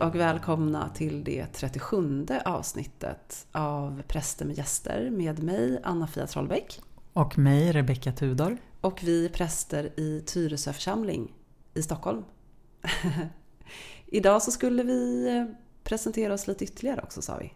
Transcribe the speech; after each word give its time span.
Hej 0.00 0.06
och 0.06 0.14
välkomna 0.14 0.88
till 0.88 1.24
det 1.24 1.46
37 1.46 2.26
avsnittet 2.44 3.46
av 3.52 4.02
Präster 4.08 4.44
med 4.44 4.58
gäster 4.58 5.10
med 5.10 5.42
mig 5.42 5.80
Anna-Fia 5.84 6.26
Trollbäck. 6.26 6.80
Och 7.12 7.38
mig 7.38 7.72
Rebecka 7.72 8.12
Tudor. 8.12 8.56
Och 8.80 9.00
vi 9.04 9.24
är 9.24 9.28
präster 9.28 10.00
i 10.00 10.22
Tyresö 10.26 10.72
församling 10.72 11.34
i 11.74 11.82
Stockholm. 11.82 12.24
Idag 14.06 14.42
så 14.42 14.50
skulle 14.50 14.82
vi 14.82 15.28
eh, 15.36 15.44
presentera 15.84 16.34
oss 16.34 16.46
lite 16.46 16.64
ytterligare 16.64 17.02
också 17.02 17.22
sa 17.22 17.36
vi. 17.36 17.52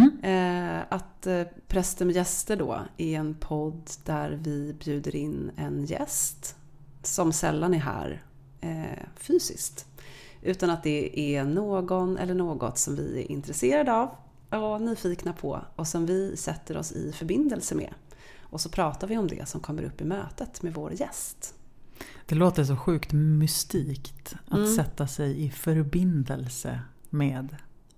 Mm. 0.00 0.20
Eh, 0.22 0.84
att 0.88 1.26
eh, 1.26 1.42
Präster 1.68 2.04
med 2.04 2.14
gäster 2.14 2.56
då 2.56 2.80
är 2.96 3.18
en 3.18 3.34
podd 3.34 3.90
där 4.04 4.38
vi 4.42 4.72
bjuder 4.72 5.16
in 5.16 5.50
en 5.56 5.84
gäst 5.84 6.56
som 7.02 7.32
sällan 7.32 7.74
är 7.74 7.78
här 7.78 8.22
fysiskt. 9.16 9.86
Utan 10.42 10.70
att 10.70 10.82
det 10.82 11.20
är 11.36 11.44
någon 11.44 12.16
eller 12.18 12.34
något 12.34 12.78
som 12.78 12.96
vi 12.96 13.20
är 13.24 13.30
intresserade 13.30 13.92
av 13.92 14.10
och 14.50 14.80
nyfikna 14.82 15.32
på 15.32 15.64
och 15.76 15.86
som 15.86 16.06
vi 16.06 16.36
sätter 16.36 16.76
oss 16.76 16.92
i 16.92 17.12
förbindelse 17.12 17.74
med. 17.74 17.94
Och 18.40 18.60
så 18.60 18.68
pratar 18.68 19.06
vi 19.06 19.18
om 19.18 19.26
det 19.26 19.48
som 19.48 19.60
kommer 19.60 19.82
upp 19.82 20.00
i 20.00 20.04
mötet 20.04 20.62
med 20.62 20.74
vår 20.74 20.92
gäst. 20.92 21.54
Det 22.26 22.34
låter 22.34 22.64
så 22.64 22.76
sjukt 22.76 23.12
mystikt 23.12 24.34
att 24.48 24.58
Mm. 24.58 24.74
sätta 24.74 25.06
sig 25.06 25.44
i 25.44 25.50
förbindelse 25.50 26.80
med. 27.10 27.56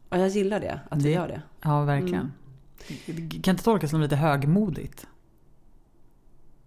Och 0.08 0.18
jag 0.18 0.28
gillar 0.28 0.60
det, 0.60 0.80
att 0.90 0.98
vi 0.98 1.02
Det- 1.02 1.10
gör 1.10 1.28
det. 1.28 1.42
Ja, 1.62 1.82
verkligen. 1.84 2.32
Det 3.06 3.40
kan 3.42 3.52
inte 3.54 3.64
tolkas 3.64 3.90
som 3.90 4.00
lite 4.00 4.16
högmodigt. 4.16 5.06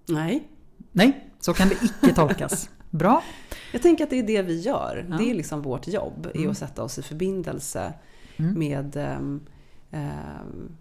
Nej, 0.06 0.48
Nej, 0.92 1.30
så 1.40 1.54
kan 1.54 1.70
det 1.70 1.76
icke 1.84 2.16
tolkas. 2.16 2.70
Bra. 2.98 3.24
jag 3.74 3.82
tänker 3.82 4.04
att 4.04 4.10
det 4.10 4.20
är 4.20 4.24
det 4.24 4.42
vi 4.42 4.60
gör. 4.60 5.06
Ja. 5.10 5.18
Det 5.18 5.30
är 5.32 5.34
liksom 5.34 5.62
vårt 5.62 5.88
jobb, 5.88 6.26
är 6.34 6.38
Mm. 6.38 6.52
att 6.52 6.58
sätta 6.58 6.84
oss 6.84 7.00
i 7.00 7.02
förbindelse 7.02 7.94
Mm. 8.38 8.60
med, 8.60 8.96
ehm, 8.98 9.42
ehm, 9.92 10.72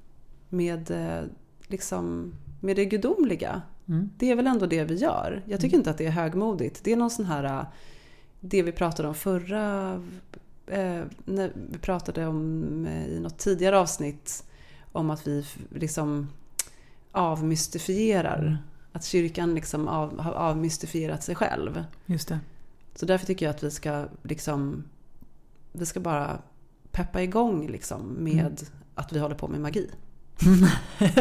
med, 0.49 0.91
eh, 0.91 1.25
liksom, 1.67 2.33
med 2.61 2.77
det 2.77 2.85
gudomliga. 2.85 3.63
Mm. 3.89 4.11
Det 4.19 4.31
är 4.31 4.35
väl 4.37 4.47
ändå 4.47 4.67
det 4.67 4.85
vi 4.85 4.95
gör. 4.95 5.43
Jag 5.47 5.61
tycker 5.61 5.77
inte 5.77 5.91
att 5.91 5.99
det 5.99 6.07
är 6.07 6.11
högmodigt. 6.11 6.85
Det 6.85 6.93
är 6.93 6.97
någon 6.97 7.11
sån 7.11 7.25
här, 7.25 7.45
äh, 7.45 7.67
det 8.41 8.63
vi 8.63 8.73
pratade 8.73 9.09
om 9.09 9.15
förra, 9.15 9.93
eh, 10.67 11.03
när 11.25 11.53
vi 11.73 11.79
pratade 11.79 12.27
om 12.27 12.87
eh, 12.87 13.07
i 13.07 13.21
något 13.21 13.39
tidigare 13.39 13.79
avsnitt 13.79 14.45
om 14.93 15.11
att 15.11 15.27
vi 15.27 15.45
liksom 15.71 16.29
avmystifierar. 17.13 18.59
Mm. 18.95 18.99
Att 18.99 19.05
kyrkan 19.05 19.55
liksom 19.55 19.89
av, 19.89 20.19
har 20.21 20.33
avmystifierat 20.33 21.23
sig 21.23 21.35
själv. 21.35 21.85
Just 22.07 22.29
det. 22.29 22.39
Så 22.95 23.07
därför 23.07 23.27
tycker 23.27 23.47
jag 23.47 23.55
att 23.55 23.63
vi 23.63 23.71
ska 23.71 24.07
liksom, 24.23 24.85
vi 25.73 25.87
ska 25.87 26.01
bara 26.01 26.39
peppa 26.93 27.23
igång 27.23 27.67
liksom 27.67 28.03
med 28.19 28.33
Mm. 28.41 28.55
att 28.95 29.13
vi 29.13 29.19
håller 29.19 29.35
på 29.35 29.49
med 29.49 29.61
magi. 29.61 29.91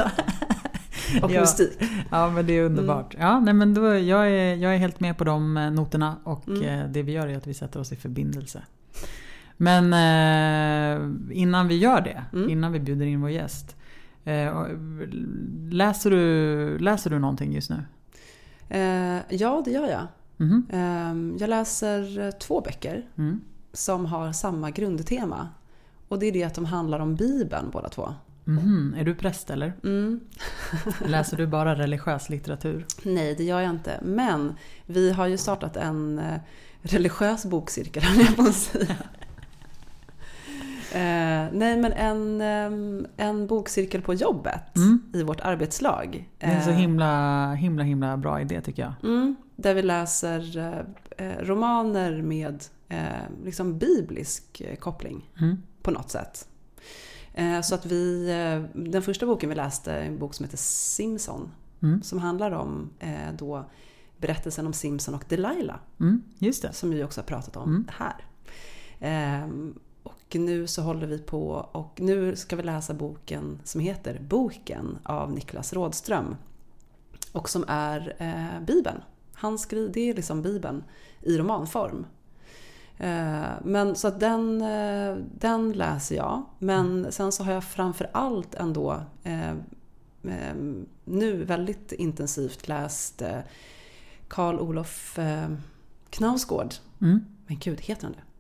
Och 1.22 1.32
Ja. 1.32 1.42
mystik. 1.42 1.78
Ja, 2.12 2.30
men 2.30 2.46
det 2.48 2.54
är 2.54 2.64
underbart. 2.64 3.16
Ja, 3.20 3.40
nej, 3.40 3.54
men 3.54 3.74
då, 3.74 3.82
jag, 3.96 4.28
är, 4.32 4.56
jag 4.56 4.74
är 4.74 4.78
helt 4.78 5.00
med 5.00 5.18
på 5.18 5.24
de 5.24 5.58
eh, 5.58 5.72
noterna 5.72 6.18
och 6.24 6.48
Mm. 6.48 6.64
eh, 6.64 6.88
det 6.90 7.04
vi 7.04 7.12
gör 7.12 7.28
är 7.28 7.38
att 7.38 7.48
vi 7.48 7.54
sätter 7.54 7.80
oss 7.80 7.92
i 7.92 7.96
förbindelse. 7.96 8.64
Men 9.58 9.94
eh, 9.94 11.10
innan 11.38 11.68
vi 11.68 11.78
gör 11.78 12.02
det, 12.02 12.24
Mm. 12.34 12.50
innan 12.50 12.72
vi 12.72 12.80
bjuder 12.80 13.06
in 13.06 13.22
vår 13.22 13.30
gäst. 13.30 13.76
Eh, 14.26 14.68
läser, 15.70 16.10
du, 16.12 16.80
läser 16.80 17.10
du 17.10 17.20
någonting 17.20 17.54
just 17.54 17.70
nu? 17.70 17.84
Eh, 18.70 19.22
ja, 19.30 19.62
det 19.66 19.72
gör 19.72 19.88
jag. 19.90 20.08
Ehm, 20.70 21.38
Jag 21.40 21.50
läser 21.50 22.20
eh, 22.20 22.32
två 22.32 22.62
böcker 22.62 23.06
Mm. 23.18 23.42
som 23.74 24.06
har 24.06 24.32
samma 24.32 24.72
grundtema. 24.72 25.50
Och 26.08 26.20
det 26.20 26.26
är 26.26 26.32
det 26.32 26.44
att 26.44 26.54
de 26.56 26.66
handlar 26.66 27.00
om 27.00 27.16
Bibeln 27.16 27.70
båda 27.72 27.90
två. 27.90 28.14
Mhm. 28.46 28.96
Är 28.98 29.04
du 29.04 29.16
präst 29.16 29.50
eller? 29.50 29.74
Mm. 29.84 30.20
Läser 31.06 31.38
du 31.38 31.48
bara 31.48 31.76
religiös 31.76 32.30
litteratur? 32.30 32.86
Nej, 33.04 33.36
det 33.36 33.44
gör 33.44 33.60
jag 33.62 33.70
inte. 33.70 34.00
Men 34.04 34.54
vi 34.86 35.12
har 35.12 35.28
ju 35.28 35.38
startat 35.38 35.78
en 35.78 36.22
religiös 36.82 37.46
bokcirkel, 37.46 38.04
höll 38.04 38.20
jag 38.26 38.36
på 38.36 38.42
att 38.42 38.56
säga. 38.56 38.96
Eh, 40.94 41.48
nej, 41.54 41.78
men 41.78 41.92
en, 41.94 42.42
ehm, 42.42 43.08
en 43.18 43.48
bokcirkel 43.48 44.02
på 44.02 44.14
jobbet 44.14 44.76
Mm. 44.76 45.02
i 45.14 45.24
vårt 45.24 45.40
arbetslag. 45.42 46.30
Det 46.38 46.46
är 46.46 46.56
en 46.56 46.64
så 46.64 46.70
Eh, 46.70 46.76
himla, 46.76 47.54
himla, 47.54 47.84
himla 47.84 48.18
bra 48.18 48.42
idé 48.42 48.62
tycker 48.62 48.82
jag. 48.82 48.94
Mm, 49.12 49.36
där 49.56 49.74
vi 49.74 49.82
läser 49.82 50.58
eh, 50.58 51.28
eh, 51.28 51.38
romaner 51.46 52.22
med 52.22 52.64
eh, 52.90 53.00
liksom 53.46 53.78
biblisk 53.78 54.62
eh, 54.62 54.76
koppling. 54.76 55.30
Mm. 55.42 55.58
på 55.82 55.92
något 55.92 56.10
sätt. 56.12 56.48
Så 57.64 57.76
att 57.76 57.86
vi, 57.86 58.28
den 58.74 59.02
första 59.02 59.26
boken 59.26 59.50
vi 59.50 59.56
läste 59.56 59.92
är 59.94 60.02
en 60.06 60.20
bok 60.20 60.34
som 60.34 60.44
heter 60.44 60.58
Simpson. 60.58 61.52
Mm. 61.82 62.02
Som 62.04 62.20
handlar 62.20 62.52
om 62.52 62.90
då 63.38 63.66
berättelsen 64.18 64.68
om 64.68 64.74
Simpson 64.74 65.16
och 65.16 65.24
Delilah. 65.30 65.78
Mm. 66.00 66.24
Just 66.40 66.62
det. 66.62 66.74
Som 66.74 66.90
vi 66.90 67.04
också 67.04 67.22
har 67.22 67.26
pratat 67.26 67.58
om 67.58 67.70
Mm. 67.70 67.88
här. 67.92 68.16
Och 70.28 70.36
nu 70.36 70.68
så 70.68 70.82
håller 70.82 71.08
vi 71.08 71.20
på 71.20 71.50
och 71.72 72.02
nu 72.02 72.36
ska 72.36 72.56
vi 72.56 72.64
läsa 72.64 72.94
boken 72.94 73.60
som 73.64 73.82
heter 73.82 74.20
Boken 74.20 74.98
av 75.04 75.32
Niklas 75.32 75.74
Rådström. 75.74 76.36
Och 77.32 77.50
som 77.50 77.66
är 77.68 78.16
eh, 78.20 78.66
Bibeln. 78.66 79.02
Han 79.34 79.60
skriver, 79.60 79.94
det 79.94 80.10
är 80.10 80.14
liksom 80.14 80.42
Bibeln 80.42 80.84
i 81.22 81.38
romanform. 81.38 82.06
Eh, 82.98 83.44
Men 83.64 83.96
så 83.96 84.08
att 84.08 84.20
den, 84.20 84.62
eh, 84.62 85.18
den 85.40 85.72
läser 85.72 86.16
jag. 86.16 86.44
Men 86.60 87.12
sen 87.12 87.32
så 87.32 87.44
har 87.44 87.54
jag 87.54 87.64
framför 87.64 88.10
allt 88.14 88.56
ändå 88.56 89.04
eh, 89.24 89.54
nu 91.04 91.44
väldigt 91.44 91.92
intensivt 91.92 92.68
läst 92.68 93.22
Karl 94.28 94.60
Olof 94.60 95.20
Knausgård. 96.10 96.74
Mm. 97.02 97.26
Men 97.48 97.60
gud, 97.60 97.82
heter 97.82 98.04
han 98.04 98.12
det? 98.12 98.33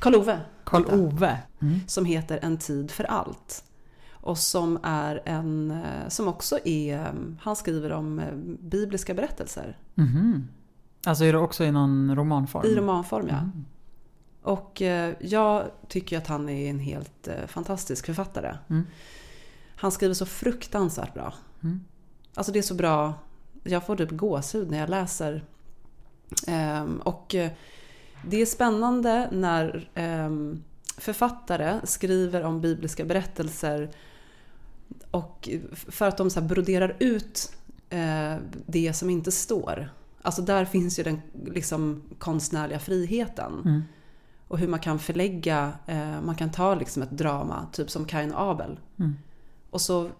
Karl-Ove. 0.00 0.40
Karl-Ove. 0.64 1.38
Mm. 1.60 1.80
Som 1.86 2.04
heter 2.04 2.38
En 2.42 2.58
tid 2.58 2.90
för 2.90 3.04
allt. 3.04 3.64
Och 4.24 4.38
som 4.38 4.78
är 4.82 5.22
en, 5.24 5.70
eh, 5.70 6.08
som 6.08 6.28
också 6.28 6.58
är, 6.64 6.98
eh, 6.98 7.12
han 7.40 7.56
skriver 7.56 7.92
om 7.92 8.18
eh, 8.18 8.34
bibliska 8.60 9.14
berättelser. 9.14 9.78
Mhm. 9.94 10.48
Alltså 11.06 11.24
är 11.24 11.32
det 11.32 11.38
också 11.38 11.64
i 11.64 11.72
någon 11.72 12.16
romanform? 12.16 12.66
I 12.66 12.74
romanform 12.74 13.28
ja. 13.28 13.38
Mm. 13.38 13.64
Och 14.42 14.82
jag 15.20 15.64
tycker 15.88 16.18
att 16.18 16.26
han 16.26 16.48
är 16.48 16.70
en 16.70 16.78
helt 16.78 17.28
fantastisk 17.46 18.06
författare. 18.06 18.56
Mm. 18.68 18.86
Han 19.76 19.92
skriver 19.92 20.14
så 20.14 20.26
fruktansvärt 20.26 21.14
bra. 21.14 21.34
Mm. 21.62 21.80
Alltså 22.34 22.52
det 22.52 22.58
är 22.58 22.62
så 22.62 22.74
bra. 22.74 23.14
Jag 23.62 23.86
får 23.86 23.96
typ 23.96 24.10
gåshud 24.10 24.70
när 24.70 24.78
jag 24.78 24.90
läser. 24.90 25.44
Ehm, 26.46 27.00
och 27.00 27.34
det 28.28 28.42
är 28.42 28.46
spännande 28.46 29.28
när 29.32 29.90
ehm, 29.94 30.62
författare 30.96 31.80
skriver 31.84 32.42
om 32.42 32.60
bibliska 32.60 33.04
berättelser 33.04 33.90
och 35.10 35.48
för 35.72 36.08
att 36.08 36.16
de 36.16 36.30
så 36.30 36.40
broderar 36.40 36.96
ut 36.98 37.56
eh, 37.90 38.36
det 38.66 38.92
som 38.92 39.10
inte 39.10 39.32
står. 39.32 39.88
Alltså 40.22 40.42
där 40.42 40.64
finns 40.64 40.98
ju 40.98 41.02
den 41.02 41.22
liksom 41.46 42.02
konstnärliga 42.18 42.78
friheten. 42.78 43.62
Mm. 43.64 43.82
Och 44.48 44.58
hur 44.58 44.68
man 44.68 44.80
kan 44.80 44.98
förlägga, 44.98 45.72
eh, 45.86 46.20
man 46.20 46.34
kan 46.34 46.50
ta 46.50 46.74
liksom 46.74 47.02
ett 47.02 47.10
drama, 47.10 47.66
typ 47.72 47.90
som 47.90 48.04
Kain 48.04 48.32
och 48.32 48.50
Abel. 48.50 48.78
Mm. 48.98 49.16
Och 49.70 49.80
så 49.80 50.10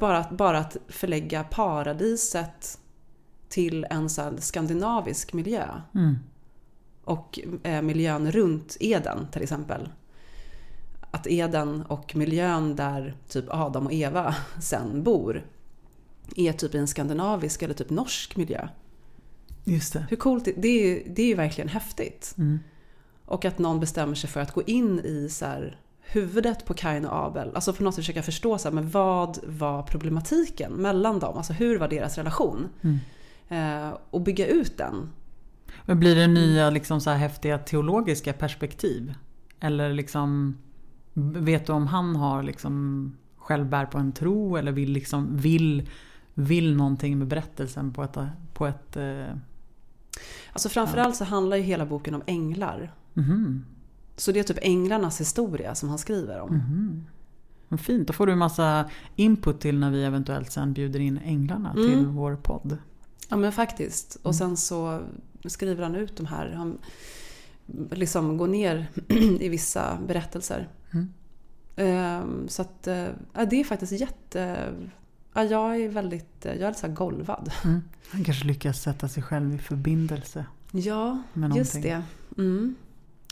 bara, 0.00 0.26
bara 0.30 0.58
att 0.58 0.76
förlägga 0.88 1.44
paradiset 1.44 2.78
till 3.48 3.86
en 3.90 4.10
så 4.10 4.32
skandinavisk 4.38 5.32
miljö. 5.32 5.80
Mm. 5.94 6.18
Och 7.06 7.40
eh, 7.62 7.82
miljön 7.82 8.32
runt 8.32 8.76
Eden 8.80 9.26
till 9.32 9.42
exempel. 9.42 9.88
Att 11.10 11.26
Eden 11.26 11.82
och 11.82 12.16
miljön 12.16 12.76
där 12.76 13.14
typ 13.28 13.44
Adam 13.48 13.86
och 13.86 13.92
Eva 13.92 14.34
sen 14.62 15.02
bor 15.02 15.46
är 16.36 16.52
typ 16.52 16.74
i 16.74 16.78
en 16.78 16.86
skandinavisk 16.88 17.62
eller 17.62 17.74
typ 17.74 17.90
norsk 17.90 18.36
miljö. 18.36 18.68
Just 19.64 19.92
det. 19.92 20.06
Hur 20.10 20.16
coolt, 20.16 20.44
det- 20.44 20.52
det 20.56 20.68
är 20.68 21.02
det 21.14 21.22
är 21.22 21.26
ju 21.26 21.34
verkligen 21.34 21.68
häftigt. 21.68 22.34
Mm. 22.38 22.58
Och 23.24 23.44
att 23.44 23.58
någon 23.58 23.80
bestämmer 23.80 24.14
sig 24.14 24.30
för 24.30 24.40
att 24.40 24.52
gå 24.52 24.62
in 24.62 25.00
i 25.00 25.28
så 25.30 25.44
här, 25.44 25.80
huvudet 26.00 26.64
på 26.64 26.74
Kain 26.74 27.04
och 27.06 27.26
Abel. 27.26 27.54
Alltså 27.54 27.72
på 27.72 27.82
något 27.82 27.94
sätt 27.94 28.04
försöka 28.04 28.22
förstå 28.22 28.58
så 28.58 28.68
här, 28.68 28.74
men 28.74 28.90
vad 28.90 29.38
var 29.46 29.82
problematiken 29.82 30.72
mellan 30.72 31.18
dem? 31.18 31.36
Alltså 31.36 31.52
hur 31.52 31.78
var 31.78 31.88
deras 31.88 32.16
relation? 32.18 32.68
Mm. 32.82 32.98
Eh, 33.88 33.98
och 34.10 34.20
bygga 34.20 34.46
ut 34.46 34.76
den. 34.78 35.10
Men 35.86 36.00
blir 36.00 36.16
det 36.16 36.26
nya 36.26 36.70
liksom 36.70 37.00
så 37.00 37.10
här 37.10 37.16
häftiga 37.16 37.58
teologiska 37.58 38.32
perspektiv? 38.32 39.14
Eller 39.60 39.92
liksom 39.92 40.56
Vet 41.34 41.66
du 41.66 41.72
om 41.72 41.86
han 41.86 42.16
har 42.16 42.42
liksom 42.42 43.12
själv 43.36 43.66
bär 43.68 43.86
på 43.86 43.98
en 43.98 44.12
tro 44.12 44.56
eller 44.56 44.72
vill 44.72 44.92
liksom 44.92 45.36
vill, 45.36 45.88
vill 46.34 46.76
någonting 46.76 47.18
med 47.18 47.28
berättelsen 47.28 47.92
på 47.92 48.02
ett, 48.02 48.16
på 48.54 48.66
ett 48.66 48.96
eh, 48.96 49.26
Alltså 50.52 50.68
framförallt 50.68 51.16
så 51.16 51.24
handlar 51.24 51.56
ju 51.56 51.62
hela 51.62 51.86
boken 51.86 52.14
om 52.14 52.22
änglar. 52.26 52.94
mhm. 53.14 53.64
Så 54.16 54.32
det 54.32 54.38
är 54.38 54.44
typ 54.44 54.58
änglarnas 54.62 55.20
historia 55.20 55.74
som 55.74 55.88
han 55.88 55.98
skriver 55.98 56.40
om. 56.40 56.54
Mhm. 56.56 57.04
Vad 57.68 57.80
fint, 57.80 58.06
då 58.06 58.12
får 58.12 58.26
du 58.26 58.32
en 58.32 58.38
massa 58.38 58.90
input 59.16 59.60
till 59.60 59.78
när 59.78 59.90
vi 59.90 60.04
eventuellt 60.04 60.50
sen 60.52 60.72
bjuder 60.72 61.00
in 61.00 61.18
änglarna 61.24 61.70
Mm. 61.70 61.82
till 61.88 62.06
vår 62.06 62.36
podd. 62.36 62.78
Ja 63.28 63.36
men 63.36 63.52
faktiskt. 63.52 64.18
Och 64.22 64.34
sen 64.34 64.56
så 64.56 65.00
skriver 65.44 65.82
han 65.82 65.94
ut 65.94 66.16
de 66.16 66.26
här. 66.26 66.50
Han 66.50 66.78
liksom 67.90 68.36
går 68.36 68.48
ner 68.48 68.86
i 69.40 69.48
vissa 69.48 69.98
berättelser. 70.06 70.68
Mm. 70.92 71.12
Ehm, 71.76 72.48
Så 72.48 72.62
att 72.62 72.86
eh, 72.86 73.08
ja, 73.32 73.44
det 73.44 73.60
är 73.60 73.64
faktiskt 73.64 73.92
jätte... 73.92 74.72
Ja, 75.34 75.44
jag 75.44 75.80
är 75.80 75.88
väldigt, 75.88 76.44
jag 76.44 76.60
är 76.60 76.72
så 76.72 76.86
här 76.86 76.94
golvad. 76.94 77.52
Mm. 77.64 77.82
Han 78.10 78.24
kanske 78.24 78.46
lyckas 78.46 78.82
sätta 78.82 79.08
sig 79.08 79.22
själv 79.22 79.54
i 79.54 79.58
förbindelse 79.58 80.44
Ja, 80.72 81.22
just 81.54 81.82
det. 81.82 82.02
Mm. 82.38 82.74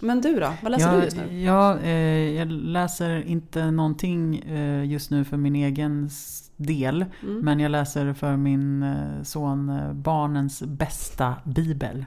Men 0.03 0.21
du 0.21 0.41
då? 0.41 0.55
Vad 0.63 0.73
läser 0.73 0.87
jag, 0.87 1.01
du 1.01 1.05
just 1.05 1.17
nu? 1.17 1.43
Ja, 1.43 1.79
eh, 1.79 2.31
jag 2.33 2.49
läser 2.49 3.23
inte 3.27 3.71
någonting 3.71 4.39
eh, 4.39 4.85
just 4.85 5.11
nu 5.11 5.25
för 5.25 5.37
min 5.37 5.57
egen 5.57 6.11
del. 6.57 7.05
Mm. 7.23 7.39
Men 7.41 7.61
jag 7.61 7.71
läser 7.71 8.13
för 8.13 8.37
min 8.37 8.83
eh, 8.83 9.23
son 9.23 9.69
eh, 9.69 9.93
barnens 9.93 10.63
bästa 10.63 11.35
bibel. 11.45 12.05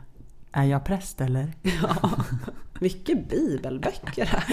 Är 0.52 0.64
jag 0.64 0.86
präst 0.86 1.22
eller? 1.22 1.54
Ja, 1.82 2.12
mycket 2.80 3.30
bibelböcker 3.30 4.26
här. 4.26 4.44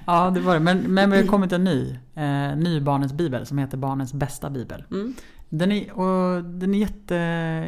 Ja, 0.06 0.30
det 0.30 0.40
var 0.40 0.54
det. 0.54 0.60
Men, 0.60 0.78
men 0.78 1.10
det 1.10 1.16
har 1.16 1.24
kommit 1.24 1.52
en 1.52 1.64
ny. 1.64 1.98
Eh, 2.14 2.56
ny 2.56 2.80
barnens 2.80 3.12
bibel 3.12 3.46
som 3.46 3.58
heter 3.58 3.76
Barnens 3.78 4.12
bästa 4.12 4.50
bibel. 4.50 4.84
Mm. 4.90 5.14
Den 5.48 5.72
är, 5.72 5.92
och 5.98 6.44
den 6.44 6.74
är 6.74 6.78
jätte, 6.78 7.14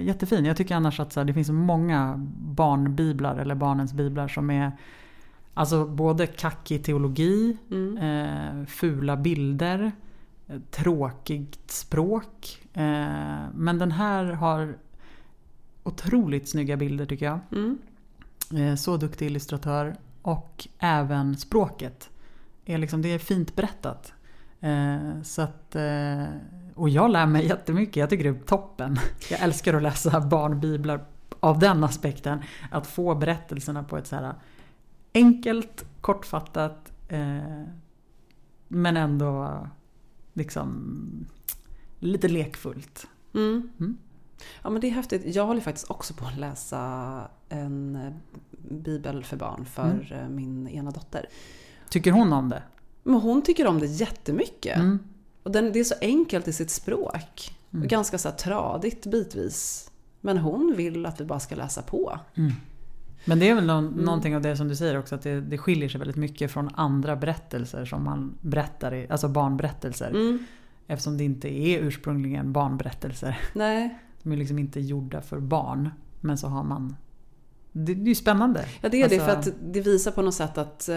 jättefin. 0.02 0.44
Jag 0.44 0.56
tycker 0.56 0.74
annars 0.76 1.00
att 1.00 1.12
så 1.12 1.20
här, 1.20 1.24
det 1.24 1.34
finns 1.34 1.50
många 1.50 2.14
barnbiblar 2.40 3.36
eller 3.36 3.54
barnens 3.54 3.92
biblar 3.92 4.28
som 4.28 4.50
är 4.50 4.72
Alltså 5.54 5.86
både 5.86 6.26
kackig 6.26 6.84
teologi, 6.84 7.56
Mm. 7.70 7.96
eh, 7.98 8.66
fula 8.66 9.16
bilder, 9.16 9.92
tråkigt 10.70 11.70
språk. 11.70 12.66
Eh, 12.72 13.44
men 13.54 13.78
den 13.78 13.92
här 13.92 14.24
har 14.24 14.78
otroligt 15.82 16.48
snygga 16.48 16.76
bilder 16.76 17.06
tycker 17.06 17.26
jag. 17.26 17.38
Mm. 17.52 17.78
Eh, 18.54 18.74
så 18.74 18.96
duktig 18.96 19.26
illustratör. 19.26 19.96
Och 20.22 20.68
även 20.78 21.36
språket. 21.36 22.10
Är 22.64 22.78
liksom, 22.78 23.02
det 23.02 23.08
är 23.08 23.18
fint 23.18 23.56
berättat. 23.56 24.12
Eh, 24.60 25.22
så 25.22 25.42
att, 25.42 25.76
eh, 25.76 26.24
och 26.74 26.88
jag 26.88 27.10
lär 27.10 27.26
mig 27.26 27.46
jättemycket. 27.46 27.96
Jag 27.96 28.10
tycker 28.10 28.24
det 28.24 28.38
är 28.38 28.44
toppen. 28.44 28.96
Jag 29.30 29.40
älskar 29.40 29.74
att 29.74 29.82
läsa 29.82 30.20
barnbiblar 30.20 31.04
av 31.40 31.58
den 31.58 31.84
aspekten. 31.84 32.42
Att 32.70 32.86
få 32.86 33.14
berättelserna 33.14 33.84
på 33.84 33.96
ett 33.96 34.06
så 34.06 34.16
här 34.16 34.34
enkelt, 35.14 35.84
kortfattat 36.00 36.92
eh, 37.08 37.62
men 38.68 38.96
ändå 38.96 39.66
liksom 40.32 41.26
lite 41.98 42.28
lekfullt. 42.28 43.06
Mm. 43.34 43.70
Mm. 43.80 43.96
Ja 44.62 44.70
men 44.70 44.80
det 44.80 44.86
är 44.86 44.90
häftigt. 44.90 45.34
Jag 45.34 45.46
håller 45.46 45.60
faktiskt 45.60 45.90
också 45.90 46.14
på 46.14 46.24
att 46.24 46.38
läsa 46.38 47.22
en 47.48 47.98
bibel 48.68 49.24
för 49.24 49.36
barn 49.36 49.64
för 49.64 50.20
eh, 50.22 50.28
min 50.28 50.68
ena 50.68 50.90
dotter. 50.90 51.28
Tycker 51.88 52.12
hon 52.12 52.32
om 52.32 52.48
det? 52.48 52.62
Men 53.02 53.20
hon 53.20 53.42
tycker 53.42 53.66
om 53.66 53.78
det 53.78 53.86
jättemycket. 53.86 54.76
Mm. 54.76 54.98
Och 55.42 55.50
den, 55.50 55.72
det 55.72 55.80
är 55.80 55.84
så 55.84 55.94
enkelt 56.00 56.48
i 56.48 56.52
sitt 56.52 56.70
språk. 56.70 57.56
Mm. 57.70 57.82
Och 57.82 57.88
ganska 57.90 58.18
så 58.18 58.28
här 58.28 58.36
tradigt 58.36 59.06
bitvis. 59.06 59.90
Men 60.20 60.38
hon 60.38 60.74
vill 60.76 61.06
att 61.06 61.20
vi 61.20 61.24
bara 61.24 61.40
ska 61.40 61.54
läsa 61.54 61.82
på. 61.82 62.18
Men 63.24 63.38
det 63.38 63.48
är 63.48 63.54
väl 63.54 63.66
någon, 63.66 63.86
Mm. 63.88 64.04
någonting 64.04 64.36
av 64.36 64.42
det 64.42 64.56
som 64.56 64.68
du 64.68 64.76
säger 64.76 64.98
också 64.98 65.14
att 65.14 65.22
det, 65.22 65.40
det 65.40 65.58
skiljer 65.58 65.88
sig 65.88 65.98
väldigt 65.98 66.16
mycket 66.16 66.50
från 66.50 66.70
andra 66.74 67.16
berättelser 67.16 67.84
som 67.84 68.04
man 68.04 68.34
berättar, 68.40 68.94
i, 68.94 69.06
alltså 69.10 69.28
barnberättelser. 69.28 70.10
Mm. 70.10 70.38
Eftersom 70.86 71.16
det 71.16 71.24
inte 71.24 71.48
är 71.48 71.78
ursprungligen 71.78 72.52
barnberättelser. 72.52 73.38
Nej, 73.54 73.98
De 74.22 74.32
är 74.32 74.36
liksom 74.36 74.58
inte 74.58 74.80
gjorda 74.80 75.20
för 75.22 75.40
barn. 75.40 75.90
Men 76.20 76.38
så 76.38 76.48
har 76.48 76.64
man... 76.64 76.96
Det, 77.72 77.94
det 77.94 78.02
är 78.02 78.06
ju 78.08 78.14
spännande. 78.14 78.64
ja, 78.80 78.88
det 78.88 79.02
är 79.02 79.08
det 79.08 79.18
för 79.18 79.28
Alltså- 79.28 79.50
att 79.50 79.56
det 79.72 79.80
visar 79.80 80.10
på 80.10 80.22
något 80.22 80.34
sätt 80.34 80.58
att 80.58 80.88
eh, 80.88 80.96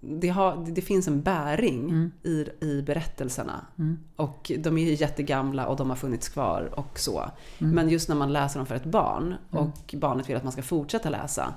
det, 0.00 0.28
har, 0.28 0.66
det 0.68 0.82
finns 0.82 1.08
en 1.08 1.22
bäring 1.22 1.80
Mm. 1.90 2.12
i, 2.22 2.46
i 2.60 2.82
berättelserna. 2.82 3.66
Mm. 3.78 3.98
Och 4.16 4.52
de 4.58 4.78
är 4.78 4.84
ju 4.84 4.94
jättegamla 4.94 5.66
och 5.66 5.76
de 5.76 5.88
har 5.90 5.96
funnits 5.96 6.28
kvar 6.28 6.70
och 6.76 6.98
så. 6.98 7.30
Mm. 7.58 7.74
Men 7.74 7.88
just 7.88 8.08
när 8.08 8.16
man 8.16 8.32
läser 8.32 8.58
dem 8.60 8.66
för 8.66 8.74
ett 8.74 8.84
barn 8.84 9.24
Mm. 9.52 9.64
och 9.64 9.94
barnet 9.98 10.28
vill 10.28 10.36
att 10.36 10.42
man 10.42 10.52
ska 10.52 10.62
fortsätta 10.62 11.10
läsa. 11.10 11.54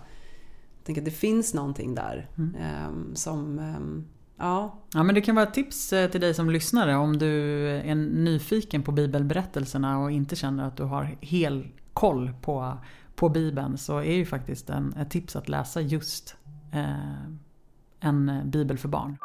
Jag 0.78 0.86
tänker 0.86 1.01
att 1.01 1.06
det 1.06 1.12
finns 1.12 1.54
någonting 1.54 1.95
där 1.95 2.30
ehm, 2.60 3.16
som, 3.16 3.60
ehm, 3.60 4.06
ja, 4.38 4.80
Ja 4.94 5.04
men 5.04 5.16
det 5.16 5.22
kan 5.22 5.36
vara 5.36 5.48
ett 5.48 5.54
tips 5.54 5.94
eh, 5.94 6.10
till 6.10 6.22
dig 6.22 6.33
som 6.33 6.50
lyssnare 6.50 6.95
om 6.95 7.18
du 7.18 7.68
är 7.69 7.95
nyfiken 7.95 8.83
på 8.83 8.92
bibelberättelserna 8.92 10.00
och 10.00 10.12
inte 10.12 10.36
känner 10.36 10.63
att 10.68 10.78
du 10.78 10.83
har 10.83 11.18
hel 11.22 11.68
koll 11.94 12.33
på, 12.42 12.78
på 13.16 13.30
bibeln 13.30 13.78
så 13.78 13.98
är 13.98 14.13
ju 14.16 14.25
faktiskt 14.25 14.69
en, 14.69 14.94
ett 14.94 15.10
tips 15.12 15.36
att 15.36 15.50
läsa 15.50 15.81
just 15.81 16.36
eh, 16.74 17.31
en 18.07 18.42
bibel 18.45 18.77
för 18.77 18.88
barn. 18.88 19.18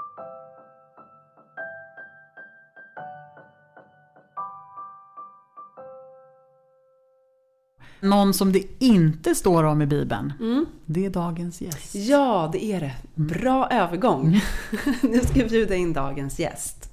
Någon 8.00 8.34
som 8.34 8.52
det 8.52 8.64
inte 8.78 9.34
står 9.34 9.64
om 9.64 9.82
i 9.82 9.86
bibeln, 9.86 10.32
mm. 10.40 10.66
det 10.86 11.06
är 11.06 11.10
dagens 11.10 11.60
gäst. 11.60 11.94
ja 11.94 12.50
det 12.52 12.64
är 12.64 12.80
det. 12.80 12.94
Bra 13.14 13.68
övergång. 13.70 14.40
nu 15.02 15.20
ska 15.20 15.38
jag 15.38 15.48
bjuda 15.48 15.74
in 15.74 15.92
dagens 15.92 16.38
gäst. 16.38 16.92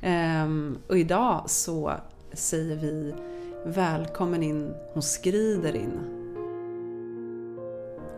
Ehm, 0.00 0.78
och 0.88 0.98
idag 0.98 1.44
så 1.46 1.92
säger 2.32 2.76
vi 2.76 3.14
välkommen 3.66 4.42
in, 4.42 4.74
hon 4.92 5.02
skrider 5.02 5.76
in. 5.76 5.98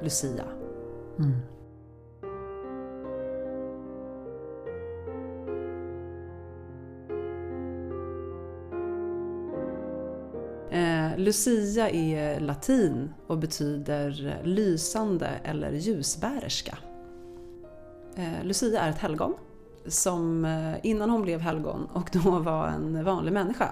Lucia. 0.02 0.44
Mm. 1.18 1.36
Lucia 11.16 11.90
är 11.90 12.40
latin 12.40 13.14
och 13.26 13.38
betyder 13.38 14.40
lysande 14.44 15.26
eller 15.44 15.72
ljusbärerska. 15.72 16.78
Eh, 18.16 18.44
Lucia 18.44 18.80
är 18.80 18.90
ett 18.90 18.98
helgon 18.98 19.34
som 19.86 20.44
eh, 20.44 20.74
innan 20.82 21.10
hon 21.10 21.22
blev 21.22 21.40
helgon 21.40 21.88
och 21.92 22.10
då 22.12 22.38
var 22.38 22.68
en 22.68 23.04
vanlig 23.04 23.32
människa 23.32 23.68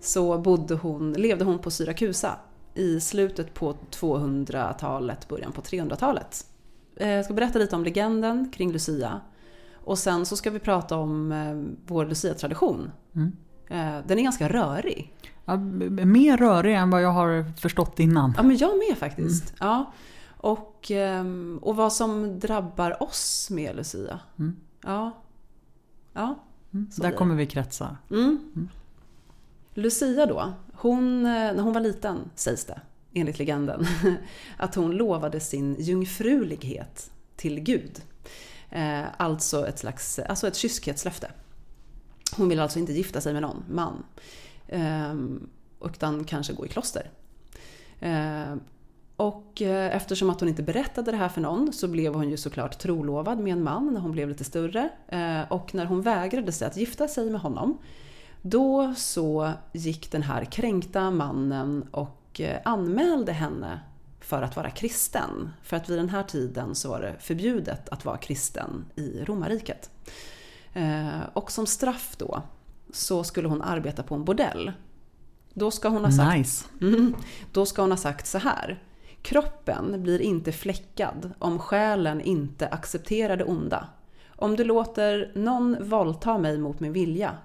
så 0.00 0.38
bodde 0.38 0.74
hon, 0.74 1.12
levde 1.12 1.44
hon 1.44 1.58
på 1.58 1.70
Syrakusa 1.70 2.36
i 2.74 3.00
slutet 3.00 3.54
på 3.54 3.76
200-talet, 3.90 5.28
början 5.28 5.52
på 5.52 5.60
300-talet. 5.60 6.46
Eh, 6.96 7.08
Jag 7.08 7.24
ska 7.24 7.34
berätta 7.34 7.58
lite 7.58 7.76
om 7.76 7.84
legenden 7.84 8.52
kring 8.54 8.72
Lucia 8.72 9.20
och 9.84 9.98
sen 9.98 10.26
så 10.26 10.36
ska 10.36 10.50
vi 10.50 10.58
prata 10.58 10.96
om 10.96 11.76
vår 11.86 12.06
Lucia-tradition. 12.06 12.90
Mm. 13.14 13.36
Den 14.06 14.18
är 14.18 14.22
ganska 14.22 14.48
rörig. 14.48 15.14
Ja, 15.44 15.56
mer 15.56 16.36
rörig 16.36 16.74
än 16.74 16.90
vad 16.90 17.02
jag 17.02 17.10
har 17.10 17.52
förstått 17.60 18.00
innan. 18.00 18.34
Ja, 18.36 18.42
men 18.42 18.56
jag 18.56 18.78
med 18.88 18.98
faktiskt. 18.98 19.54
Ja. 19.60 19.92
Och, 20.36 20.90
ehm, 20.90 21.58
och 21.62 21.76
vad 21.76 21.92
som 21.92 22.40
drabbar 22.40 23.02
oss 23.02 23.50
med 23.50 23.76
Lucia. 23.76 24.20
Mm. 24.38 24.56
Ja. 24.82 25.10
Ja. 26.12 26.38
Mm. 26.72 26.90
Där 26.96 27.10
kommer 27.10 27.34
vi 27.34 27.46
kretsa. 27.46 27.96
Mm. 28.10 28.68
Lucia 29.74 30.26
då, 30.26 30.52
hon, 30.72 31.26
eh, 31.26 31.32
när 31.32 31.62
hon 31.62 31.72
var 31.72 31.80
liten 31.80 32.30
sägs 32.34 32.64
det, 32.64 32.80
enligt 33.12 33.38
legenden, 33.38 33.86
att 34.56 34.74
hon 34.74 34.90
lovade 34.90 35.40
sin 35.40 35.76
jungfrulighet 35.78 37.10
till 37.36 37.60
Gud. 37.60 38.02
Eh, 38.70 39.04
alltså 39.16 39.66
ett 39.66 39.78
slags 39.78 40.18
alltså 40.18 40.48
ett 40.48 40.56
kyskhetslöfte. 40.56 41.30
Hon 42.36 42.48
ville 42.48 42.62
alltså 42.62 42.78
inte 42.78 42.92
gifta 42.92 43.20
sig 43.20 43.32
med 43.32 43.42
någon 43.42 43.64
man. 43.70 44.04
Ehm, 44.68 45.48
Utan 45.84 46.24
kanske 46.24 46.52
gå 46.52 46.66
i 46.66 46.68
kloster. 46.68 47.10
Ehm, 48.00 48.60
och 49.16 49.62
eh, 49.62 49.96
eftersom 49.96 50.30
att 50.30 50.40
hon 50.40 50.48
inte 50.48 50.62
berättade 50.62 51.10
det 51.10 51.16
här 51.16 51.28
för 51.28 51.40
någon 51.40 51.72
så 51.72 51.88
blev 51.88 52.14
hon 52.14 52.30
ju 52.30 52.36
såklart 52.36 52.78
trolovad 52.78 53.38
med 53.38 53.52
en 53.52 53.62
man 53.62 53.94
när 53.94 54.00
hon 54.00 54.12
blev 54.12 54.28
lite 54.28 54.44
större. 54.44 54.88
Ehm, 55.08 55.44
och 55.50 55.74
när 55.74 55.84
hon 55.84 56.02
vägrade 56.02 56.52
sig 56.52 56.68
att 56.68 56.76
gifta 56.76 57.08
sig 57.08 57.30
med 57.30 57.40
honom 57.40 57.78
då 58.42 58.94
så 58.96 59.52
gick 59.72 60.12
den 60.12 60.22
här 60.22 60.44
kränkta 60.44 61.10
mannen 61.10 61.88
och 61.90 62.40
eh, 62.40 62.58
anmälde 62.64 63.32
henne 63.32 63.80
för 64.20 64.42
att 64.42 64.56
vara 64.56 64.70
kristen. 64.70 65.50
För 65.62 65.76
att 65.76 65.88
vid 65.88 65.98
den 65.98 66.08
här 66.08 66.22
tiden 66.22 66.74
så 66.74 66.88
var 66.88 67.00
det 67.00 67.14
förbjudet 67.20 67.88
att 67.88 68.04
vara 68.04 68.16
kristen 68.16 68.84
i 68.96 69.24
romarriket. 69.24 69.90
Och 71.32 71.52
som 71.52 71.66
straff 71.66 72.14
då 72.18 72.42
så 72.94 73.24
skulle 73.24 73.48
hon 73.48 73.62
arbeta 73.62 74.02
på 74.02 74.14
en 74.14 74.24
bordell. 74.24 74.72
Då 75.54 75.70
ska 75.70 75.88
hon 75.88 76.04
ha 76.04 76.12
sagt 76.12 76.38
Nice. 76.38 76.64
Mm. 76.80 77.14
Då 77.52 77.66
ska 77.66 77.82
hon 77.82 77.90
ha 77.90 77.98
sagt 77.98 78.26
så 78.26 78.38
här. 78.38 78.82
Kroppen 79.22 80.02
blir 80.02 80.20
inte 80.20 80.52
fläckad 80.52 81.32
om 81.38 81.58
själen 81.58 82.20
inte 82.20 82.68
accepterar 82.68 83.36
det 83.36 83.44
onda. 83.44 83.88
Om 84.36 84.56
du 84.56 84.64
låter 84.64 85.32
någon 85.34 85.88
våldta 85.88 86.38
mig 86.38 86.58
mot 86.58 86.80
min 86.80 86.92
vilja 86.92 87.36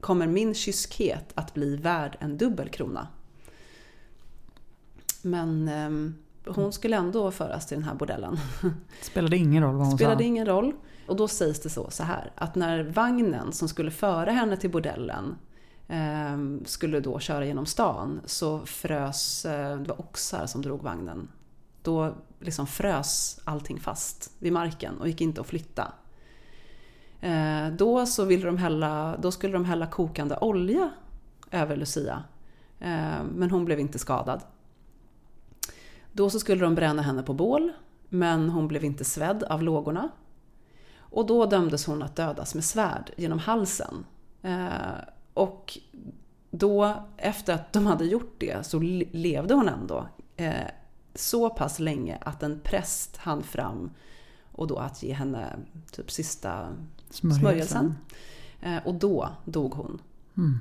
kommer 0.00 0.26
min 0.26 0.54
kyskhet 0.54 1.32
att 1.34 1.54
bli 1.54 1.76
värd 1.76 2.16
en 2.20 2.38
dubbel 2.38 2.68
krona. 2.68 3.08
Men 5.22 5.68
eh, 5.68 6.23
hon 6.46 6.72
skulle 6.72 6.96
ändå 6.96 7.30
föras 7.30 7.66
till 7.66 7.76
den 7.76 7.84
här 7.84 7.94
bordellen. 7.94 8.36
Spelade 9.02 9.36
ingen 9.36 9.62
roll 9.62 9.76
vad 9.76 9.86
hon 9.86 9.96
Spelade 9.96 10.18
sa? 10.18 10.24
ingen 10.24 10.46
roll. 10.46 10.72
Och 11.08 11.16
då 11.16 11.28
sägs 11.28 11.60
det 11.60 11.68
så, 11.70 11.90
så 11.90 12.02
här 12.02 12.32
att 12.34 12.54
när 12.54 12.82
vagnen 12.82 13.52
som 13.52 13.68
skulle 13.68 13.90
föra 13.90 14.30
henne 14.30 14.56
till 14.56 14.70
bordellen 14.70 15.36
eh, 15.88 16.64
skulle 16.64 17.00
då 17.00 17.18
köra 17.18 17.46
genom 17.46 17.66
stan 17.66 18.20
så 18.24 18.58
frös, 18.66 19.44
eh, 19.44 19.76
det 19.78 19.88
var 19.88 20.00
oxar 20.00 20.46
som 20.46 20.62
drog 20.62 20.82
vagnen. 20.82 21.28
Då 21.82 22.14
liksom 22.40 22.66
frös 22.66 23.40
allting 23.44 23.80
fast 23.80 24.32
vid 24.38 24.52
marken 24.52 25.00
och 25.00 25.08
gick 25.08 25.20
inte 25.20 25.40
att 25.40 25.46
flytta. 25.46 25.92
Eh, 27.20 27.68
då, 27.72 28.06
så 28.06 28.24
ville 28.24 28.46
de 28.46 28.58
hälla, 28.58 29.16
då 29.22 29.30
skulle 29.30 29.52
de 29.52 29.64
hälla 29.64 29.86
kokande 29.86 30.36
olja 30.36 30.90
över 31.50 31.76
Lucia. 31.76 32.22
Eh, 32.80 33.24
men 33.34 33.50
hon 33.50 33.64
blev 33.64 33.80
inte 33.80 33.98
skadad. 33.98 34.40
Då 36.16 36.30
så 36.30 36.40
skulle 36.40 36.64
de 36.64 36.74
bränna 36.74 37.02
henne 37.02 37.22
på 37.22 37.34
bål, 37.34 37.72
men 38.08 38.48
hon 38.48 38.68
blev 38.68 38.84
inte 38.84 39.04
svedd 39.04 39.42
av 39.42 39.62
lågorna. 39.62 40.08
Och 40.96 41.26
då 41.26 41.46
dömdes 41.46 41.86
hon 41.86 42.02
att 42.02 42.16
dödas 42.16 42.54
med 42.54 42.64
svärd 42.64 43.10
genom 43.16 43.38
halsen. 43.38 44.04
Eh, 44.42 44.68
och 45.34 45.78
då, 46.50 47.04
efter 47.16 47.54
att 47.54 47.72
de 47.72 47.86
hade 47.86 48.04
gjort 48.04 48.34
det, 48.38 48.66
så 48.66 48.78
levde 49.12 49.54
hon 49.54 49.68
ändå 49.68 50.08
eh, 50.36 50.54
så 51.14 51.50
pass 51.50 51.78
länge 51.78 52.18
att 52.20 52.42
en 52.42 52.60
präst 52.60 53.16
hann 53.16 53.42
fram 53.42 53.90
och 54.52 54.66
då 54.66 54.76
att 54.76 55.02
ge 55.02 55.12
henne 55.12 55.56
typ 55.90 56.10
sista 56.10 56.68
smörjelsen. 57.10 57.94
Eh, 58.60 58.78
och 58.84 58.94
då 58.94 59.28
dog 59.44 59.74
hon. 59.74 60.00
Mm. 60.36 60.58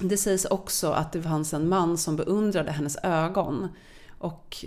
Det 0.00 0.16
sägs 0.16 0.44
också 0.44 0.90
att 0.90 1.12
det 1.12 1.22
fanns 1.22 1.54
en 1.54 1.68
man 1.68 1.98
som 1.98 2.16
beundrade 2.16 2.72
hennes 2.72 2.96
ögon 3.02 3.68
och, 4.20 4.64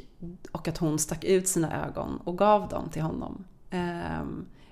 och 0.52 0.68
att 0.68 0.78
hon 0.78 1.00
stack 1.00 1.24
ut 1.24 1.48
sina 1.48 1.86
ögon 1.86 2.20
och 2.24 2.38
gav 2.38 2.70
dem 2.70 2.90
till 2.90 3.02
honom. 3.02 3.44
Eh, 3.70 4.24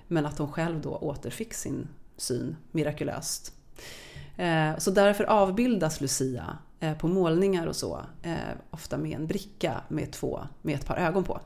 men 0.08 0.26
att 0.26 0.38
hon 0.38 0.52
själv 0.52 0.80
då 0.80 0.96
återfick 0.96 1.54
sin 1.54 1.88
syn 2.16 2.56
mirakulöst. 2.70 3.52
Eh, 4.36 4.78
så 4.78 4.90
därför 4.90 5.24
avbildas 5.24 6.00
Lucia 6.00 6.58
eh, 6.80 6.96
på 6.96 7.08
målningar 7.08 7.66
och 7.66 7.76
så, 7.76 8.00
eh, 8.22 8.34
ofta 8.70 8.98
med 8.98 9.12
en 9.12 9.26
bricka 9.26 9.80
med, 9.88 10.12
två, 10.12 10.40
med 10.62 10.74
ett 10.74 10.86
par 10.86 10.96
ögon 10.96 11.24
på. 11.24 11.40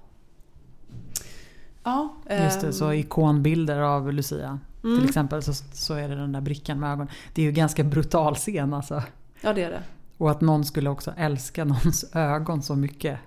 Ja, 1.84 2.14
Just 2.30 2.60
det, 2.60 2.72
så 2.72 2.86
ehm, 2.86 2.92
ikonbilder 2.92 3.80
av 3.80 4.12
Lucia. 4.12 4.58
Mm. 4.84 4.98
Till 4.98 5.08
exempel 5.08 5.42
så, 5.42 5.52
så 5.72 5.94
är 5.94 6.08
det 6.08 6.14
den 6.14 6.32
där 6.32 6.40
brickan 6.40 6.80
med 6.80 6.92
ögon. 6.92 7.08
Det 7.34 7.42
är 7.42 7.44
ju 7.44 7.48
en 7.48 7.54
ganska 7.54 7.84
brutal 7.84 8.34
scen 8.34 8.74
alltså. 8.74 9.02
Ja, 9.40 9.52
det 9.52 9.62
är 9.62 9.70
det. 9.70 9.82
Och 10.18 10.30
att 10.30 10.40
någon 10.40 10.64
skulle 10.64 10.90
också 10.90 11.14
älska 11.16 11.64
någons 11.64 12.04
ögon 12.14 12.62
så 12.62 12.76
mycket. 12.76 13.18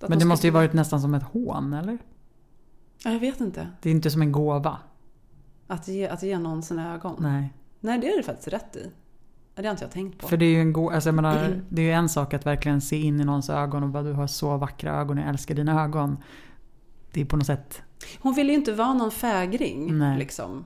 Att 0.00 0.08
Men 0.08 0.18
de 0.18 0.24
det 0.24 0.28
måste 0.28 0.46
ju 0.46 0.50
varit 0.50 0.72
nästan 0.72 1.00
som 1.00 1.14
ett 1.14 1.22
hån, 1.22 1.72
eller? 1.72 1.98
Ja, 3.04 3.10
jag 3.12 3.20
vet 3.20 3.40
inte. 3.40 3.68
Det 3.82 3.88
är 3.88 3.92
inte 3.92 4.10
som 4.10 4.22
en 4.22 4.32
gåva. 4.32 4.78
Att 5.66 5.88
ge, 5.88 6.08
att 6.08 6.22
ge 6.22 6.38
någon 6.38 6.62
sina 6.62 6.94
ögon. 6.94 7.16
Nej. 7.18 7.54
Nej, 7.80 7.98
det 7.98 8.08
är 8.12 8.16
det 8.16 8.22
faktiskt 8.22 8.48
rätt 8.48 8.76
i. 8.76 8.90
Det 9.54 9.62
har 9.66 9.70
inte 9.70 9.84
jag 9.84 9.90
tänkt 9.92 10.18
på. 10.20 10.28
För 10.28 10.36
det 10.36 10.44
är 10.44 10.50
ju 10.50 10.60
en 10.60 10.72
gå- 10.72 10.90
alltså 10.90 11.12
menar, 11.12 11.60
det 11.68 11.82
är 11.82 11.86
ju 11.86 11.92
en 11.92 12.08
sak 12.08 12.34
att 12.34 12.46
verkligen 12.46 12.80
se 12.80 12.96
in 13.00 13.20
i 13.20 13.24
någons 13.24 13.50
ögon 13.50 13.82
och 13.82 13.88
bara 13.88 14.02
du 14.02 14.12
har 14.12 14.26
så 14.26 14.56
vackra 14.56 14.96
ögon, 15.00 15.16
jag 15.16 15.28
älskar 15.28 15.54
dina 15.54 15.82
ögon. 15.84 16.16
Det 17.12 17.20
är 17.20 17.24
på 17.24 17.36
något 17.36 17.46
sätt, 17.46 17.82
Hon 18.20 18.34
ville 18.34 18.52
ju 18.52 18.58
inte 18.58 18.72
vara 18.72 18.94
någon 18.94 19.10
fägring. 19.10 19.98
Nej. 19.98 20.18
Liksom. 20.18 20.64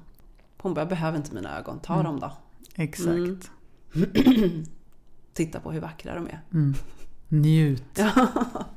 Hon 0.59 0.75
bara, 0.75 0.81
jag 0.81 0.89
behöver 0.89 1.17
inte 1.19 1.35
mina 1.35 1.59
ögon. 1.59 1.79
Ta 1.79 1.93
Mm. 1.95 2.05
dem 2.05 2.21
då. 2.21 2.33
exakt. 2.75 3.51
Mm. 3.95 4.65
Titta 5.35 5.61
på 5.61 5.73
hur 5.73 5.81
vackra 5.81 6.15
de 6.15 6.27
är. 6.27 6.41
Mm. 6.53 6.75
Njut, 7.29 8.01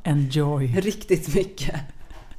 enjoy. 0.03 0.67
riktigt 0.81 1.35
mycket. 1.35 1.81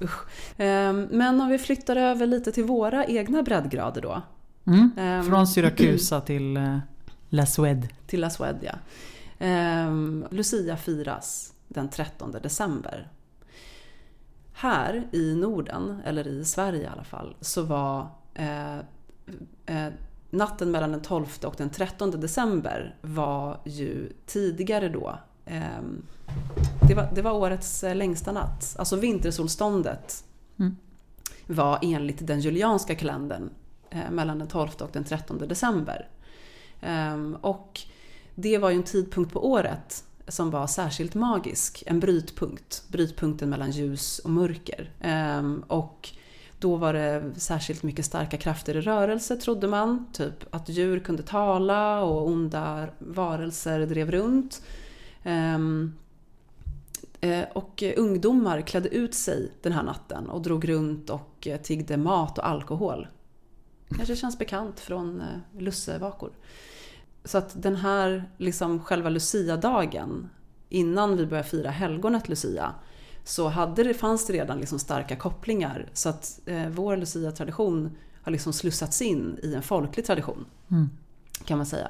Usch. 0.03 0.27
Ehm, 0.57 1.09
Men 1.11 1.41
om 1.41 1.49
vi 1.49 1.59
flyttar 1.59 1.97
över 1.97 2.27
lite 2.27 2.53
till 2.53 2.65
våra 2.65 3.07
egna 3.07 3.43
breddgrader 3.43 4.01
då. 4.03 4.23
Mm. 4.67 4.91
Ehm, 4.99 5.25
Från 5.25 5.47
Syrakusa 5.47 6.21
till 6.21 6.57
eh, 6.57 6.79
La 7.29 7.47
Suède. 7.47 7.89
Till 8.07 8.21
La 8.21 8.31
Suède, 8.31 8.59
ja. 8.67 8.75
Ehm, 9.39 10.25
Lucia 10.31 10.77
firas 10.77 11.53
den 11.69 11.89
13 11.89 12.33
december. 12.43 13.09
Här 14.53 15.09
i 15.13 15.35
Norden, 15.35 16.01
eller 16.05 16.29
i 16.29 16.45
Sverige 16.45 16.83
i 16.83 16.87
alla 16.87 17.05
fall, 17.05 17.37
så 17.41 17.63
var 17.63 18.09
eh, 18.35 18.79
eh, 19.67 19.93
natten 20.31 20.71
mellan 20.71 20.93
den 20.93 21.03
12 21.03 21.27
och 21.45 21.55
den 21.57 21.71
13 21.71 22.11
december 22.11 22.97
var 23.01 23.61
ju 23.65 24.13
tidigare 24.27 24.89
då 24.89 25.19
ehm, 25.47 26.03
det, 26.89 26.95
var, 26.95 27.09
det 27.15 27.23
var 27.23 27.33
årets 27.33 27.85
eh, 27.85 27.95
längsta 27.97 28.33
natt. 28.33 28.77
Alltså 28.79 28.97
vintersolståndet 28.97 30.25
Mm. 30.61 30.77
var 31.47 31.79
enligt 31.83 32.27
den 32.27 32.41
julianska 32.41 32.95
kalendern 32.95 33.51
eh, 33.91 34.11
mellan 34.11 34.39
den 34.39 34.49
12 34.49 34.69
och 34.81 34.91
den 34.93 35.05
13 35.05 35.39
december. 35.39 36.09
Ehm, 36.81 37.37
och 37.41 37.81
det 38.35 38.59
var 38.59 38.71
ju 38.71 38.77
en 38.77 38.83
tidpunkt 38.83 39.33
på 39.33 39.51
året 39.51 40.05
som 40.29 40.51
var 40.51 40.67
särskilt 40.67 41.15
magisk. 41.15 41.83
En 41.87 42.01
brytpunkt. 42.01 42.85
Brytpunkten 42.89 43.51
mellan 43.51 43.71
ljus 43.71 44.19
och 44.19 44.31
mörker. 44.31 44.91
Ehm, 45.01 45.65
och 45.67 46.09
då 46.59 46.77
var 46.77 46.93
det 46.93 47.33
särskilt 47.37 47.83
mycket 47.83 48.05
starka 48.05 48.37
krafter 48.37 48.77
i 48.77 48.81
rörelse 48.81 49.37
trodde 49.37 49.69
man. 49.69 50.07
Typ 50.13 50.55
att 50.55 50.69
djur 50.69 51.01
kunde 51.01 51.23
tala 51.23 52.03
och 52.03 52.27
onda 52.27 52.89
varelser 52.99 53.87
drev 53.87 54.11
runt. 54.11 54.63
Ehm, 55.23 55.95
eh, 57.21 57.45
och 57.53 57.83
ungdomar 57.97 58.61
klädde 58.61 58.89
ut 58.89 59.15
sig 59.15 59.53
den 59.63 59.73
här 59.73 59.83
natten 59.83 60.29
och 60.29 60.43
drog 60.43 60.69
runt 60.69 61.11
och 61.11 61.47
eh, 61.47 61.61
tiggde 61.61 61.97
mat 61.97 62.39
och 62.39 62.49
alkohol. 62.49 63.09
Kanske 63.97 64.17
känns 64.17 64.39
bekant 64.39 64.81
från 64.81 65.21
eh, 65.21 65.61
lussevakor. 65.61 66.31
Så 67.25 67.39
att 67.39 67.63
den 67.63 67.77
här, 67.77 68.31
liksom 68.37 68.81
själva 68.81 69.09
Lucia-dagen, 69.09 70.29
innan 70.69 71.17
vi 71.17 71.27
började 71.27 71.49
fira 71.49 71.71
helgonet 71.71 72.29
Lucia, 72.29 72.75
så 73.29 73.49
hade 73.49 73.85
det, 73.85 73.95
fanns 73.95 74.27
det 74.27 74.33
redan 74.33 74.59
liksom 74.61 74.79
starka 74.79 75.17
kopplingar. 75.17 75.89
Så 75.93 76.09
att 76.09 76.41
eh, 76.47 76.69
vår 76.69 76.97
Lucia-tradition 76.97 77.97
har 78.23 78.33
liksom 78.33 78.53
slussats 78.53 79.03
in 79.03 79.39
i 79.43 79.55
en 79.55 79.63
folklig 79.63 80.07
tradition, 80.07 80.47
Mm. 80.71 80.91
kan 81.45 81.57
man 81.59 81.67
säga. 81.67 81.89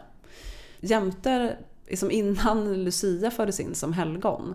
Jämte, 0.80 1.57
liksom 1.88 2.11
innan 2.11 2.85
Lucia 2.85 3.30
fördes 3.30 3.61
in 3.61 3.75
som 3.75 3.92
helgon, 3.92 4.54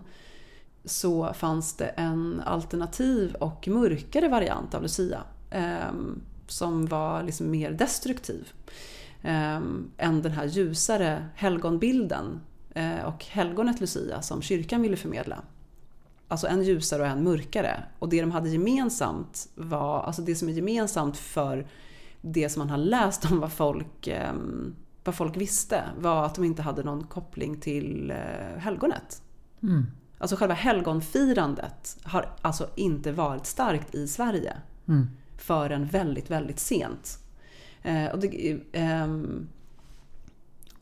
så 0.84 1.32
fanns 1.34 1.76
det 1.76 1.86
en 1.86 2.42
alternativ 2.46 3.34
och 3.34 3.68
mörkare 3.68 4.28
variant 4.28 4.74
av 4.74 4.82
Lucia. 4.82 5.22
ehm, 5.50 6.20
som 6.46 6.86
var 6.86 7.22
liksom 7.22 7.50
mer 7.50 7.70
destruktiv. 7.70 8.52
ehm, 9.22 9.90
än 9.98 10.22
den 10.22 10.32
här 10.32 10.44
ljusare 10.44 11.26
helgonbilden 11.34 12.40
eh, 12.74 13.04
och 13.04 13.24
helgonet 13.24 13.80
Lucia 13.80 14.22
som 14.22 14.42
kyrkan 14.42 14.82
ville 14.82 14.96
förmedla. 14.96 15.42
Alltså 16.34 16.46
en 16.46 16.62
ljusare 16.62 17.02
och 17.02 17.08
en 17.08 17.24
mörkare. 17.24 17.82
Och 17.98 18.08
det 18.08 18.20
de 18.20 18.30
hade 18.30 18.48
gemensamt 18.48 19.48
var, 19.54 20.02
alltså 20.02 20.22
det 20.22 20.34
som 20.34 20.48
är 20.48 20.52
gemensamt 20.52 21.16
för 21.16 21.66
det 22.20 22.48
som 22.48 22.60
man 22.60 22.70
har 22.70 22.76
läst 22.76 23.30
om 23.30 23.40
vad 23.40 23.52
folk, 23.52 24.06
ehm, 24.06 24.74
vad 25.04 25.14
folk 25.14 25.36
visste 25.36 25.82
var 25.98 26.26
att 26.26 26.34
de 26.34 26.44
inte 26.44 26.62
hade 26.62 26.82
någon 26.82 27.06
koppling 27.06 27.60
till 27.60 28.10
eh, 28.10 28.58
helgonet. 28.58 29.22
Mm. 29.62 29.86
Alltså 30.18 30.36
själva 30.36 30.54
helgonfirandet 30.54 31.98
har 32.02 32.30
alltså 32.42 32.68
inte 32.74 33.12
varit 33.12 33.46
starkt 33.46 33.94
i 33.94 34.08
Sverige 34.08 34.56
Mm. 34.88 35.06
förrän 35.36 35.86
väldigt, 35.86 36.30
väldigt 36.30 36.58
sent. 36.60 37.18
Eh, 37.82 38.06
och 38.06 38.18
det, 38.18 38.58
ehm, 38.72 39.48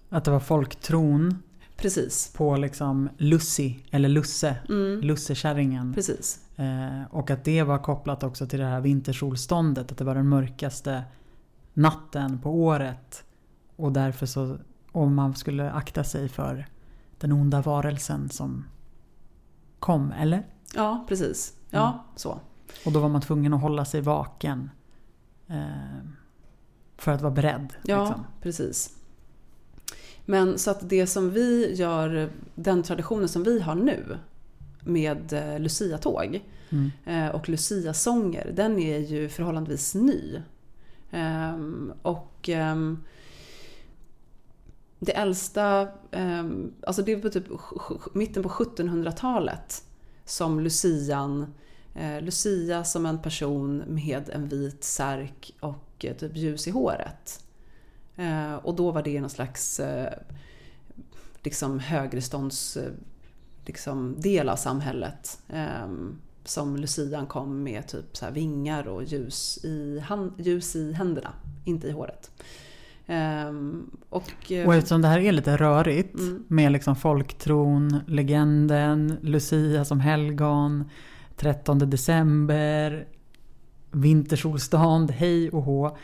Att 0.09 0.25
det 0.25 0.31
var 0.31 0.41
folktron 0.41 1.43
precis. 1.83 2.33
på 2.37 2.57
liksom 2.57 3.09
Lussi, 3.19 3.85
eller 3.91 4.09
Lusse, 4.09 4.57
Mm, 4.69 5.01
Lussekärringen. 5.01 5.95
precis. 5.95 6.41
Eh, 6.57 7.03
och 7.11 7.31
att 7.31 7.45
det 7.45 7.63
var 7.63 7.79
kopplat 7.79 8.23
också 8.23 8.47
till 8.47 8.59
det 8.59 8.65
här 8.67 8.81
vintersolståndet. 8.81 9.93
Att 9.93 9.99
det 9.99 10.05
var 10.05 10.15
den 10.15 10.29
mörkaste 10.29 11.03
natten 11.75 12.39
på 12.39 12.51
året. 12.65 13.25
Och 13.77 13.93
därför 13.93 14.27
så, 14.27 14.57
om 14.93 15.15
man 15.15 15.35
skulle 15.35 15.71
akta 15.73 16.05
sig 16.05 16.29
för 16.29 16.67
den 17.19 17.33
onda 17.33 17.63
varelsen 17.63 18.29
som 18.29 18.65
kom, 19.79 20.13
eller? 20.13 20.47
Ja, 20.75 21.05
precis. 21.09 21.55
Ja, 21.71 21.87
Mm. 21.89 21.99
så. 22.17 22.39
Och 22.87 22.93
då 22.93 23.01
var 23.01 23.09
man 23.09 23.21
tvungen 23.21 23.55
att 23.55 23.61
hålla 23.61 23.85
sig 23.85 24.01
vaken. 24.01 24.71
Eh, 25.49 25.67
för 26.97 27.13
att 27.13 27.23
vara 27.23 27.33
beredd. 27.35 27.73
Ja, 27.85 28.05
Liksom. 28.05 28.25
precis. 28.43 28.97
Men 30.25 30.59
så 30.59 30.71
att 30.71 30.89
det 30.89 31.07
som 31.07 31.31
vi 31.31 31.75
gör, 31.75 32.31
den 32.55 32.83
traditionen 32.83 33.29
som 33.29 33.43
vi 33.43 33.61
har 33.61 33.75
nu, 33.75 34.19
med 34.85 35.33
eh, 35.33 35.61
Lucia-tåg 35.61 36.41
Mm. 36.73 36.91
eh, 37.07 37.35
och 37.35 37.49
Lucia-sånger, 37.49 38.53
den 38.55 38.79
är 38.79 38.99
ju 38.99 39.29
förhållandevis 39.29 39.95
ny. 39.95 40.43
Ehm, 41.11 41.93
och 42.03 42.49
ehm, 42.49 42.99
det 44.99 45.13
äldsta, 45.13 45.89
ehm, 46.11 46.73
alltså 46.87 47.03
det 47.03 47.13
är 47.13 47.21
på 47.21 47.31
typ 47.31 47.45
mitten 48.13 48.43
på 48.43 48.49
1700-talet 48.49 49.85
som 50.25 50.61
Lucian, 50.61 51.55
eh, 51.95 52.21
Lucia 52.21 52.85
som 52.85 53.07
en 53.07 53.23
person 53.23 53.83
med 53.87 54.31
en 54.33 54.49
vit 54.49 54.85
särk 54.85 55.55
och 55.61 56.07
typ 56.19 56.37
ljus 56.37 56.69
i 56.69 56.71
håret. 56.71 57.45
Eh, 58.17 58.55
och 58.55 58.75
då 58.75 58.91
var 58.91 59.03
det 59.03 59.21
någon 59.21 59.31
slags 59.31 59.81
eh, 59.81 60.13
liksom 61.43 61.79
högrestånds 61.79 62.77
eh, 62.77 62.93
liksom, 63.67 64.15
del 64.21 64.49
av 64.49 64.57
samhället. 64.57 65.39
ehm, 65.49 66.19
som 66.45 66.77
Lucian 66.77 67.27
kom 67.27 67.63
med 67.63 67.87
typ 67.89 68.17
så 68.17 68.31
vingar 68.31 68.89
och 68.89 69.05
ljus 69.05 69.65
i, 69.65 69.99
hand, 70.01 70.33
ljus 70.39 70.77
i 70.77 70.93
händerna, 70.93 71.33
inte 71.65 71.89
i 71.89 71.91
håret. 71.91 72.31
Ehm, 73.07 73.91
och, 74.09 74.53
eh, 74.53 74.67
Och 74.67 74.75
eftersom 74.75 75.03
det 75.03 75.09
här 75.09 75.19
är 75.19 75.33
lite 75.33 75.57
rörigt 75.57 76.15
Mm. 76.15 76.45
med 76.49 76.73
liksom 76.73 76.97
folktron, 76.97 78.01
legenden, 78.07 79.17
Lucia 79.23 79.85
som 79.85 80.01
helgon, 80.01 80.85
13 81.37 81.79
december, 81.79 83.07
vintersolstånd, 83.91 85.11
hej 85.11 85.51
och 85.51 85.63
hå. 85.63 85.97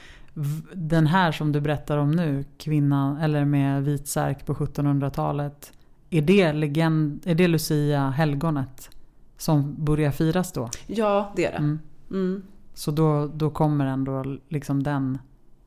Den 0.75 1.07
här 1.07 1.33
som 1.33 1.53
du 1.53 1.61
berättar 1.61 1.99
om 1.99 2.11
nu, 2.11 2.45
kvinnan 2.59 3.17
eller 3.17 3.45
med 3.45 3.85
vit 3.85 4.09
särk 4.09 4.47
på 4.47 4.55
1700-talet. 4.55 5.73
Är 6.11 6.23
det, 6.23 6.53
legend, 6.53 7.23
är 7.27 7.35
det 7.35 7.49
Lucia 7.49 8.11
helgonet 8.11 8.91
som 9.37 9.85
börjar 9.85 10.11
firas 10.11 10.53
då? 10.53 10.71
ja, 10.87 11.33
det 11.37 11.45
är 11.45 11.53
det. 11.53 11.59
Mm. 11.59 11.79
Mm. 12.11 12.43
Så 12.75 12.91
då, 12.91 13.27
då 13.27 13.51
kommer 13.51 13.87
ändå 13.87 14.37
liksom 14.49 14.83
den 14.83 15.19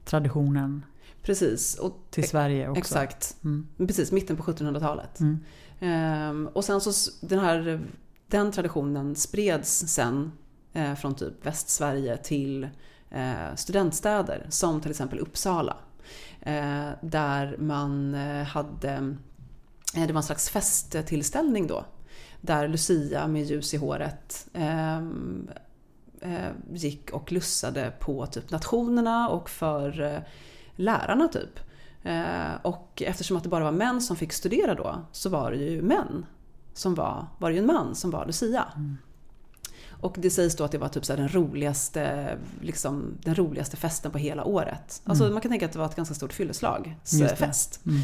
traditionen 0.05 0.85
Precis, 1.21 1.75
och, 1.75 1.97
till 2.09 2.29
Sverige 2.29 2.69
också? 2.69 2.79
exakt. 2.79 3.37
Mm. 3.43 3.67
Precis, 3.77 4.11
mitten 4.11 4.37
på 4.37 4.43
1700-talet. 4.43 5.19
Mm. 5.19 5.39
Ehm, 5.79 6.49
och 6.53 6.63
sen 6.63 6.81
så 6.81 7.11
den 7.21 7.39
här 7.39 7.81
den 8.27 8.51
traditionen 8.51 9.15
spreds 9.15 9.87
sen 9.87 10.31
eh, 10.73 10.95
från 10.95 11.15
typ 11.15 11.45
Västsverige 11.45 12.17
till 12.17 12.67
Eh, 13.11 13.55
studentstäder 13.55 14.45
som 14.49 14.81
till 14.81 14.91
exempel 14.91 15.19
Uppsala. 15.19 15.77
Eh, 16.41 16.89
där 17.01 17.55
man 17.57 18.15
eh, 18.15 18.43
hade, 18.43 19.15
det 19.93 20.13
var 20.13 20.17
en 20.17 20.23
slags 20.23 20.49
festtillställning 20.49 21.67
då. 21.67 21.85
Där 22.41 22.67
Lucia 22.67 23.27
med 23.27 23.43
ljus 23.43 23.73
i 23.73 23.77
håret 23.77 24.47
gick 26.73 27.09
och 27.11 27.31
lussade 27.31 27.93
på 27.99 28.25
typ 28.25 28.51
nationerna 28.51 29.29
och 29.29 29.49
för 29.49 30.23
lärarna 30.75 31.27
typ. 31.27 31.59
Och 32.61 33.03
eftersom 33.05 33.37
att 33.37 33.43
det 33.43 33.49
bara 33.49 33.63
var 33.63 33.71
män 33.71 34.01
som 34.01 34.15
fick 34.15 34.33
studera 34.33 34.75
då 34.75 35.05
så 35.11 35.29
var 35.29 35.51
det 35.51 35.57
ju 35.57 35.81
män 35.81 36.25
som 36.73 36.95
var, 36.95 37.27
var 37.37 37.49
det 37.49 37.53
ju 37.53 37.59
en 37.59 37.65
man 37.65 37.95
som 37.95 38.11
var 38.11 38.25
Lucia. 38.25 38.65
Mm. 38.75 38.97
Och 40.01 40.15
det 40.19 40.29
sägs 40.29 40.55
då 40.55 40.63
att 40.63 40.71
det 40.71 40.77
var 40.77 40.87
typ 40.87 41.05
så 41.05 41.15
den, 41.15 41.29
roligaste, 41.29 42.37
liksom, 42.61 43.17
den 43.23 43.35
roligaste 43.35 43.77
festen 43.77 44.11
på 44.11 44.17
hela 44.17 44.43
året. 44.43 45.01
Alltså 45.05 45.29
man 45.29 45.41
kan 45.41 45.51
tänka 45.51 45.65
att 45.65 45.71
det 45.71 45.79
var 45.79 45.85
ett 45.85 45.95
ganska 45.95 46.15
stort 46.15 46.33
fylleslagsfest. 46.33 47.81
Mm. 47.85 48.01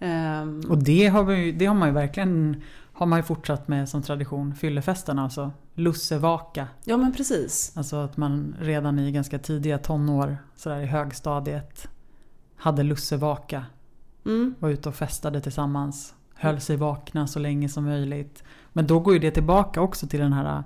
Ehm, 0.00 0.60
Och 0.70 0.78
det 0.78 1.06
har, 1.06 1.24
vi, 1.24 1.52
det 1.52 1.66
har 1.66 1.74
man 1.74 1.88
ju 1.88 1.94
verkligen 1.94 2.62
har 2.92 3.06
man 3.06 3.18
ju 3.18 3.22
fortsatt 3.22 3.68
med 3.68 3.88
som 3.88 4.02
tradition. 4.02 4.54
Fyllefesten 4.54 5.18
alltså. 5.18 5.52
Lussevaka. 5.74 6.68
ja 6.84 6.96
men 6.96 7.12
precis. 7.12 7.72
Alltså 7.76 7.96
att 7.96 8.16
man 8.16 8.56
redan 8.60 8.98
i 8.98 9.12
ganska 9.12 9.38
tidiga 9.38 9.78
tonår, 9.78 10.38
sådär 10.56 10.80
i 10.80 10.86
högstadiet, 10.86 11.88
hade 12.56 12.82
lussevaka. 12.82 13.64
Mm. 14.26 14.54
Var 14.58 14.68
ute 14.68 14.88
och 14.88 14.94
festade 14.94 15.40
tillsammans. 15.40 16.14
Höll 16.34 16.60
sig 16.60 16.76
vakna 16.76 17.26
så 17.26 17.38
länge 17.38 17.68
som 17.68 17.84
möjligt. 17.84 18.44
Men 18.72 18.86
då 18.86 19.00
går 19.00 19.14
ju 19.14 19.20
det 19.20 19.30
tillbaka 19.30 19.80
också 19.80 20.06
till 20.06 20.20
den 20.20 20.32
här 20.32 20.64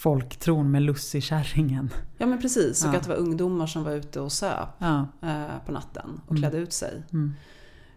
folktron 0.00 0.70
med 0.70 0.82
lussekärringen. 0.82 1.90
Ja 2.18 2.26
men 2.26 2.40
precis. 2.40 2.84
Och 2.84 2.94
Ja. 2.94 2.96
att 2.98 3.02
det 3.02 3.08
var 3.08 3.16
ungdomar 3.16 3.66
som 3.66 3.84
var 3.84 3.92
ute 3.92 4.20
och 4.20 4.32
söp 4.32 4.68
Ja. 4.78 5.06
eh, 5.22 5.66
på 5.66 5.72
natten 5.72 6.20
och 6.26 6.30
Mm. 6.30 6.40
klädde 6.42 6.56
ut 6.58 6.72
sig. 6.72 7.02
Mm. 7.12 7.34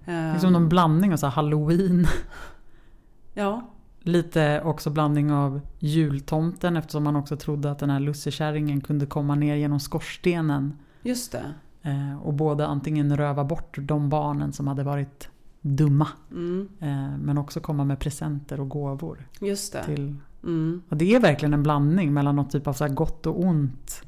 Ehm, 0.06 0.34
Liksom 0.34 0.54
någon 0.54 0.70
blandning 0.70 1.14
av 1.14 1.18
så 1.18 1.26
här 1.26 1.34
halloween. 1.34 2.08
Ja, 3.34 3.70
Lite 4.06 4.62
också 4.62 4.90
blandning 4.90 5.32
av 5.32 5.62
jultomten 5.80 6.78
eftersom 6.78 7.04
man 7.04 7.16
också 7.16 7.38
trodde 7.38 7.72
att 7.72 7.80
den 7.80 7.90
här 7.90 8.00
lussekärringen 8.00 8.82
kunde 8.82 9.06
komma 9.06 9.36
ner 9.36 9.56
genom 9.56 9.80
skorstenen. 9.80 10.74
just 11.02 11.32
det. 11.32 11.54
Eh, 11.82 12.18
och 12.24 12.34
både 12.34 12.68
antingen 12.68 13.18
röva 13.18 13.44
bort 13.44 13.78
de 13.82 14.10
barnen 14.10 14.54
som 14.54 14.68
hade 14.68 14.84
varit 14.84 15.30
dumma. 15.62 16.08
Mm, 16.32 16.70
Eh, 16.80 17.18
men 17.18 17.38
också 17.38 17.60
komma 17.60 17.84
med 17.84 18.00
presenter 18.00 18.60
och 18.60 18.70
gåvor. 18.70 19.28
just 19.42 19.74
det. 19.74 19.84
Till, 19.84 20.16
Mm. 20.44 20.82
och 20.90 20.98
det 20.98 21.16
är 21.16 21.20
verkligen 21.20 21.54
en 21.54 21.64
blandning 21.64 22.14
mellan 22.14 22.36
något 22.36 22.52
typ 22.52 22.68
av 22.68 22.74
så 22.74 22.84
här 22.86 22.94
gott 22.94 23.26
och 23.26 23.40
ont. 23.40 24.02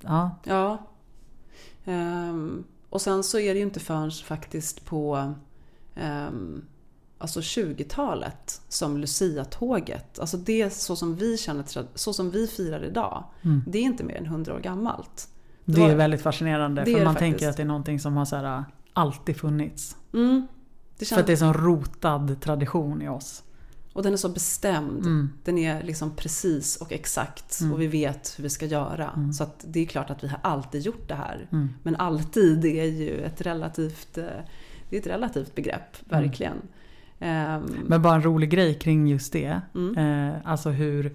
Ja, 0.00 0.30
Ja. 0.44 0.78
Ehm, 1.84 2.64
och 2.90 3.00
sen 3.00 3.22
så 3.24 3.38
är 3.38 3.54
det 3.54 3.58
ju 3.60 3.66
inte 3.66 3.80
förrän 3.80 4.10
faktiskt 4.10 4.84
på 4.84 5.34
ehm, 5.94 6.64
alltså 7.18 7.40
20-talet 7.40 8.60
som 8.68 8.96
Lucia-tåget, 8.98 10.18
alltså 10.18 10.36
det 10.36 10.70
så 10.72 10.96
som 10.96 11.16
vi 11.16 11.36
känner, 11.36 11.64
så 11.94 12.12
som 12.12 12.30
vi 12.30 12.46
firar 12.46 12.84
idag, 12.84 13.24
Mm. 13.42 13.62
det 13.66 13.78
är 13.78 13.82
inte 13.82 14.04
mer 14.04 14.16
än 14.16 14.26
100 14.26 14.54
år 14.54 14.60
gammalt. 14.60 15.28
det 15.64 15.80
var- 15.80 15.90
är 15.90 15.96
väldigt 15.96 16.22
fascinerande. 16.22 16.82
Det 16.84 16.90
för 16.92 16.98
det 16.98 17.04
man 17.04 17.14
faktiskt. 17.14 17.30
tänker 17.32 17.48
att 17.50 17.56
det 17.56 17.62
är 17.62 17.66
någonting 17.66 18.00
som 18.00 18.16
har 18.16 18.24
så 18.24 18.36
här, 18.36 18.64
alltid 18.92 19.36
funnits. 19.36 19.96
Mm. 20.12 20.46
Det 20.98 21.04
För 21.04 21.04
känns, 21.04 21.20
att 21.20 21.26
det 21.26 21.30
är 21.30 21.34
en 21.34 21.54
sån 21.54 21.54
rotad 21.54 22.40
tradition 22.40 23.02
i 23.02 23.08
oss. 23.08 23.42
Och 23.94 24.02
den 24.02 24.12
är 24.12 24.16
så 24.16 24.28
bestämd. 24.28 25.06
Mm. 25.06 25.30
Den 25.44 25.58
är 25.58 25.82
liksom 25.82 26.16
precis 26.16 26.76
och 26.76 26.92
exakt 26.92 27.60
Mm. 27.60 27.72
och 27.72 27.80
vi 27.80 27.86
vet 27.86 28.34
hur 28.38 28.42
vi 28.42 28.50
ska 28.50 28.66
göra. 28.66 29.10
Mm. 29.16 29.32
Så 29.32 29.46
det 29.64 29.80
är 29.80 29.86
klart 29.86 30.10
att 30.10 30.24
vi 30.24 30.28
har 30.28 30.38
alltid 30.42 30.82
gjort 30.82 31.08
det 31.08 31.14
här. 31.14 31.48
Mm. 31.52 31.68
Men 31.82 31.96
alltid 31.96 32.64
är 32.64 32.84
ju 32.84 33.20
ett 33.24 33.40
relativt, 33.40 34.18
eh, 34.18 34.24
det 34.90 34.96
är 34.96 35.00
ett 35.00 35.06
relativt 35.06 35.54
begrepp, 35.54 35.96
verkligen. 36.12 36.56
Ehm, 37.20 37.62
Men 37.86 38.02
bara 38.02 38.14
en 38.14 38.22
rolig 38.22 38.50
grej 38.50 38.74
kring 38.74 39.06
just 39.08 39.32
det. 39.32 39.60
mm. 39.74 39.96
Eh, 39.98 40.34
alltså 40.44 40.70
hur, 40.70 41.14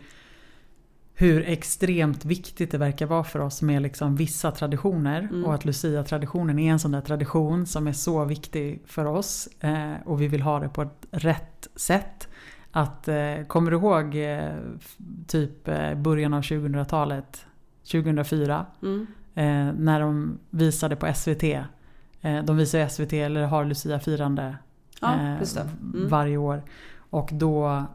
hur 1.14 1.44
extremt 1.50 2.26
viktigt 2.26 2.72
det 2.72 2.78
verkar 2.78 3.06
vara 3.06 3.24
för 3.24 3.40
oss 3.40 3.62
med 3.62 3.82
liksom 3.82 4.16
vissa 4.16 4.52
traditioner. 4.52 5.20
Mm. 5.22 5.46
Och 5.46 5.54
att 5.54 5.66
Lucia-traditionen 5.66 6.60
är 6.60 6.72
en 6.72 6.80
sån 6.80 6.92
där 6.92 7.02
tradition 7.02 7.66
som 7.66 7.88
är 7.88 7.94
så 7.94 8.26
viktig 8.26 8.82
för 8.86 9.06
oss. 9.06 9.48
Eh, 9.60 9.94
och 10.06 10.22
vi 10.22 10.28
vill 10.28 10.42
ha 10.42 10.60
det 10.60 10.70
på 10.70 10.82
ett 10.82 11.08
rätt 11.12 11.68
sätt. 11.76 12.29
Att, 12.72 13.08
eh, 13.08 13.44
kommer 13.48 13.72
du 13.72 13.78
ihåg 13.78 14.16
eh, 14.16 14.50
typ 15.28 15.68
eh, 15.68 15.96
början 15.96 16.34
av 16.34 16.42
2000-talet? 16.42 17.46
2004? 17.92 18.66
Mm. 18.82 19.08
Eh, 19.36 19.74
när 19.80 20.00
de 20.00 20.38
visade 20.50 20.96
på 20.96 21.14
SVT. 21.14 21.44
Eh, 22.22 22.44
de 22.44 22.58
visar 22.58 22.88
SVT, 22.88 23.14
eller 23.14 23.46
har 23.46 23.66
Lucia-firande 23.66 24.56
Ja, 25.02 25.14
eh. 25.14 25.64
Mm. 25.94 26.08
varje 26.10 26.38
år. 26.38 26.64
Och 27.12 27.30
då 27.34 27.86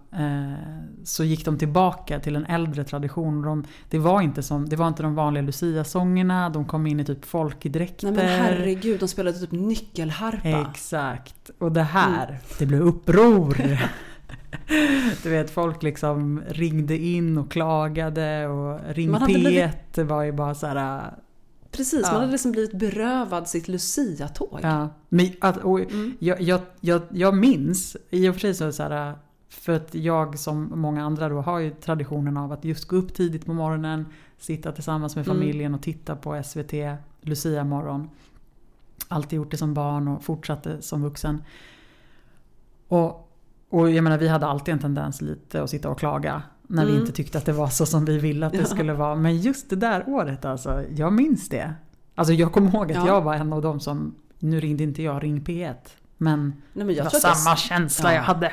så 1.05 1.25
gick 1.25 1.45
de 1.45 1.59
tillbaka 1.59 2.21
till 2.21 2.37
en 2.37 2.47
äldre 2.47 2.85
tradition. 2.85 3.43
De, 3.43 3.65
det, 3.91 3.99
var 3.99 4.21
inte 4.21 4.43
som, 4.43 4.69
det 4.69 4.77
var 4.77 4.89
inte 4.89 5.03
de 5.03 5.15
vanliga 5.15 5.43
Lucia-sångerna, 5.43 6.51
de 6.51 6.65
kom 6.65 6.87
in 6.87 7.01
i 7.01 7.05
typ 7.05 7.25
folkdräkter. 7.25 8.11
Nej 8.11 8.17
men 8.17 8.41
herregud, 8.41 9.01
de 9.01 9.09
spelade 9.09 9.39
typ 9.39 9.53
nyckelharpa. 9.53 10.67
Exakt. 10.71 11.51
Och 11.59 11.73
det 11.73 11.83
här, 11.83 12.29
Mm. 12.29 12.41
det 12.59 12.67
blev 12.67 12.81
uppror. 12.81 13.57
Du 15.23 15.31
vet 15.31 15.51
folk 15.51 15.83
liksom 15.83 16.43
ringde 16.49 16.99
in 16.99 17.38
och 17.38 17.51
klagade 17.51 18.47
och 18.49 18.81
Ring 18.95 19.11
Man 19.11 19.21
hade 19.21 19.33
P1 19.35 19.38
blivit- 19.40 20.11
var 20.11 20.23
ju 20.23 20.33
bara 20.33 20.55
så 20.55 20.67
här. 20.67 21.14
Precis, 21.71 22.01
Ja. 22.03 22.12
man 22.12 22.21
hade 22.21 22.33
liksom 22.33 22.53
blivit 22.53 22.73
berövad 22.79 23.49
sitt 23.49 23.69
Lucia-tåg. 23.69 24.59
Ja, 24.62 24.88
men 25.09 25.27
att, 25.40 25.57
och 25.57 25.81
Mm. 25.81 26.17
jag, 26.19 26.40
jag, 26.40 26.61
jag, 26.81 27.03
jag 27.11 27.37
minns, 27.37 27.97
i 28.11 28.29
och 28.29 28.35
för 28.35 28.40
sig 28.40 28.55
så, 28.55 28.73
så 28.73 28.83
här, 28.83 29.14
för 29.49 29.73
att 29.73 29.95
jag 29.95 30.38
som 30.38 30.73
många 30.75 31.05
andra 31.05 31.29
då 31.29 31.40
har 31.40 31.59
ju 31.59 31.71
traditionen 31.71 32.37
av 32.37 32.53
att 32.53 32.64
just 32.64 32.85
gå 32.88 32.97
upp 32.97 33.14
tidigt 33.14 33.47
på 33.47 33.53
morgonen, 33.53 34.07
sitta 34.38 34.73
tillsammans 34.73 35.17
med 35.17 35.27
Mm. 35.27 35.37
familjen 35.38 35.75
och 35.75 35.83
titta 35.83 36.17
på 36.17 36.43
SVT 36.45 36.73
Lucia 37.21 37.64
morgon. 37.64 38.11
Alltid 39.09 39.37
gjort 39.37 39.51
det 39.51 39.57
som 39.57 39.75
barn 39.75 40.09
och 40.09 40.25
fortsatte 40.25 40.83
som 40.83 41.03
vuxen. 41.03 41.43
Och, 42.88 43.24
och 43.70 43.90
jag 43.90 44.05
menar 44.05 44.18
vi 44.18 44.29
hade 44.29 44.46
alltid 44.46 44.74
en 44.74 44.81
tendens 44.81 45.20
lite 45.22 45.62
att 45.62 45.70
sitta 45.70 45.88
och 45.90 45.98
klaga 45.98 46.42
när 46.62 46.85
vi 46.85 46.90
Mm. 46.90 47.00
inte 47.03 47.12
tyckte 47.12 47.38
att 47.38 47.46
det 47.46 47.53
var 47.53 47.68
så 47.68 47.87
som 47.87 48.05
vi 48.05 48.18
ville 48.18 48.46
att 48.46 48.53
det 48.53 48.59
Ja. 48.59 48.64
skulle 48.64 48.92
vara. 48.92 49.14
Men 49.14 49.37
just 49.37 49.70
det 49.70 49.77
där 49.77 50.09
året 50.09 50.44
alltså, 50.44 50.83
jag 50.94 51.12
minns 51.12 51.48
det. 51.48 51.74
Alltså 52.14 52.33
jag 52.35 52.53
kommer 52.53 52.68
ihåg 52.74 52.92
att 52.92 52.96
Ja. 52.96 53.07
jag 53.07 53.20
var 53.22 53.35
en 53.35 53.53
av 53.53 53.62
dem 53.62 53.81
som, 53.81 54.14
nu 54.38 54.61
ringde 54.61 54.83
inte 54.85 55.03
jag 55.03 55.22
Ring 55.22 55.40
P1, 55.40 55.74
Men, 56.16 56.62
Nej, 56.72 56.87
men 56.87 56.94
jag 56.94 57.07
det 57.07 57.12
var 57.22 57.35
samma 57.35 57.50
jag, 57.50 57.59
känsla 57.59 58.11
ja. 58.11 58.16
jag 58.16 58.22
hade. 58.22 58.53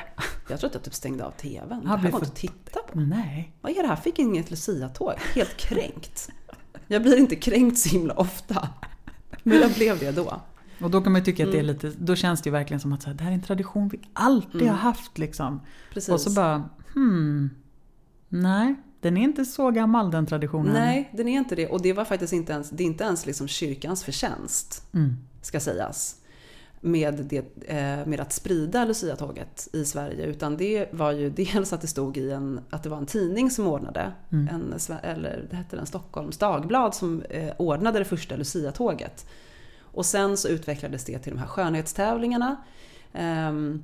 jag 0.50 0.60
tror 0.60 0.68
att 0.70 0.74
jag 0.74 0.84
typ 0.84 0.94
stängde 0.94 1.26
av 1.26 1.32
TVn. 1.32 1.70
Det 1.70 1.80
Ja, 1.84 1.90
här 1.90 1.98
blir 1.98 2.12
går 2.12 2.20
för- 2.20 2.26
inte 2.26 2.38
titta 2.42 2.80
på. 2.92 3.00
Nej. 3.00 3.54
Vad 3.62 3.72
är 3.72 3.82
det 3.82 3.88
här? 3.88 3.96
Fick 3.96 4.20
inget 4.20 4.52
Lucia-tåg. 4.52 5.14
Helt 5.36 5.58
kränkt. 5.58 6.30
Jag 6.88 7.02
blir 7.02 7.18
inte 7.18 7.36
kränkt 7.36 7.78
så 7.78 7.90
himla 7.90 8.14
ofta. 8.14 8.70
Men 9.44 9.58
jag 9.62 9.72
blev 9.72 10.00
det 10.00 10.12
då. 10.12 10.42
Och 10.84 10.92
då 10.92 11.02
kan 11.02 11.12
man 11.12 11.22
ju 11.22 11.26
tycka 11.26 11.44
att 11.46 11.52
det 11.52 11.58
är 11.58 11.64
Mm. 11.64 11.74
lite, 11.76 11.92
då 11.98 12.16
känns 12.16 12.42
det 12.42 12.48
ju 12.48 12.52
verkligen 12.52 12.80
som 12.80 12.94
att 12.94 13.02
så 13.02 13.08
här, 13.10 13.16
det 13.16 13.24
här 13.24 13.32
är 13.32 13.36
en 13.36 13.42
tradition 13.42 13.88
vi 13.90 14.00
alltid 14.14 14.62
Mm. 14.62 14.68
har 14.74 14.78
haft 14.78 15.18
liksom. 15.18 15.62
Precis. 15.94 16.10
Och 16.10 16.22
så 16.22 16.30
bara, 16.32 16.70
hmm, 16.94 17.50
nej, 18.30 18.76
den 19.02 19.18
är 19.18 19.22
inte 19.24 19.46
så 19.46 19.72
gammal 19.72 20.12
den 20.12 20.26
traditionen. 20.26 20.74
Nej, 20.74 21.12
den 21.14 21.28
är 21.28 21.38
inte 21.38 21.56
det. 21.56 21.68
Och 21.68 21.82
det 21.82 21.94
var 21.94 22.06
faktiskt 22.06 22.34
inte 22.34 22.54
ens, 22.54 22.70
det 22.70 22.84
är 22.84 22.86
inte 22.86 23.04
ens 23.04 23.26
liksom 23.26 23.48
kyrkans 23.48 24.04
förtjänst, 24.04 24.88
Mm. 24.94 25.16
ska 25.42 25.60
sägas. 25.60 26.16
Med, 26.84 27.14
det, 27.30 27.38
eh, 27.70 28.08
med 28.08 28.20
att 28.20 28.34
sprida 28.34 28.86
Lucia-tåget 28.86 29.68
i 29.74 29.86
Sverige. 29.86 30.26
Utan 30.26 30.58
det 30.58 30.94
var 30.94 31.12
ju 31.12 31.30
dels 31.30 31.74
att 31.74 31.82
det 31.82 31.88
stod 31.88 32.18
i 32.18 32.32
en, 32.32 32.60
att 32.70 32.84
det 32.84 32.90
var 32.90 32.98
en 32.98 33.06
tidning 33.06 33.52
som 33.52 33.68
ordnade, 33.68 34.12
Mm. 34.32 34.48
en, 34.48 34.74
eller 35.04 35.48
det 35.50 35.56
hette 35.56 35.76
den 35.76 35.86
Stockholms 35.86 36.38
Dagblad 36.38 36.96
som 36.96 37.22
eh, 37.30 37.54
ordnade 37.58 38.00
det 38.00 38.06
första 38.06 38.36
Lucia-tåget. 38.36 39.26
Och 39.92 40.06
sen 40.06 40.38
så 40.38 40.48
utvecklades 40.48 41.06
det 41.06 41.20
till 41.20 41.34
de 41.34 41.40
här 41.40 41.48
skönhetstävlingarna. 41.48 42.56
ehm, 43.14 43.84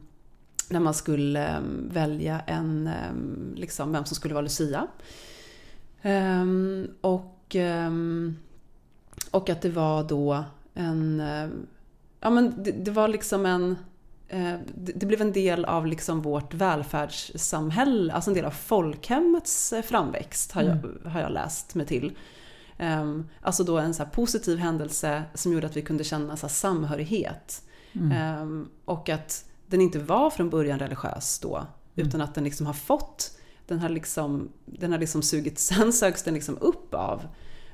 när 0.69 0.79
man 0.79 0.93
skulle 0.93 1.47
ehm, 1.47 1.89
välja 1.91 2.39
en, 2.39 2.87
ehm, 2.87 3.53
liksom 3.55 3.91
vem 3.91 4.05
som 4.05 4.15
skulle 4.15 4.33
vara 4.33 4.43
Lucia. 4.43 4.87
Ehm, 6.01 6.87
och, 7.01 7.55
ehm, 7.55 8.35
och 9.31 9.49
att 9.49 9.61
det 9.61 9.69
var 9.69 10.03
då 10.03 10.43
en... 10.73 11.19
ehm, 11.19 11.67
ja 12.19 12.29
men 12.29 12.63
det, 12.63 12.71
det 12.71 12.91
var 12.91 13.07
liksom 13.07 13.45
en... 13.45 13.75
Det, 14.75 14.91
det 14.95 15.05
blev 15.05 15.21
en 15.21 15.31
del 15.31 15.65
av 15.65 15.87
liksom 15.87 16.21
vårt 16.21 16.53
välfärdssamhälle, 16.53 18.13
alltså 18.13 18.31
en 18.31 18.35
del 18.35 18.45
av 18.45 18.51
folkhemmets 18.51 19.73
eh, 19.73 19.81
framväxt 19.81 20.51
har 20.51 20.63
jag, 20.63 21.09
har 21.09 21.19
jag 21.19 21.31
läst 21.31 21.75
mig 21.75 21.85
till. 21.85 22.17
Ehm, 22.77 23.27
Alltså 23.41 23.63
då 23.63 23.77
en 23.77 23.93
så 23.93 24.05
positiv 24.05 24.57
händelse 24.57 25.23
som 25.33 25.53
gjorde 25.53 25.67
att 25.67 25.77
vi 25.77 25.81
kunde 25.81 26.03
känna 26.03 26.37
så 26.37 26.49
samhörighet. 26.49 27.61
Mm. 27.93 28.11
Ehm, 28.11 28.69
Och 28.85 29.09
att 29.09 29.45
den 29.67 29.81
inte 29.81 29.99
var 29.99 30.29
från 30.29 30.49
början 30.49 30.79
religiös 30.79 31.39
då, 31.39 31.55
Mm. 31.95 32.07
utan 32.07 32.21
att 32.21 32.35
den 32.35 32.43
liksom 32.43 32.65
har 32.65 32.73
fått, 32.73 33.31
den 33.67 33.79
har 33.79 33.89
liksom, 33.89 34.49
den 34.65 34.91
har 34.91 34.99
liksom 34.99 35.21
sugit, 35.21 35.59
sen 35.69 35.93
sögs 35.93 36.23
den 36.23 36.33
liksom 36.33 36.57
upp 36.61 36.93
av, 36.93 37.21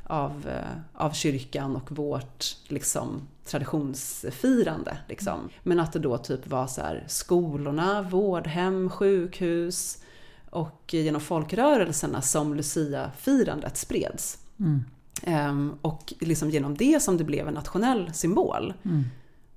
av, 0.03 0.47
eh, 0.47 0.77
av 0.93 1.11
kyrkan 1.11 1.75
och 1.75 1.91
vårt 1.97 2.45
liksom 2.67 3.27
traditionsfirande. 3.45 4.97
Liksom. 5.09 5.49
Men 5.63 5.79
att 5.79 5.93
det 5.93 5.99
då 5.99 6.17
typ 6.17 6.47
var 6.47 6.67
så 6.67 6.81
här 6.81 7.03
skolorna, 7.07 8.01
vårdhem, 8.01 8.89
sjukhus 8.89 9.97
och 10.49 10.83
genom 10.93 11.21
folkrörelserna 11.21 12.21
som 12.21 12.53
Lucia-firandet 12.53 13.77
spreds. 13.77 14.37
Mm. 14.59 14.83
Ehm, 15.23 15.73
Och 15.81 16.13
liksom 16.19 16.49
genom 16.49 16.75
det 16.77 17.01
som 17.01 17.17
det 17.17 17.23
blev 17.23 17.47
en 17.47 17.53
nationell 17.53 18.13
symbol. 18.13 18.73
Mm. 18.86 19.03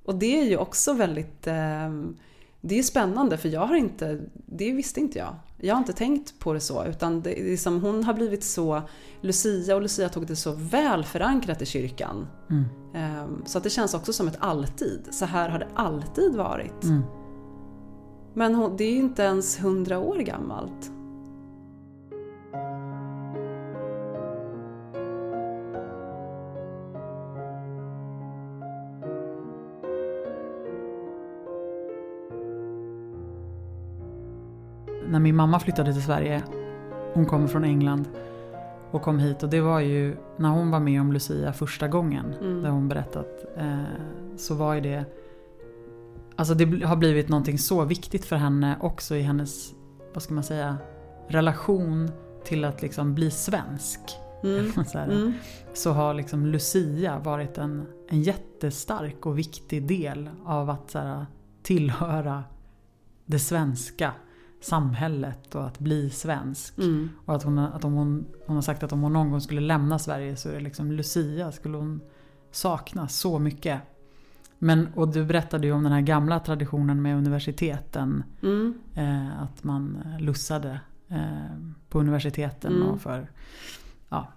Och 0.04 0.14
det 0.14 0.40
är 0.40 0.44
ju 0.44 0.56
också 0.56 0.92
väldigt 0.92 1.46
ehm, 1.46 2.16
det 2.60 2.78
är 2.78 2.82
spännande 2.82 3.38
för 3.38 3.48
jag 3.48 3.66
har 3.66 3.74
inte, 3.76 4.20
det 4.46 4.72
visste 4.72 5.00
inte 5.00 5.18
jag. 5.18 5.34
Jag 5.60 5.74
har 5.74 5.78
inte 5.78 5.92
tänkt 5.92 6.38
på 6.38 6.52
det 6.52 6.60
så 6.60 6.84
utan 6.84 7.20
det 7.20 7.30
liksom, 7.30 7.80
hon 7.80 8.04
har 8.04 8.14
blivit 8.14 8.44
så, 8.44 8.82
Lucia 9.20 9.76
och 9.76 9.82
Lucia-tåget 9.82 10.30
är 10.30 10.34
så 10.34 10.52
väl 10.52 11.04
förankrat 11.04 11.62
i 11.62 11.66
kyrkan. 11.66 12.26
Mm. 12.50 12.64
Ehm, 12.94 13.42
Så 13.46 13.58
att 13.58 13.64
det 13.64 13.70
känns 13.70 13.94
också 13.94 14.12
som 14.12 14.28
ett 14.28 14.36
alltid. 14.40 15.00
Så 15.10 15.24
här 15.24 15.48
har 15.48 15.58
det 15.58 15.68
alltid 15.74 16.34
varit. 16.36 16.84
Mm. 16.84 17.02
Men 18.34 18.54
hon, 18.54 18.76
det 18.76 18.84
är 18.84 18.90
ju 18.90 18.98
inte 18.98 19.22
ens 19.22 19.64
hundra 19.64 19.98
år 19.98 20.16
gammalt. 20.16 20.90
När 35.16 35.20
min 35.20 35.36
mamma 35.36 35.60
flyttade 35.60 35.92
till 35.92 36.02
Sverige, 36.02 36.42
hon 37.14 37.26
kommer 37.26 37.46
från 37.46 37.64
England 37.64 38.08
och 38.90 39.02
kom 39.02 39.18
hit 39.18 39.42
och 39.42 39.48
det 39.48 39.60
var 39.60 39.80
ju 39.80 40.16
när 40.36 40.48
hon 40.48 40.70
var 40.70 40.80
med 40.80 41.00
om 41.00 41.12
Lucia 41.12 41.52
första 41.52 41.88
gången, 41.88 42.34
Mm. 42.40 42.62
där 42.62 42.70
hon 42.70 42.88
berättat, 42.88 43.44
eh, 43.56 43.78
så 44.36 44.54
var 44.54 44.74
ju 44.74 44.80
det 44.80 45.04
Alltså 46.36 46.54
det 46.54 46.84
har 46.86 46.96
blivit 46.96 47.28
någonting 47.28 47.58
så 47.58 47.84
viktigt 47.84 48.24
för 48.24 48.36
henne 48.36 48.76
också 48.80 49.14
i 49.16 49.22
hennes, 49.22 49.72
vad 50.14 50.22
ska 50.22 50.34
man 50.34 50.44
säga, 50.44 50.76
relation 51.28 52.10
till 52.44 52.64
att 52.64 52.82
liksom 52.82 53.14
bli 53.14 53.30
svensk. 53.30 54.00
Mm. 54.44 54.72
Så, 54.86 54.98
Mm. 54.98 55.32
så 55.74 55.92
har 55.92 56.14
liksom 56.14 56.46
Lucia 56.46 57.18
varit 57.18 57.58
en, 57.58 57.86
en 58.08 58.22
jättestark 58.22 59.26
och 59.26 59.38
viktig 59.38 59.86
del 59.88 60.30
av 60.44 60.70
att 60.70 60.90
så 60.90 60.98
här, 60.98 61.26
tillhöra 61.62 62.44
det 63.26 63.38
svenska 63.38 64.12
samhället 64.66 65.54
och 65.54 65.66
att 65.66 65.78
bli 65.78 66.10
svensk. 66.10 66.78
Mm. 66.78 67.08
Och 67.24 67.34
att, 67.34 67.42
hon, 67.42 67.58
att 67.58 67.84
om 67.84 67.92
hon, 67.92 68.26
hon 68.46 68.56
har 68.56 68.62
sagt 68.62 68.82
att 68.82 68.92
om 68.92 69.02
hon 69.02 69.12
någon 69.12 69.30
gång 69.30 69.40
skulle 69.40 69.60
lämna 69.60 69.98
Sverige 69.98 70.36
så 70.36 70.48
är 70.48 70.52
det 70.54 70.60
liksom 70.60 70.92
Lucia 70.92 71.52
skulle 71.52 71.76
hon 71.76 72.00
sakna 72.50 73.08
så 73.08 73.38
mycket. 73.38 73.80
Men, 74.58 74.88
och 74.94 75.08
du 75.08 75.24
berättade 75.24 75.66
ju 75.66 75.72
om 75.72 75.82
den 75.82 75.92
här 75.92 76.00
gamla 76.00 76.40
traditionen 76.40 77.02
med 77.02 77.16
universiteten. 77.16 78.24
Mm. 78.42 78.74
Eh, 78.94 79.42
att 79.42 79.64
man 79.64 79.98
eh, 80.04 80.20
lussade 80.20 80.80
eh, 81.08 81.56
på 81.88 82.00
universiteten. 82.00 82.74
Mm. 82.74 82.88
Och, 82.88 83.00
för, 83.00 83.30
ja. 84.08 84.32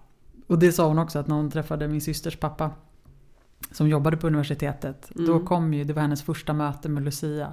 och 0.46 0.58
det 0.58 0.72
sa 0.72 0.88
hon 0.88 0.98
också 0.98 1.18
att 1.18 1.26
när 1.26 1.36
hon 1.36 1.50
träffade 1.50 1.88
min 1.88 2.00
systers 2.00 2.36
pappa 2.36 2.70
som 3.70 3.88
jobbade 3.88 4.16
på 4.16 4.26
universitetet. 4.26 5.10
Då 5.14 5.32
Mm. 5.32 5.46
kom 5.46 5.74
ju, 5.74 5.84
det 5.84 5.92
var 5.92 6.02
hennes 6.02 6.22
första 6.22 6.52
möte 6.52 6.88
med 6.88 7.02
Lucia. 7.02 7.52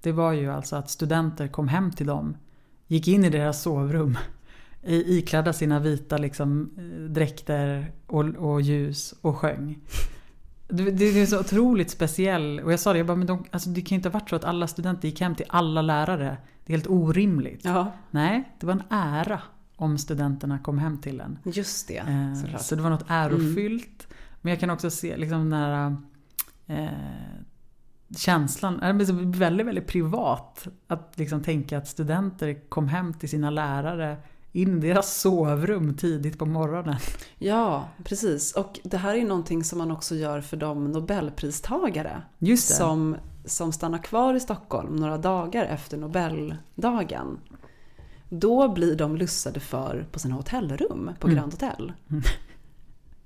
Det 0.00 0.12
var 0.12 0.32
ju 0.32 0.52
alltså 0.52 0.76
att 0.76 0.90
studenter 0.90 1.48
kom 1.48 1.68
hem 1.68 1.90
till 1.90 2.06
dem. 2.06 2.36
Gick 2.86 3.08
in 3.08 3.24
i 3.24 3.30
deras 3.30 3.62
sovrum. 3.62 4.18
Iklädda 4.88 5.52
sina 5.52 5.80
vita 5.80 6.16
liksom, 6.16 6.70
eh, 6.78 7.10
dräkter 7.10 7.92
och, 8.06 8.24
och 8.24 8.60
ljus 8.60 9.14
och 9.20 9.36
sjöng. 9.36 9.78
Det, 10.68 10.90
det 10.90 11.04
är 11.04 11.26
så 11.26 11.40
otroligt 11.40 11.90
speciell. 11.90 12.60
Och 12.60 12.72
jag 12.72 12.80
sa 12.80 12.92
det, 12.92 12.98
jag 12.98 13.06
bara, 13.06 13.16
men 13.16 13.26
de, 13.26 13.44
alltså, 13.50 13.70
det 13.70 13.80
kan 13.80 13.88
ju 13.88 13.96
inte 13.96 14.08
ha 14.08 14.12
varit 14.12 14.30
så 14.30 14.36
att 14.36 14.44
alla 14.44 14.66
studenter 14.66 15.08
gick 15.08 15.20
hem 15.20 15.34
till 15.34 15.46
alla 15.48 15.82
lärare. 15.82 16.36
Det 16.64 16.72
är 16.72 16.76
helt 16.76 16.90
orimligt. 16.90 17.64
Ja, 17.64 17.92
Nej, 18.10 18.52
det 18.60 18.66
var 18.66 18.72
en 18.72 18.82
ära 18.90 19.40
om 19.76 19.98
studenterna 19.98 20.58
kom 20.58 20.78
hem 20.78 20.98
till 20.98 21.20
en. 21.20 21.38
just 21.44 21.88
det. 21.88 21.98
Eh, 21.98 22.56
så 22.58 22.74
det 22.76 22.82
var 22.82 22.90
något 22.90 23.04
ärofyllt. 23.08 24.06
Men 24.42 24.50
jag 24.50 24.60
kan 24.60 24.70
också 24.70 24.90
se 24.90 25.16
liksom 25.16 25.50
den 25.50 25.52
här 25.52 25.96
eh, 26.66 26.88
känslan, 28.16 28.78
det 28.80 28.92
blir 28.92 29.38
väldigt, 29.38 29.66
väldigt 29.66 29.86
privat. 29.86 30.68
Att 30.86 31.12
liksom 31.14 31.42
tänka 31.42 31.78
att 31.78 31.88
studenter 31.88 32.68
kom 32.68 32.88
hem 32.88 33.14
till 33.14 33.28
sina 33.28 33.50
lärare 33.50 34.16
in 34.52 34.78
i 34.78 34.88
deras 34.88 35.20
sovrum 35.20 35.96
tidigt 35.96 36.38
på 36.38 36.46
morgonen. 36.46 36.96
Ja, 37.38 37.88
precis. 38.04 38.52
Och 38.52 38.80
det 38.84 38.96
här 38.96 39.14
är 39.14 39.18
ju 39.18 39.28
någonting 39.28 39.64
som 39.64 39.78
man 39.78 39.90
också 39.90 40.14
gör 40.14 40.40
för 40.40 40.56
de 40.56 40.92
nobelpristagare 40.92 42.22
som, 42.56 43.16
som 43.44 43.72
stannar 43.72 43.98
kvar 43.98 44.34
i 44.34 44.40
Stockholm 44.40 44.96
några 44.96 45.18
dagar 45.18 45.64
efter 45.64 45.96
Nobeldagen. 45.96 47.38
Då 48.28 48.68
blir 48.68 48.96
de 48.96 49.16
lussade 49.16 49.60
för 49.60 50.06
på 50.12 50.18
sina 50.18 50.34
hotellrum 50.34 51.10
på 51.20 51.26
Mm. 51.26 51.36
Grand 51.36 51.52
Hotel. 51.52 51.92
Mm. 52.10 52.22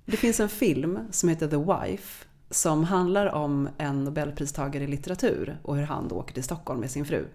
Det 0.04 0.16
finns 0.16 0.40
en 0.40 0.48
film 0.48 0.98
som 1.10 1.28
heter 1.28 1.48
The 1.48 1.56
Wife 1.56 2.26
som 2.50 2.84
handlar 2.84 3.26
om 3.26 3.68
en 3.78 4.04
nobelpristagare 4.04 4.84
i 4.84 4.86
litteratur 4.86 5.58
och 5.62 5.76
hur 5.76 5.84
han 5.84 6.08
då 6.08 6.16
åker 6.16 6.34
till 6.34 6.44
Stockholm 6.44 6.80
med 6.80 6.90
sin 6.90 7.04
fru. 7.04 7.26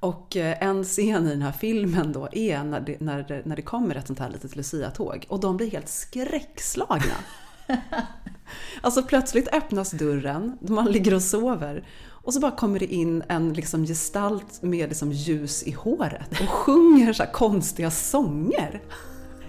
Och 0.00 0.36
eh, 0.36 0.62
en 0.62 0.84
scen 0.84 1.26
i 1.26 1.30
den 1.30 1.42
här 1.42 1.52
filmen 1.52 2.12
då 2.12 2.28
är 2.32 2.64
när 2.64 2.80
det, 2.80 3.00
när 3.00 3.22
det, 3.22 3.42
när 3.44 3.56
det 3.56 3.62
kommer 3.62 3.94
ett 3.94 4.06
sånt 4.06 4.18
här 4.18 4.30
litet 4.30 4.56
Lucia-tåg 4.56 5.26
och 5.28 5.40
de 5.40 5.56
blir 5.56 5.70
helt 5.70 5.88
skräckslagna. 5.88 7.14
Alltså 8.80 9.02
plötsligt 9.02 9.48
öppnas 9.48 9.90
dörren, 9.90 10.58
man 10.60 10.86
ligger 10.86 11.14
och 11.14 11.22
sover 11.22 11.84
och 12.08 12.34
så 12.34 12.40
bara 12.40 12.50
kommer 12.50 12.78
det 12.78 12.94
in 12.94 13.22
en 13.28 13.52
liksom 13.52 13.86
gestalt 13.86 14.62
med 14.62 14.88
liksom 14.88 15.12
ljus 15.12 15.62
i 15.62 15.72
håret 15.72 16.40
och 16.40 16.48
sjunger 16.48 17.12
så 17.12 17.24
konstiga 17.26 17.90
sånger. 17.90 18.82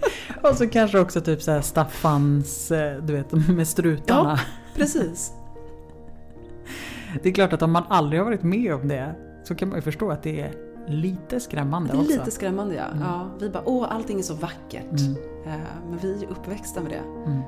Och 0.42 0.56
så 0.56 0.68
kanske 0.68 1.00
också 1.00 1.20
typ 1.20 1.42
så 1.42 1.62
Staffans, 1.62 2.70
eh, 2.70 3.02
du 3.02 3.12
vet 3.12 3.32
med 3.32 3.68
strutarna. 3.68 4.40
Precis. 4.76 5.32
Det 7.22 7.28
är 7.28 7.32
klart 7.32 7.52
att 7.52 7.62
om 7.62 7.72
man 7.72 7.82
aldrig 7.88 8.20
har 8.20 8.24
varit 8.24 8.42
med 8.42 8.74
om 8.74 8.88
det 8.88 9.14
så 9.44 9.54
kan 9.54 9.68
man 9.68 9.78
ju 9.78 9.82
förstå 9.82 10.10
att 10.10 10.22
det 10.22 10.40
är 10.40 10.54
lite 10.88 11.40
skrämmande 11.40 11.92
också. 11.92 12.08
Lite 12.10 12.30
skrämmande 12.30 12.74
ja. 12.74 12.84
Mm. 12.84 13.02
ja. 13.02 13.30
Vi 13.40 13.50
bara, 13.50 13.62
åh 13.66 13.86
allting 13.90 14.18
är 14.18 14.22
så 14.22 14.34
vackert. 14.34 15.00
Mm, 15.00 15.16
Eh, 15.46 15.52
Men 15.90 15.98
vi 15.98 16.14
är 16.14 16.18
ju 16.18 16.26
uppväxta 16.26 16.80
med 16.80 16.92
det. 16.92 17.30
mm. 17.30 17.42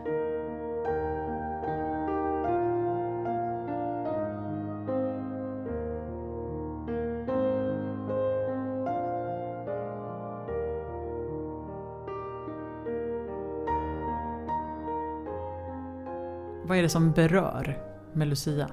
Vad 16.73 16.79
är 16.79 16.83
det 16.83 16.89
som 16.89 17.13
berör 17.13 17.79
med 18.13 18.29
Lucia? 18.29 18.71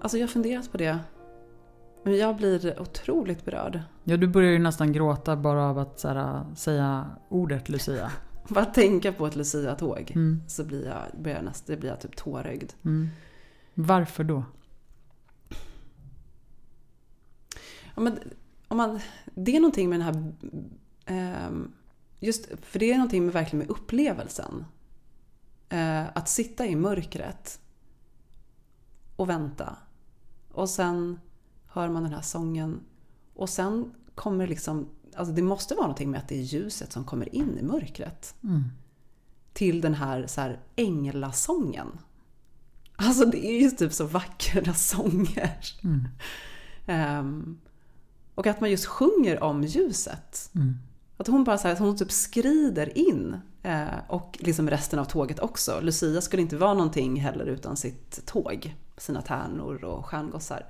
Alltså 0.00 0.18
jag 0.18 0.26
har 0.26 0.32
funderat 0.32 0.72
på 0.72 0.78
det. 0.78 0.98
Men 2.02 2.16
jag 2.16 2.36
blir 2.36 2.80
otroligt 2.80 3.44
berörd. 3.44 3.80
Ja, 4.04 4.16
du 4.16 4.28
börjar 4.28 4.50
ju 4.50 4.58
nästan 4.58 4.92
gråta 4.92 5.36
bara 5.36 5.64
av 5.64 5.78
att 5.78 6.02
här, 6.02 6.44
säga 6.54 7.10
ordet 7.28 7.68
Lucia. 7.68 8.12
Bara 8.48 8.64
tänka 8.64 9.12
på 9.12 9.26
ett 9.26 9.36
Lucia-tåg 9.36 10.12
Mm. 10.14 10.42
så 10.48 10.64
blir 10.64 10.86
jag, 10.86 11.22
blir 11.22 11.32
jag, 11.32 11.44
näst, 11.44 11.66
det 11.66 11.76
blir 11.76 11.90
jag 11.90 12.00
typ 12.00 12.16
tårögd. 12.16 12.72
Mm. 12.84 13.08
Varför 13.74 14.24
då? 14.24 14.44
Ja, 17.94 18.00
men, 18.02 18.18
om 18.68 18.76
man, 18.76 19.00
det 19.34 19.56
är 19.56 19.60
någonting 19.60 19.88
med 19.90 20.00
den 20.00 20.06
här... 20.06 20.32
ehm, 21.06 21.72
just, 22.18 22.48
för 22.62 22.78
det 22.78 22.92
är 22.92 22.94
någonting 22.94 23.24
med, 23.24 23.32
verkligen 23.32 23.58
med 23.58 23.70
upplevelsen. 23.70 24.64
Eh, 25.70 26.06
att 26.14 26.28
sitta 26.28 26.66
i 26.66 26.76
mörkret 26.76 27.60
och 29.16 29.28
vänta. 29.28 29.76
Och 30.52 30.70
sen 30.70 31.20
hör 31.66 31.88
man 31.88 32.02
den 32.02 32.12
här 32.12 32.22
sången. 32.22 32.80
Och 33.34 33.48
sen 33.48 33.94
kommer 34.14 34.44
det 34.44 34.50
liksom... 34.50 34.88
Alltså 35.16 35.34
det 35.34 35.42
måste 35.42 35.74
vara 35.74 35.86
någonting 35.86 36.10
med 36.10 36.20
att 36.20 36.28
det 36.28 36.38
är 36.38 36.42
ljuset 36.42 36.92
som 36.92 37.04
kommer 37.04 37.34
in 37.34 37.58
i 37.58 37.62
mörkret. 37.62 38.34
Mm. 38.42 38.64
Till 39.52 39.80
den 39.80 39.94
här, 39.94 40.26
så 40.26 40.40
här 40.40 40.60
änglasången. 40.76 41.98
Alltså 42.96 43.24
det 43.24 43.46
är 43.46 43.60
ju 43.60 43.70
typ 43.70 43.92
så 43.92 44.06
vackra 44.06 44.74
sånger. 44.74 45.58
Mm. 45.84 46.08
Ehm, 46.86 47.60
och 48.34 48.46
att 48.46 48.60
man 48.60 48.70
just 48.70 48.86
sjunger 48.86 49.42
om 49.42 49.64
ljuset. 49.64 50.50
Mm. 50.54 50.74
Att 51.20 51.26
hon 51.26 51.44
bara 51.44 51.58
så 51.58 51.68
här, 51.68 51.74
att 51.74 51.80
hon 51.80 51.96
typ 51.96 52.10
skrider 52.12 52.98
in. 52.98 53.36
eh, 53.62 53.84
och 54.08 54.38
liksom 54.40 54.70
resten 54.70 54.98
av 54.98 55.04
tåget 55.04 55.38
också. 55.38 55.80
Lucia 55.82 56.20
skulle 56.20 56.42
inte 56.42 56.56
vara 56.56 56.74
någonting 56.74 57.20
heller 57.20 57.46
utan 57.46 57.76
sitt 57.76 58.26
tåg. 58.26 58.74
Sina 58.96 59.22
tärnor 59.22 59.84
och 59.84 60.06
stjärngossar. 60.06 60.66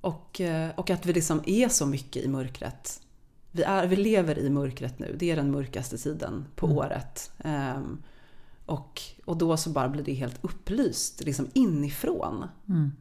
Och, 0.00 0.40
eh, 0.40 0.70
och 0.76 0.90
att 0.90 1.06
vi 1.06 1.12
liksom 1.12 1.42
är 1.46 1.68
så 1.68 1.86
mycket 1.86 2.24
i 2.24 2.28
mörkret. 2.28 3.00
Vi, 3.50 3.62
är, 3.62 3.86
vi 3.86 3.96
lever 3.96 4.38
i 4.38 4.50
mörkret 4.50 4.98
nu. 4.98 5.16
Det 5.18 5.30
är 5.30 5.36
den 5.36 5.50
mörkaste 5.50 5.98
tiden 5.98 6.44
på 6.56 6.66
Mm. 6.66 6.78
året. 6.78 7.30
Ehm, 7.38 8.02
och, 8.66 9.00
och 9.24 9.36
då 9.36 9.56
så 9.56 9.70
bara 9.70 9.88
blir 9.88 10.02
det 10.02 10.12
helt 10.14 10.38
upplyst 10.44 11.24
liksom 11.24 11.48
inifrån. 11.54 12.44
Mm. 12.68 12.92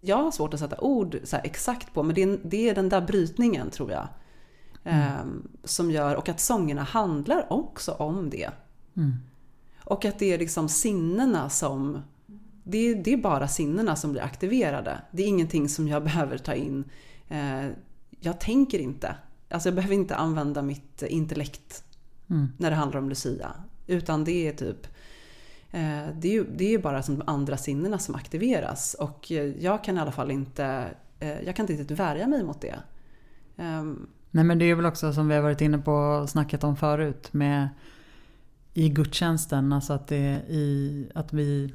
Jag 0.00 0.16
har 0.16 0.30
svårt 0.30 0.54
att 0.54 0.60
sätta 0.60 0.80
ord 0.80 1.18
så 1.24 1.36
exakt 1.44 1.94
på, 1.94 2.02
men 2.02 2.14
det 2.14 2.22
är, 2.22 2.38
det 2.44 2.68
är 2.68 2.74
den 2.74 2.88
där 2.88 3.00
brytningen 3.00 3.70
tror 3.70 3.90
jag. 3.90 4.08
ehm, 4.84 5.48
som 5.64 5.90
gör, 5.90 6.14
och 6.16 6.28
att 6.28 6.40
sångerna 6.40 6.82
handlar 6.82 7.52
också 7.52 7.92
om 7.92 8.30
det. 8.30 8.50
Mm. 8.96 9.12
Och 9.84 10.04
att 10.04 10.18
det 10.18 10.32
är 10.34 10.38
liksom 10.38 10.68
sinnena 10.68 11.50
som... 11.50 12.02
Det 12.64 12.78
är, 12.78 12.94
det 12.94 13.12
är 13.12 13.16
bara 13.16 13.48
sinnena 13.48 13.96
som 13.96 14.12
blir 14.12 14.22
aktiverade. 14.22 15.00
Det 15.10 15.22
är 15.22 15.26
ingenting 15.26 15.68
som 15.68 15.88
jag 15.88 16.04
behöver 16.04 16.38
ta 16.38 16.54
in. 16.54 16.84
Eh, 17.28 17.66
jag 18.20 18.40
tänker 18.40 18.78
inte. 18.78 19.14
Alltså 19.50 19.68
jag 19.68 19.74
behöver 19.74 19.94
inte 19.94 20.16
använda 20.16 20.62
mitt 20.62 21.02
intellekt 21.02 21.82
Mm. 22.30 22.48
när 22.58 22.70
det 22.70 22.76
handlar 22.76 23.00
om 23.00 23.08
Lucia. 23.08 23.52
Utan 23.86 24.24
det 24.24 24.48
är 24.48 24.52
typ... 24.52 24.86
Eh, 25.70 26.06
det 26.14 26.28
är 26.28 26.32
ju 26.32 26.46
det 26.56 26.74
är 26.74 26.78
bara 26.78 27.02
som 27.02 27.18
de 27.18 27.24
andra 27.28 27.56
sinnena 27.56 27.98
som 27.98 28.14
aktiveras. 28.14 28.94
Och 28.94 29.32
eh, 29.32 29.44
jag 29.44 29.84
kan 29.84 29.96
i 29.96 30.00
alla 30.00 30.12
fall 30.12 30.30
inte... 30.30 30.84
Eh, 31.20 31.40
jag 31.42 31.56
kan 31.56 31.62
inte 31.62 31.72
riktigt 31.72 31.98
värja 31.98 32.26
mig 32.26 32.44
mot 32.44 32.60
det. 32.60 32.74
Ehm, 33.56 34.06
Nej 34.30 34.44
men 34.44 34.58
det 34.58 34.64
är 34.64 34.74
väl 34.74 34.86
också 34.86 35.12
som 35.12 35.28
vi 35.28 35.34
har 35.34 35.42
varit 35.42 35.60
inne 35.60 35.78
på 35.78 35.92
och 35.92 36.28
snackat 36.30 36.64
om 36.64 36.76
förut 36.76 37.32
med 37.32 37.68
i 38.74 38.88
gudstjänsten, 38.88 39.72
alltså 39.72 39.92
att 39.92 40.06
det 40.08 40.16
är 40.16 40.38
i 40.48 41.10
att 41.14 41.32
vi 41.32 41.74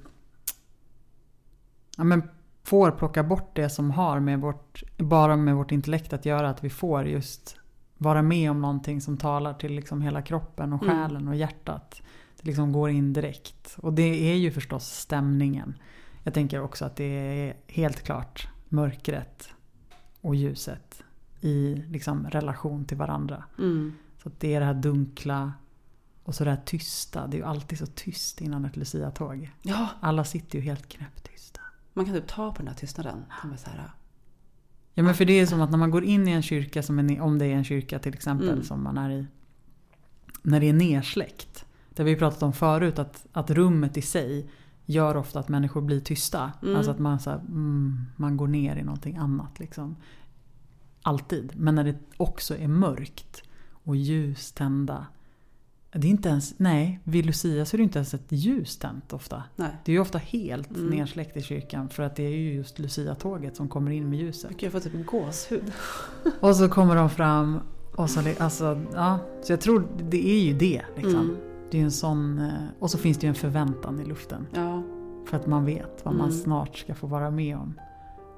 ja, 1.98 2.04
men 2.04 2.24
får 2.64 2.92
plocka 2.92 3.24
bort 3.24 3.56
det 3.56 3.70
som 3.70 3.92
har 3.92 4.20
med 4.20 4.40
vårt, 4.40 4.84
bara 4.98 5.36
med 5.36 5.56
vårt 5.56 5.72
intellekt 5.72 6.14
att 6.14 6.26
göra, 6.26 6.50
att 6.50 6.64
vi 6.64 6.70
får 6.70 7.08
just 7.08 7.58
vara 7.98 8.22
med 8.22 8.52
om 8.52 8.62
någonting 8.62 9.02
som 9.02 9.18
talar 9.18 9.54
till 9.54 9.74
liksom 9.74 10.02
hela 10.02 10.22
kroppen 10.22 10.74
och 10.74 10.84
Mm. 10.84 10.96
själen 10.96 11.28
och 11.28 11.36
hjärtat. 11.36 12.02
Liksom 12.42 12.72
går 12.72 12.90
in 12.90 13.14
direkt. 13.14 13.76
Och 13.78 13.94
det 13.94 14.32
är 14.32 14.36
ju 14.36 14.52
förstås 14.52 14.86
stämningen. 14.90 15.74
Jag 16.24 16.34
tänker 16.34 16.62
också 16.62 16.86
att 16.86 16.96
det 16.96 17.04
är 17.04 17.58
helt 17.68 18.04
klart 18.04 18.48
mörkret 18.70 19.50
och 20.22 20.36
ljuset 20.36 21.04
i 21.42 21.76
liksom 21.76 22.28
relation 22.30 22.86
till 22.86 22.98
varandra. 22.98 23.44
mm, 23.58 23.94
Så 24.24 24.32
det 24.40 24.54
är 24.54 24.60
det 24.60 24.66
här 24.66 24.74
dunkla 24.74 25.54
och 26.24 26.36
så 26.36 26.44
det 26.44 26.50
här 26.50 26.62
tysta. 26.66 27.28
Det 27.28 27.38
är 27.38 27.40
ju 27.40 27.46
alltid 27.46 27.78
så 27.78 27.86
tyst 27.86 28.42
innan 28.42 28.66
ett 28.66 28.76
Lucia-tåg. 28.78 29.52
ja, 29.62 29.90
Alla 30.00 30.24
sitter 30.24 30.60
ju 30.60 30.66
helt 30.66 30.90
knäpptysta. 30.90 31.62
man 31.94 32.06
kan 32.06 32.14
typ 32.14 32.28
ta 32.28 32.52
på 32.52 32.58
den 32.58 32.68
här 32.68 32.76
tystnaden. 32.76 33.26
Som 33.42 33.52
är 33.54 33.58
så 33.58 33.70
här, 33.70 33.92
Ja 34.94 35.04
men 35.04 35.14
för 35.16 35.26
det 35.26 35.34
är 35.40 35.46
som 35.46 35.62
att 35.62 35.72
när 35.72 35.78
man 35.78 35.92
går 35.92 36.04
in 36.04 36.28
i 36.28 36.32
en 36.32 36.42
kyrka, 36.42 36.84
som 36.84 37.00
är, 37.00 37.22
om 37.22 37.38
det 37.38 37.46
är 37.46 37.56
en 37.56 37.64
kyrka 37.64 38.00
till 38.00 38.14
exempel 38.14 38.50
Mm. 38.50 38.64
som 38.64 38.84
man 38.84 38.98
är 38.98 39.10
i. 39.10 39.26
När 40.42 40.60
det 40.60 40.70
är 40.70 40.74
nersläckt. 40.74 41.66
Det 41.94 42.02
har 42.04 42.06
vi 42.10 42.16
pratat 42.16 42.44
om 42.44 42.54
förut 42.54 43.00
att, 43.00 43.26
att 43.32 43.50
rummet 43.52 43.98
i 43.98 44.02
sig 44.02 44.50
gör 44.86 45.18
ofta 45.18 45.40
att 45.40 45.50
människor 45.50 45.82
blir 45.82 46.00
tysta. 46.00 46.52
Mm. 46.64 46.76
Alltså 46.76 46.92
att 46.92 47.00
man, 47.00 47.20
så 47.20 47.30
här, 47.30 47.38
mm, 47.40 48.00
man 48.16 48.38
går 48.38 48.48
ner 48.48 48.76
i 48.76 48.84
någonting 48.84 49.18
annat. 49.18 49.60
Liksom. 49.60 49.96
Alltid. 51.02 51.52
Men 51.56 51.76
när 51.76 51.84
det 51.84 51.96
också 52.18 52.58
är 52.58 52.68
mörkt 52.68 53.44
och 53.84 53.96
ljus 53.96 54.52
tända. 54.52 55.06
Det 55.94 56.08
är 56.08 56.12
inte 56.12 56.30
ens, 56.30 56.54
nej, 56.60 57.00
vid 57.04 57.26
Lucia 57.26 57.66
så 57.66 57.76
är 57.76 57.78
det 57.78 57.84
inte 57.84 58.00
ens 58.00 58.14
ett 58.14 58.32
ljus 58.32 58.78
tänt 58.78 59.14
ofta. 59.14 59.44
nej. 59.56 59.70
Det 59.86 59.92
är 59.92 59.94
ju 59.94 60.00
ofta 60.00 60.18
helt 60.18 60.70
Mm. 60.78 60.86
nersläckt 60.98 61.38
i 61.38 61.42
kyrkan 61.42 61.90
för 61.90 62.04
att 62.04 62.16
det 62.16 62.24
är 62.24 62.30
ju 62.38 62.54
just 62.54 62.80
Lucia-tåget 62.80 63.56
som 63.56 63.68
kommer 63.68 63.92
in 63.92 64.10
med 64.10 64.20
ljuset. 64.20 64.52
Gud, 64.52 64.64
jag 64.64 64.72
får 64.72 64.80
typ 64.80 65.06
gåshud. 65.06 65.72
Och 66.40 66.56
så 66.56 66.70
kommer 66.70 66.96
de 66.96 67.10
fram 67.10 67.60
och 67.96 68.10
så, 68.10 68.20
alltså, 68.40 68.82
ja, 68.94 69.20
så 69.44 69.52
jag 69.54 69.62
tror 69.62 69.88
det 70.10 70.28
är 70.28 70.40
ju 70.44 70.54
det. 70.58 70.82
Liksom. 70.96 71.20
Mm. 71.20 71.38
Det 71.72 71.80
är 71.80 71.84
en 71.84 71.92
sån, 71.92 72.40
eh, 72.40 72.52
och 72.80 72.92
så 72.92 72.98
finns 72.98 73.18
det 73.18 73.26
ju 73.26 73.30
en 73.30 73.36
förväntan 73.36 74.00
i 74.00 74.06
luften. 74.06 74.48
Ja, 74.54 74.84
För 75.26 75.38
att 75.38 75.48
man 75.48 75.66
vet 75.66 76.06
vad 76.06 76.14
man 76.16 76.28
Mm. 76.30 76.40
snart 76.42 76.78
ska 76.78 76.96
få 76.96 77.08
vara 77.08 77.32
med 77.32 77.58
om. 77.58 77.80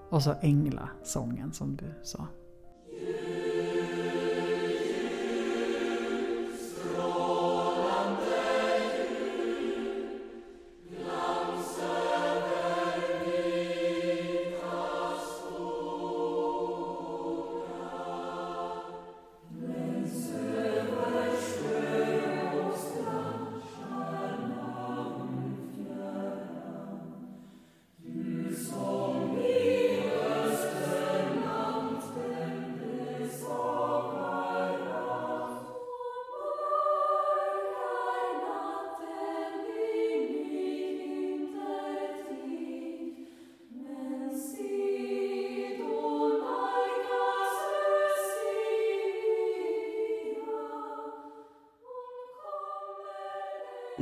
Och 0.09 0.21
så 0.21 0.33
Ängla-sången 0.41 1.51
som 1.53 1.75
du 1.75 1.85
sa. 2.03 2.27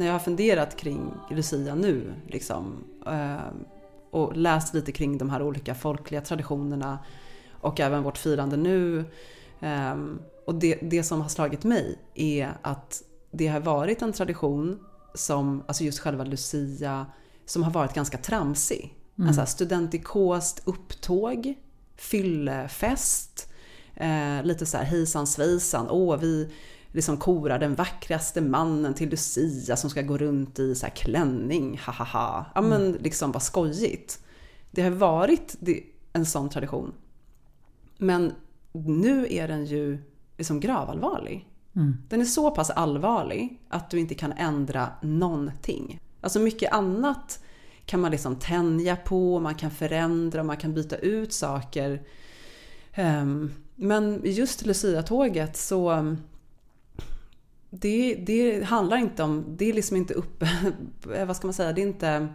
När 0.02 0.08
jag 0.08 0.14
har 0.14 0.20
funderat 0.20 0.78
kring 0.78 1.14
Lucia 1.30 1.76
nu 1.76 2.14
liksom, 2.28 2.84
eh, 3.08 3.54
och 4.12 4.38
läst 4.38 4.74
lite 4.74 4.92
kring 4.92 5.18
de 5.18 5.30
här 5.30 5.42
olika 5.42 5.76
folkliga 5.76 6.22
traditionerna 6.22 7.00
och 7.62 7.80
även 7.80 8.04
vårt 8.04 8.18
firande 8.18 8.58
nu. 8.58 9.06
eh, 9.60 9.96
Och 10.46 10.56
det, 10.56 10.80
det 10.82 11.04
som 11.04 11.22
har 11.22 11.30
slagit 11.30 11.64
mig 11.64 11.98
är 12.16 12.54
att 12.62 13.04
det 13.32 13.48
har 13.48 13.60
varit 13.60 14.02
en 14.02 14.14
tradition 14.14 14.80
som, 15.14 15.64
alltså 15.68 15.84
just 15.84 16.00
själva 16.00 16.24
Lucia, 16.24 17.06
som 17.46 17.64
har 17.64 17.72
varit 17.72 17.94
ganska 17.94 18.18
tramsig. 18.18 18.96
En 19.18 19.34
så 19.34 19.40
här 19.42 19.48
studentikost 19.48 20.62
upptåg, 20.66 21.54
fyllefest, 21.96 23.50
eh, 23.96 24.44
lite 24.44 24.66
så 24.66 24.78
här 24.78 24.84
hejsan 24.84 25.28
svejsan, 25.28 25.88
åh 25.90 26.18
vi 26.18 26.54
liksom 26.91 27.17
korar 27.17 27.60
den 27.60 27.75
vackraste 27.75 28.41
mannen 28.41 28.93
till 28.93 29.10
Lucia 29.10 29.75
som 29.75 29.89
ska 29.89 30.01
gå 30.01 30.17
runt 30.17 30.60
i 30.60 30.75
så 30.75 30.86
här 30.86 30.93
klänning, 30.95 31.82
ha 31.86 31.93
ha 31.93 32.06
ha. 32.06 32.45
Ja 32.56 32.62
men 32.62 32.91
liksom 32.91 33.32
vad 33.32 33.43
skojigt. 33.43 34.23
Det 34.71 34.82
har 34.82 34.91
varit 34.91 35.56
en 36.13 36.25
sån 36.25 36.49
tradition. 36.49 36.93
Men 37.97 38.34
nu 38.71 39.27
är 39.30 39.47
den 39.47 39.65
ju 39.65 39.97
liksom 40.38 40.60
gravallvarlig. 40.60 41.47
Mm. 41.75 41.97
Den 42.10 42.21
är 42.21 42.25
så 42.25 42.51
pass 42.51 42.69
allvarlig 42.69 43.62
att 43.69 43.89
du 43.89 43.99
inte 43.99 44.15
kan 44.15 44.32
ändra 44.32 44.89
någonting. 45.01 45.99
Alltså 46.21 46.39
mycket 46.39 46.73
annat 46.73 47.43
kan 47.86 47.99
man 48.01 48.12
liksom 48.12 48.36
tänja 48.36 48.95
på, 48.95 49.39
man 49.39 49.56
kan 49.56 49.71
förändra, 49.71 50.43
man 50.43 50.58
kan 50.58 50.73
byta 50.73 50.95
ut 50.95 51.34
saker. 51.34 52.01
Ehm, 52.93 53.51
Men 53.75 54.21
just 54.23 54.65
Lucia-tåget 54.65 55.58
så 55.58 56.15
det, 57.73 58.15
det 58.15 58.63
handlar 58.65 58.97
inte 58.97 59.23
om, 59.23 59.45
det 59.57 59.65
är 59.69 59.73
liksom 59.73 59.97
inte 59.97 60.13
uppe, 60.13 60.49
vad 61.25 61.36
ska 61.36 61.47
man 61.47 61.53
säga, 61.53 61.73
det 61.73 61.81
är 61.81 61.88
inte 61.88 62.27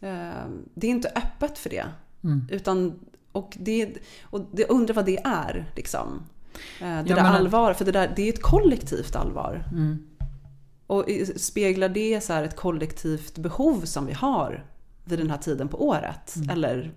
eh, 0.00 0.44
det 0.74 0.86
är 0.86 0.90
inte 0.90 1.08
öppet 1.16 1.58
för 1.58 1.70
det. 1.70 1.84
Mm. 2.24 2.46
Utan, 2.50 3.00
och, 3.32 3.56
det, 3.60 3.94
och 4.22 4.46
det 4.52 4.64
undrar 4.66 4.94
vad 4.94 5.06
det 5.06 5.18
är. 5.24 5.70
Liksom. 5.76 6.22
Eh, 6.80 6.86
Det 6.88 6.88
Ja, 6.88 7.02
där 7.02 7.14
men- 7.14 7.26
allvar, 7.26 7.72
för 7.74 7.84
det, 7.84 7.92
där, 7.92 8.12
det 8.16 8.22
är 8.28 8.32
ett 8.32 8.42
kollektivt 8.42 9.16
allvar. 9.16 9.64
Mm. 9.72 10.06
Och 10.86 11.04
speglar 11.36 11.88
det 11.88 12.20
så 12.20 12.32
här 12.32 12.42
ett 12.44 12.56
kollektivt 12.56 13.38
behov 13.38 13.80
som 13.84 14.06
vi 14.06 14.12
har 14.12 14.66
vid 15.04 15.18
den 15.18 15.30
här 15.30 15.38
tiden 15.38 15.68
på 15.68 15.86
året? 15.88 16.34
Eller... 16.50 16.92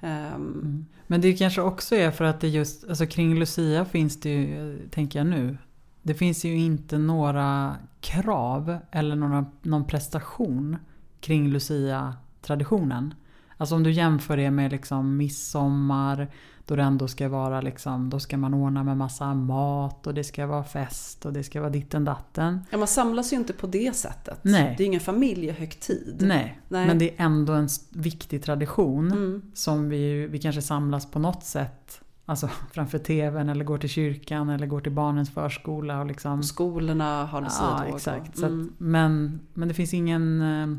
ehm, 0.00 0.86
Men 1.06 1.20
det 1.20 1.32
kanske 1.32 1.60
också 1.60 1.94
är 1.96 2.10
för 2.10 2.24
att 2.24 2.40
det 2.40 2.48
just, 2.48 2.84
alltså 2.88 3.06
kring 3.06 3.38
Lucia 3.38 3.84
finns 3.84 4.20
det 4.20 4.28
ju, 4.30 4.78
tänker 4.90 5.18
jag 5.18 5.26
nu, 5.26 5.56
det 6.02 6.14
finns 6.14 6.44
ju 6.44 6.58
inte 6.58 6.98
några 6.98 7.76
krav 8.00 8.78
eller 8.90 9.16
några, 9.16 9.46
någon 9.62 9.84
prestation 9.84 10.76
kring 11.20 11.48
Lucia-traditionen. 11.48 13.14
Alltså 13.56 13.74
om 13.74 13.82
du 13.82 13.90
jämför 13.90 14.36
det 14.36 14.50
med 14.50 14.70
liksom 14.72 15.16
midsommar, 15.16 16.28
då 16.66 16.76
det 16.76 16.82
ändå 16.82 17.08
ska 17.08 17.28
vara 17.28 17.60
liksom, 17.60 18.10
då 18.10 18.20
ska 18.20 18.36
man 18.36 18.54
ordna 18.54 18.84
med 18.84 18.96
massa 18.96 19.34
mat 19.34 20.06
och 20.06 20.14
det 20.14 20.24
ska 20.24 20.46
vara 20.46 20.64
fest 20.64 21.26
och 21.26 21.32
det 21.32 21.42
ska 21.44 21.60
vara 21.60 21.70
ditten 21.70 22.04
datten. 22.04 22.60
Ja, 22.70 22.78
man 22.78 22.88
samlas 22.88 23.32
ju 23.32 23.36
inte 23.36 23.52
på 23.52 23.66
det 23.66 23.96
sättet. 23.96 24.38
Nej. 24.42 24.74
Det 24.78 24.84
är 24.84 24.86
ingen 24.86 25.00
familjehögtid. 25.00 26.16
Nej, 26.20 26.60
Nej. 26.68 26.86
men 26.86 26.98
det 26.98 27.10
är 27.10 27.24
ändå 27.24 27.52
en 27.52 27.68
viktig 27.90 28.42
tradition. 28.42 29.12
Mm. 29.12 29.42
som 29.54 29.88
vi, 29.88 30.26
vi 30.26 30.38
kanske 30.38 30.62
samlas 30.62 31.10
på 31.10 31.18
något 31.18 31.44
sätt. 31.44 32.00
Alltså 32.26 32.48
framför 32.72 32.98
TVn 32.98 33.48
eller 33.48 33.64
går 33.64 33.78
till 33.78 33.88
kyrkan 33.88 34.48
eller 34.48 34.66
går 34.66 34.80
till 34.80 34.92
barnens 34.92 35.30
förskola. 35.34 36.00
Och 36.00 36.06
liksom, 36.06 36.42
Skolorna 36.42 37.24
har 37.26 37.40
ja, 37.42 37.44
luciatåg. 37.44 37.94
exakt. 37.96 38.38
Så 38.38 38.44
att, 38.46 38.50
Mm. 38.52 38.72
men, 38.78 39.40
men 39.54 39.68
det 39.68 39.74
finns 39.74 39.94
ingen... 39.94 40.42
eh, 40.42 40.76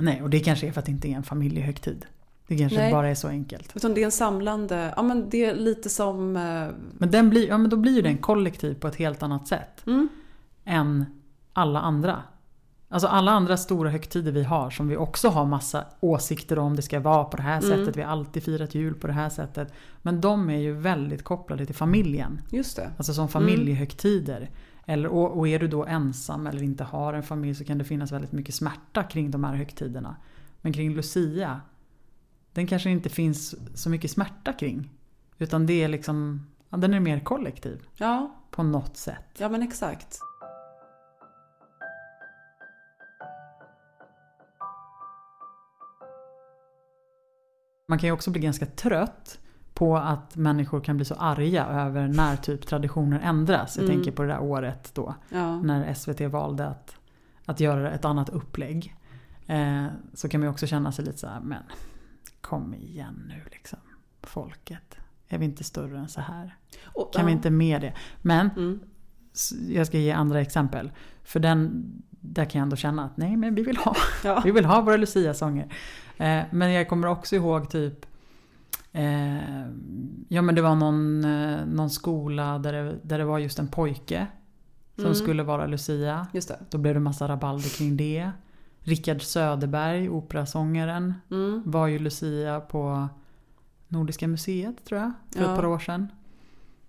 Nej, 0.00 0.22
och 0.22 0.30
det 0.30 0.40
kanske 0.40 0.66
är 0.68 0.72
för 0.72 0.78
att 0.80 0.86
det 0.86 0.92
inte 0.92 1.08
är 1.08 1.12
en 1.16 1.22
familjehögtid. 1.22 2.06
Det 2.46 2.58
kanske 2.58 2.78
Nej. 2.78 2.92
bara 2.92 3.08
är 3.08 3.14
så 3.14 3.28
enkelt. 3.28 3.72
Utan 3.76 3.94
det 3.94 4.00
är 4.00 4.04
en 4.04 4.12
samlande, 4.12 4.92
ja 4.96 5.02
men 5.02 5.30
det 5.30 5.44
är 5.44 5.54
lite 5.54 5.88
som... 5.88 6.36
eh, 6.36 6.68
Men, 6.98 7.10
den 7.10 7.30
blir, 7.30 7.48
ja, 7.48 7.58
men 7.58 7.70
då 7.70 7.76
blir 7.76 7.92
ju 7.92 8.02
den 8.02 8.18
kollektiv 8.18 8.74
på 8.74 8.88
ett 8.88 8.96
helt 8.96 9.22
annat 9.22 9.48
sätt 9.48 9.86
Mm, 9.86 10.08
än 10.64 11.04
alla 11.52 11.80
andra. 11.80 12.22
Alltså 12.90 13.08
alla 13.08 13.30
andra 13.32 13.56
stora 13.56 13.90
högtider 13.90 14.32
vi 14.32 14.42
har 14.44 14.70
som 14.70 14.88
vi 14.88 14.96
också 14.96 15.28
har 15.28 15.46
massa 15.46 15.84
åsikter 16.00 16.58
om. 16.58 16.76
Det 16.76 16.82
ska 16.82 17.00
vara 17.00 17.24
på 17.24 17.36
det 17.36 17.42
här 17.42 17.62
Mm. 17.64 17.78
sättet. 17.78 17.96
Vi 17.96 18.02
har 18.02 18.10
alltid 18.12 18.42
firat 18.42 18.74
jul 18.74 18.94
på 18.94 19.06
det 19.06 19.12
här 19.12 19.28
sättet. 19.28 19.72
Men 20.02 20.20
de 20.20 20.50
är 20.50 20.56
ju 20.58 20.72
väldigt 20.72 21.24
kopplade 21.24 21.66
till 21.66 21.74
familjen. 21.74 22.40
just 22.50 22.76
det. 22.76 22.90
Alltså 22.96 23.14
som 23.14 23.28
familjehögtider. 23.28 24.50
Eller, 24.86 25.08
och, 25.08 25.38
och 25.38 25.48
är 25.48 25.58
du 25.58 25.68
då 25.68 25.84
ensam 25.86 26.46
eller 26.46 26.62
inte 26.62 26.84
har 26.84 27.12
en 27.14 27.22
familj 27.22 27.54
så 27.54 27.64
kan 27.64 27.78
det 27.78 27.84
finnas 27.84 28.12
väldigt 28.12 28.32
mycket 28.32 28.54
smärta 28.54 29.02
kring 29.02 29.30
de 29.30 29.44
här 29.44 29.54
högtiderna. 29.54 30.16
Men 30.60 30.72
kring 30.72 30.94
Lucia, 30.94 31.60
den 32.52 32.66
kanske 32.66 32.90
inte 32.90 33.08
finns 33.08 33.54
så 33.82 33.90
mycket 33.90 34.10
smärta 34.10 34.52
kring. 34.52 34.90
Utan 35.38 35.66
det 35.66 35.82
är 35.82 35.88
liksom, 35.88 36.46
ja, 36.70 36.76
den 36.76 36.94
är 36.94 37.00
mer 37.00 37.20
kollektiv 37.20 37.82
Ja, 37.96 38.34
på 38.50 38.62
något 38.62 38.96
sätt. 38.96 39.24
ja 39.38 39.48
men 39.48 39.62
exakt. 39.62 40.18
Man 47.90 47.98
kan 47.98 48.06
ju 48.08 48.12
också 48.12 48.30
bli 48.30 48.40
ganska 48.40 48.66
trött 48.66 49.38
på 49.74 49.96
att 49.96 50.36
människor 50.36 50.80
kan 50.80 50.96
bli 50.96 51.04
så 51.04 51.14
arga 51.14 51.66
över 51.66 52.08
när 52.08 52.36
typ 52.36 52.66
traditioner 52.66 53.20
ändras. 53.20 53.76
Jag 53.76 53.84
Mm. 53.84 53.96
tänker 53.96 54.12
på 54.12 54.22
det 54.22 54.28
där 54.28 54.40
året 54.42 54.90
då. 54.94 55.14
Ja. 55.28 55.62
när 55.62 55.94
SVT 55.94 56.20
valde 56.20 56.66
att, 56.66 56.96
att 57.44 57.60
göra 57.60 57.90
ett 57.90 58.04
annat 58.04 58.28
upplägg. 58.28 58.94
Eh, 59.46 59.86
så 60.14 60.28
kan 60.28 60.40
man 60.40 60.46
ju 60.46 60.50
också 60.50 60.66
känna 60.66 60.92
sig 60.92 61.04
lite 61.04 61.18
så 61.18 61.26
här, 61.26 61.40
men 61.40 61.62
kom 62.40 62.74
igen 62.74 63.24
nu 63.28 63.42
liksom. 63.52 63.78
Folket, 64.22 64.96
är 65.28 65.38
vi 65.38 65.44
inte 65.44 65.64
större 65.64 65.98
än 65.98 66.08
så 66.08 66.20
här? 66.20 66.56
Och, 66.84 67.12
Kan 67.12 67.20
ja. 67.22 67.26
vi 67.26 67.32
inte 67.32 67.50
med 67.50 67.80
det? 67.80 67.92
Men 68.22 68.50
Mm. 68.56 68.80
jag 69.68 69.86
ska 69.86 69.98
ge 69.98 70.10
andra 70.12 70.40
exempel. 70.40 70.92
För 71.24 71.40
den, 71.40 71.92
där 72.32 72.44
kan 72.44 72.58
jag 72.58 72.62
ändå 72.62 72.76
känna 72.76 73.04
att 73.04 73.16
nej 73.16 73.36
men 73.36 73.54
vi 73.54 73.62
vill 73.62 73.76
ha, 73.76 73.96
Ja. 74.24 74.42
vi 74.44 74.50
vill 74.50 74.64
ha 74.64 74.80
våra 74.80 74.96
Lucia-sånger. 74.96 75.72
Eh, 76.16 76.40
men 76.50 76.72
jag 76.72 76.88
kommer 76.88 77.08
också 77.08 77.36
ihåg 77.36 77.70
typ 77.70 78.06
eh, 78.92 79.36
Ja 80.28 80.42
men 80.42 80.54
det 80.54 80.62
var 80.62 80.74
någon, 80.74 81.24
eh, 81.24 81.66
någon 81.66 81.90
skola 81.90 82.58
där 82.58 82.72
det, 82.72 82.98
där 83.02 83.18
det 83.18 83.24
var 83.24 83.38
just 83.38 83.58
en 83.58 83.68
pojke 83.68 84.26
som 84.94 85.04
Mm. 85.04 85.14
skulle 85.14 85.42
vara 85.42 85.66
Lucia. 85.66 86.26
Just 86.32 86.48
det. 86.48 86.58
Då 86.70 86.78
blev 86.78 86.94
det 86.94 87.00
massa 87.00 87.28
rabalder 87.28 87.68
kring 87.68 87.96
det. 87.96 88.30
Rickard 88.80 89.22
Söderberg, 89.22 90.08
operasångaren, 90.10 91.14
Mm. 91.30 91.62
var 91.66 91.86
ju 91.86 91.98
Lucia 91.98 92.60
på 92.60 93.08
Nordiska 93.88 94.28
museet 94.28 94.84
tror 94.84 95.00
jag, 95.00 95.12
för 95.34 95.42
Ja. 95.42 95.50
ett 95.50 95.56
par 95.56 95.66
år 95.66 95.78
sedan. 95.78 96.08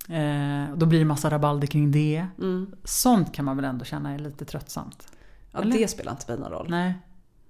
Eh, 0.10 0.76
då 0.78 0.86
blir 0.86 1.00
det 1.00 1.06
massa 1.06 1.30
rabalder 1.30 1.68
kring 1.68 1.92
det. 1.92 2.28
Mm. 2.38 2.72
Sånt 2.84 3.34
kan 3.34 3.46
man 3.46 3.56
väl 3.56 3.66
ändå 3.66 3.86
känna 3.86 4.12
är 4.14 4.20
lite 4.20 4.46
tröttsamt. 4.46 5.08
Ja, 5.52 5.60
Eller? 5.62 5.78
det 5.78 5.88
spelar 5.88 6.12
inte 6.12 6.32
mig 6.32 6.40
någon 6.40 6.52
roll 6.52 6.68
Nej, 6.70 6.94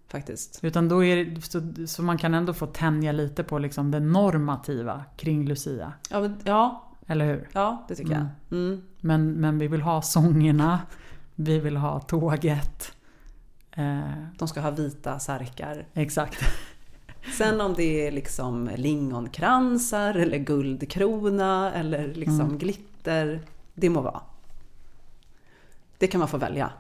faktiskt. 0.08 0.60
utan 0.64 0.90
då 0.90 1.04
är 1.04 1.26
det, 1.26 1.42
så, 1.42 1.62
så 1.88 2.04
man 2.04 2.18
kan 2.18 2.34
ändå 2.34 2.54
få 2.54 2.66
tänja 2.68 3.12
lite 3.12 3.44
på 3.44 3.60
liksom 3.60 3.92
det 3.92 4.00
normativa 4.00 5.04
kring 5.18 5.48
Lucia. 5.48 5.94
Ja, 6.10 6.20
men, 6.22 6.38
ja, 6.44 6.88
Eller 7.08 7.26
hur? 7.26 7.48
ja 7.54 7.86
det 7.88 7.96
tycker 7.96 8.12
Mm. 8.16 8.28
jag. 8.50 8.58
Mm. 8.60 8.82
Men, 9.02 9.32
men 9.32 9.60
vi 9.60 9.68
vill 9.68 9.82
ha 9.82 10.02
sångerna, 10.02 10.80
vi 11.36 11.60
vill 11.60 11.78
ha 11.78 12.00
tåget. 12.00 12.92
Eh, 13.72 14.00
De 14.38 14.48
ska 14.48 14.62
ha 14.62 14.72
vita 14.72 15.20
särkar. 15.20 15.86
exakt. 15.94 16.40
Sen 17.38 17.62
om 17.62 17.74
det 17.74 18.08
är 18.08 18.12
liksom 18.12 18.70
lingonkransar 18.76 20.14
eller 20.16 20.38
guldkrona 20.38 21.74
eller 21.74 22.08
liksom 22.14 22.42
Mm. 22.42 22.58
glitter. 22.58 23.42
Det 23.76 23.90
må 23.90 24.02
vara. 24.02 24.22
Det 25.98 26.08
kan 26.08 26.20
man 26.20 26.28
få 26.28 26.38
välja. 26.38 26.72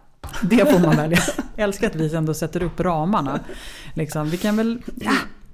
Det 0.41 0.71
får 0.71 0.79
man 0.79 0.95
välja. 0.97 1.19
Jag 1.55 1.63
älskar 1.63 1.87
att 1.87 1.95
vi 1.95 2.15
ändå 2.15 2.33
sätter 2.33 2.63
upp 2.63 2.79
ramarna. 2.79 3.39
Liksom, 3.93 4.29
vi 4.29 4.37
kan 4.37 4.57
väl... 4.57 4.81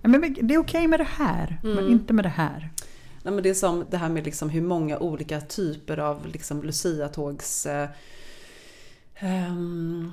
Ja, 0.01 0.07
men 0.09 0.35
det 0.41 0.53
är 0.53 0.57
okej 0.59 0.87
med 0.87 0.99
det 0.99 1.07
här, 1.17 1.59
men 1.63 1.71
Mm. 1.77 1.91
inte 1.91 2.13
med 2.13 2.25
det 2.25 2.29
här. 2.29 2.69
Nej, 3.23 3.33
men 3.33 3.43
det 3.43 3.49
är 3.49 3.53
som 3.53 3.85
det 3.91 3.97
här 3.97 4.09
med 4.09 4.25
liksom 4.25 4.49
hur 4.49 4.61
många 4.61 4.97
olika 4.99 5.41
typer 5.41 5.97
av 5.97 6.27
liksom 6.27 6.63
Lucia-tågs... 6.63 7.65
Eh, 7.65 7.89
ehm, 9.19 10.11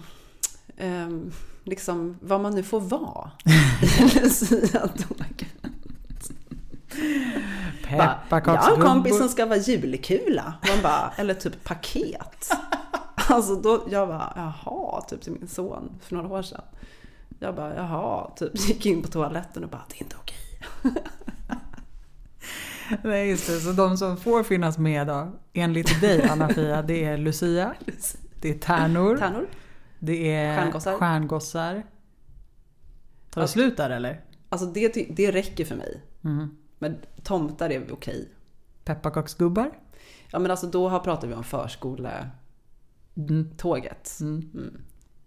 liksom 1.65 2.19
vad 2.21 2.41
man 2.41 2.55
nu 2.55 2.63
får 2.63 2.81
vara 2.81 3.31
i 3.83 4.19
Lucia-tåg. 4.21 5.47
Bara, 7.99 8.19
Jag 8.31 8.57
har 8.57 8.75
en 8.77 8.83
kompis 8.83 9.19
som 9.19 9.29
ska 9.29 9.47
vara 9.47 9.59
julkula. 9.59 10.55
Man 10.69 10.83
bara, 10.83 11.13
eller 11.17 11.35
typ 11.35 11.65
paket. 11.65 12.51
Alltså 13.35 13.57
då, 13.57 13.87
jag 13.91 14.09
bara, 14.09 14.33
jaha, 14.37 15.01
typ 15.01 15.21
till 15.23 15.33
min 15.33 15.49
son 15.49 15.91
för 16.03 16.15
några 16.15 16.29
år 16.29 16.43
sedan. 16.43 16.63
Jag 17.39 17.55
bara, 17.55 17.77
jaha, 17.77 18.31
typ 18.37 18.69
gick 18.69 18.87
in 18.87 19.03
på 19.03 19.09
toaletten 19.09 19.65
och 19.65 19.71
bara, 19.71 19.85
det 19.89 19.95
är 19.97 20.03
inte 20.03 20.17
okej. 20.21 20.37
Nej, 23.05 23.29
just 23.31 23.47
det. 23.47 23.61
Så 23.61 23.73
de 23.73 23.97
som 23.97 24.17
får 24.17 24.43
finnas 24.43 24.79
med 24.79 25.07
då, 25.07 25.29
enligt 25.53 26.01
dig 26.01 26.23
Anna-Fia, 26.29 26.83
det 26.83 27.05
är 27.05 27.17
Lucia, 27.19 27.75
det 28.41 28.51
är 28.51 28.59
tärnor, 28.59 29.17
Tärnor? 29.17 29.47
det 29.99 30.33
är 30.35 30.59
Stjärngossar. 30.59 30.99
stjärngossar. 30.99 31.75
Tar 33.31 33.41
det 33.41 33.45
Ja. 33.45 33.47
slut 33.49 33.77
där 33.77 33.91
eller? 33.91 34.21
Alltså 34.49 34.67
det, 34.67 35.07
det 35.11 35.31
räcker 35.33 35.65
för 35.65 35.77
mig. 35.77 36.03
Mm. 36.25 36.57
Men 36.79 36.97
tomtar 37.23 37.71
är 37.71 37.93
okej. 37.93 38.29
Pepparkaksgubbar? 38.85 39.71
Ja 40.31 40.39
men 40.39 40.51
alltså 40.51 40.67
då 40.67 40.89
har 40.89 41.01
pratar 41.01 41.29
vi 41.29 41.35
om 41.35 41.45
förskoletåget. 41.45 42.27
Mm. 43.17 43.51
Mm. 44.21 44.51
Mm. 44.55 44.81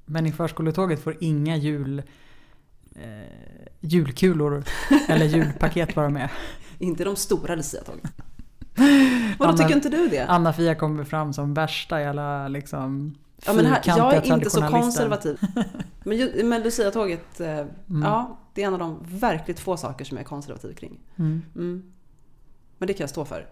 Men 0.05 0.25
i 0.25 0.31
förskoletåget 0.31 1.03
får 1.03 1.17
inga 1.19 1.57
jul, 1.57 2.03
eh, 2.95 3.67
julkulor 3.79 4.63
eller 5.07 5.25
julpaket 5.25 5.95
vara 5.95 6.09
med. 6.09 6.29
Inte 6.79 7.03
de 7.03 7.15
stora 7.15 7.55
Lucia-tågen. 7.55 8.07
Vadå, 9.39 9.51
Anna- 9.51 9.57
tycker 9.57 9.75
inte 9.75 9.89
du 9.89 10.07
det? 10.07 10.25
Anna-Fia 10.25 10.75
kommer 10.75 11.03
fram 11.03 11.33
som 11.33 11.53
värsta 11.53 12.01
jävla 12.01 12.47
liksom 12.47 13.15
Ja, 13.45 13.53
men 13.53 13.65
här, 13.65 13.81
jag 13.85 14.13
är 14.13 14.33
inte 14.33 14.49
så 14.49 14.61
konservativ. 14.67 15.39
Men, 16.03 16.49
men 16.49 16.63
Lucia-tåget, 16.63 17.39
eh, 17.39 17.65
ja, 18.03 18.39
det 18.53 18.63
är 18.63 18.67
en 18.67 18.73
av 18.73 18.79
de 18.79 18.99
verkligt 19.07 19.59
få 19.59 19.77
saker 19.77 20.05
som 20.05 20.17
jag 20.17 20.23
är 20.23 20.27
konservativ 20.27 20.73
kring. 20.73 20.99
Mm. 21.15 21.41
Mm. 21.55 21.83
Men 22.77 22.87
det 22.87 22.93
kan 22.93 23.03
jag 23.03 23.09
stå 23.09 23.25
för. 23.25 23.47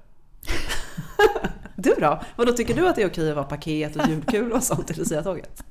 Du 1.75 1.95
då? 1.99 2.21
Vad 2.35 2.47
då 2.47 2.53
tycker 2.53 2.73
du 2.73 2.87
att 2.87 2.95
det 2.95 3.01
är 3.01 3.09
okej 3.09 3.29
att 3.29 3.35
vara 3.35 3.45
paket 3.45 3.95
och 3.95 4.07
julkul 4.07 4.51
och 4.51 4.63
sånt 4.63 4.91
i 4.91 4.93
Lucia-tåget? 4.93 5.63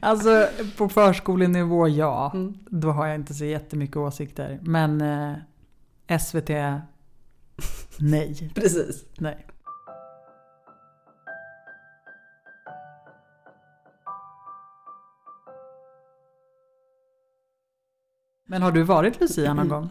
Alltså 0.00 0.48
på 0.76 0.88
förskolenivå 0.88 1.88
ja. 1.88 2.30
Mm. 2.34 2.54
Då 2.70 2.90
har 2.90 3.06
jag 3.06 3.14
inte 3.14 3.34
så 3.34 3.44
jättemycket 3.44 3.96
åsikter. 3.96 4.58
Men 4.62 5.00
eh, 5.00 6.18
SVT, 6.18 6.48
nej. 7.98 8.52
Precis. 8.54 9.04
nej. 9.18 9.46
Men 18.46 18.62
har 18.62 18.72
du 18.72 18.82
varit 18.82 19.20
Lucia 19.20 19.54
någon 19.54 19.68
gång? 19.68 19.90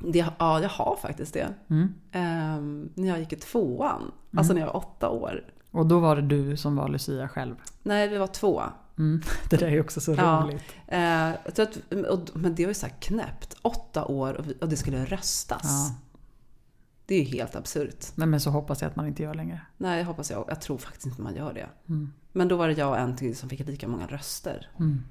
Det, 0.00 0.26
ja, 0.38 0.60
jag 0.60 0.68
har 0.68 0.96
faktiskt 1.02 1.34
det. 1.34 1.54
Mm. 1.70 1.94
Ehm, 2.12 2.90
när 2.94 3.08
jag 3.08 3.18
gick 3.18 3.32
i 3.32 3.36
tvåan, 3.36 4.12
alltså 4.36 4.52
när 4.52 4.60
jag 4.60 4.66
var 4.66 4.76
åtta 4.76 5.08
år. 5.10 5.44
Och 5.70 5.86
då 5.86 5.98
var 6.00 6.16
det 6.16 6.22
du 6.22 6.56
som 6.56 6.76
var 6.76 6.88
Lucia 6.88 7.28
själv? 7.28 7.54
Nej, 7.82 8.08
vi 8.08 8.18
var 8.18 8.26
två. 8.26 8.62
Mm. 8.98 9.22
Det 9.50 9.56
där 9.56 9.66
är 9.66 9.70
ju 9.70 9.80
också 9.80 10.00
så 10.00 10.14
Ja. 10.14 10.42
roligt. 10.44 10.62
Eh, 10.86 11.52
tror 11.54 11.66
att, 11.66 11.92
och, 12.08 12.40
men 12.40 12.54
det 12.54 12.64
var 12.64 12.70
ju 12.70 12.74
så 12.74 12.86
här 12.86 12.94
knäppt. 13.00 13.56
Åtta 13.62 14.04
år 14.04 14.34
och, 14.34 14.48
vi, 14.48 14.54
och 14.60 14.68
det 14.68 14.76
skulle 14.76 15.04
röstas. 15.04 15.62
Ja. 15.62 15.94
Det 17.06 17.14
är 17.14 17.18
ju 17.18 17.24
helt 17.24 17.56
absurt. 17.56 18.06
Nej, 18.14 18.28
men 18.28 18.40
så 18.40 18.50
hoppas 18.50 18.82
jag 18.82 18.88
att 18.88 18.96
man 18.96 19.06
inte 19.06 19.22
gör 19.22 19.34
längre. 19.34 19.60
Nej, 19.76 19.98
jag 19.98 20.06
hoppas 20.06 20.30
jag. 20.30 20.44
Jag 20.48 20.60
tror 20.60 20.78
faktiskt 20.78 21.06
inte 21.06 21.22
man 21.22 21.34
gör 21.34 21.52
det. 21.54 21.66
Mm. 21.88 22.12
Men 22.32 22.48
då 22.48 22.56
var 22.56 22.68
det 22.68 22.74
jag 22.74 22.88
och 22.88 22.98
en 22.98 23.16
till 23.16 23.36
som 23.36 23.48
fick 23.48 23.60
lika 23.66 23.88
många 23.88 24.06
röster. 24.06 24.70
Mm. 24.78 25.02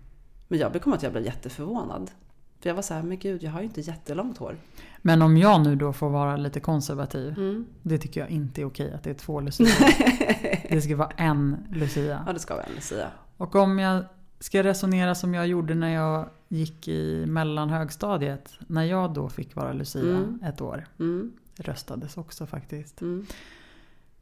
Men 0.48 0.60
jag 0.60 0.82
kom 0.82 0.94
att 0.94 1.04
jag 1.04 1.12
blev 1.12 1.26
jätteförvånad. 1.26 2.12
För 2.60 2.70
jag 2.70 2.76
var 2.76 2.82
så 2.82 2.94
här, 2.94 3.04
men 3.04 3.20
gud, 3.20 3.44
jag 3.44 3.52
har 3.52 3.60
ju 3.60 3.66
inte 3.66 3.82
jättelångt 3.82 4.38
hår. 4.38 4.58
Men 5.02 5.22
om 5.22 5.38
jag 5.38 5.62
nu 5.62 5.76
då 5.76 5.94
får 5.94 6.10
vara 6.10 6.38
lite 6.38 6.60
konservativ. 6.60 7.38
Mm. 7.38 7.66
Det 7.82 7.98
tycker 7.98 8.20
jag 8.22 8.30
inte 8.30 8.62
är 8.62 8.66
okej 8.66 8.94
att 8.94 9.04
det 9.04 9.10
är 9.10 9.14
två 9.14 9.40
Lucia. 9.42 9.68
det 10.70 10.82
ska 10.82 10.96
vara 10.96 11.12
en 11.18 11.58
Lucia. 11.72 12.24
Ja, 12.28 12.34
det 12.34 12.40
ska 12.40 12.54
jag 12.54 12.74
väl 12.74 12.82
säga. 12.82 13.08
Och 13.38 13.56
om 13.56 13.80
jag 13.80 14.04
ska 14.40 14.64
resonera 14.64 15.16
som 15.16 15.34
jag 15.34 15.48
gjorde 15.48 15.76
när 15.76 15.94
jag 15.94 16.30
gick 16.48 16.88
i 16.88 17.26
mellanhögstadiet. 17.28 18.54
När 18.68 18.84
jag 18.84 19.14
då 19.14 19.30
fick 19.30 19.56
vara 19.56 19.74
Lucia 19.74 20.02
Mm. 20.18 20.40
ett 20.44 20.62
år. 20.62 20.88
Mm. 21.00 21.32
Röstades 21.56 22.18
också 22.18 22.46
faktiskt. 22.46 23.02
Mm. 23.02 23.26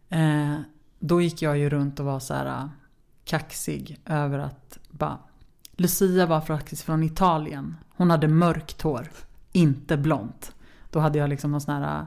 Eh, 0.09 0.59
då 0.99 1.21
gick 1.21 1.41
jag 1.41 1.57
ju 1.57 1.69
runt 1.69 1.99
och 1.99 2.05
var 2.05 2.19
så 2.19 2.33
här 2.33 2.45
äh, 2.45 2.67
kaxig 3.23 3.99
över 4.05 4.39
att 4.39 4.79
bara, 4.89 5.17
Lucia 5.78 6.26
var 6.26 6.41
faktiskt 6.41 6.82
från 6.84 7.03
Italien. 7.03 7.76
Hon 7.97 8.09
hade 8.11 8.28
mörkt 8.28 8.82
hår, 8.82 9.07
inte 9.51 9.97
blont. 9.97 10.51
Då 10.91 10.99
hade 10.99 11.17
jag 11.19 11.30
liksom 11.30 11.51
någon 11.51 11.61
sån 11.61 11.73
här, 11.73 11.99
äh, 11.99 12.05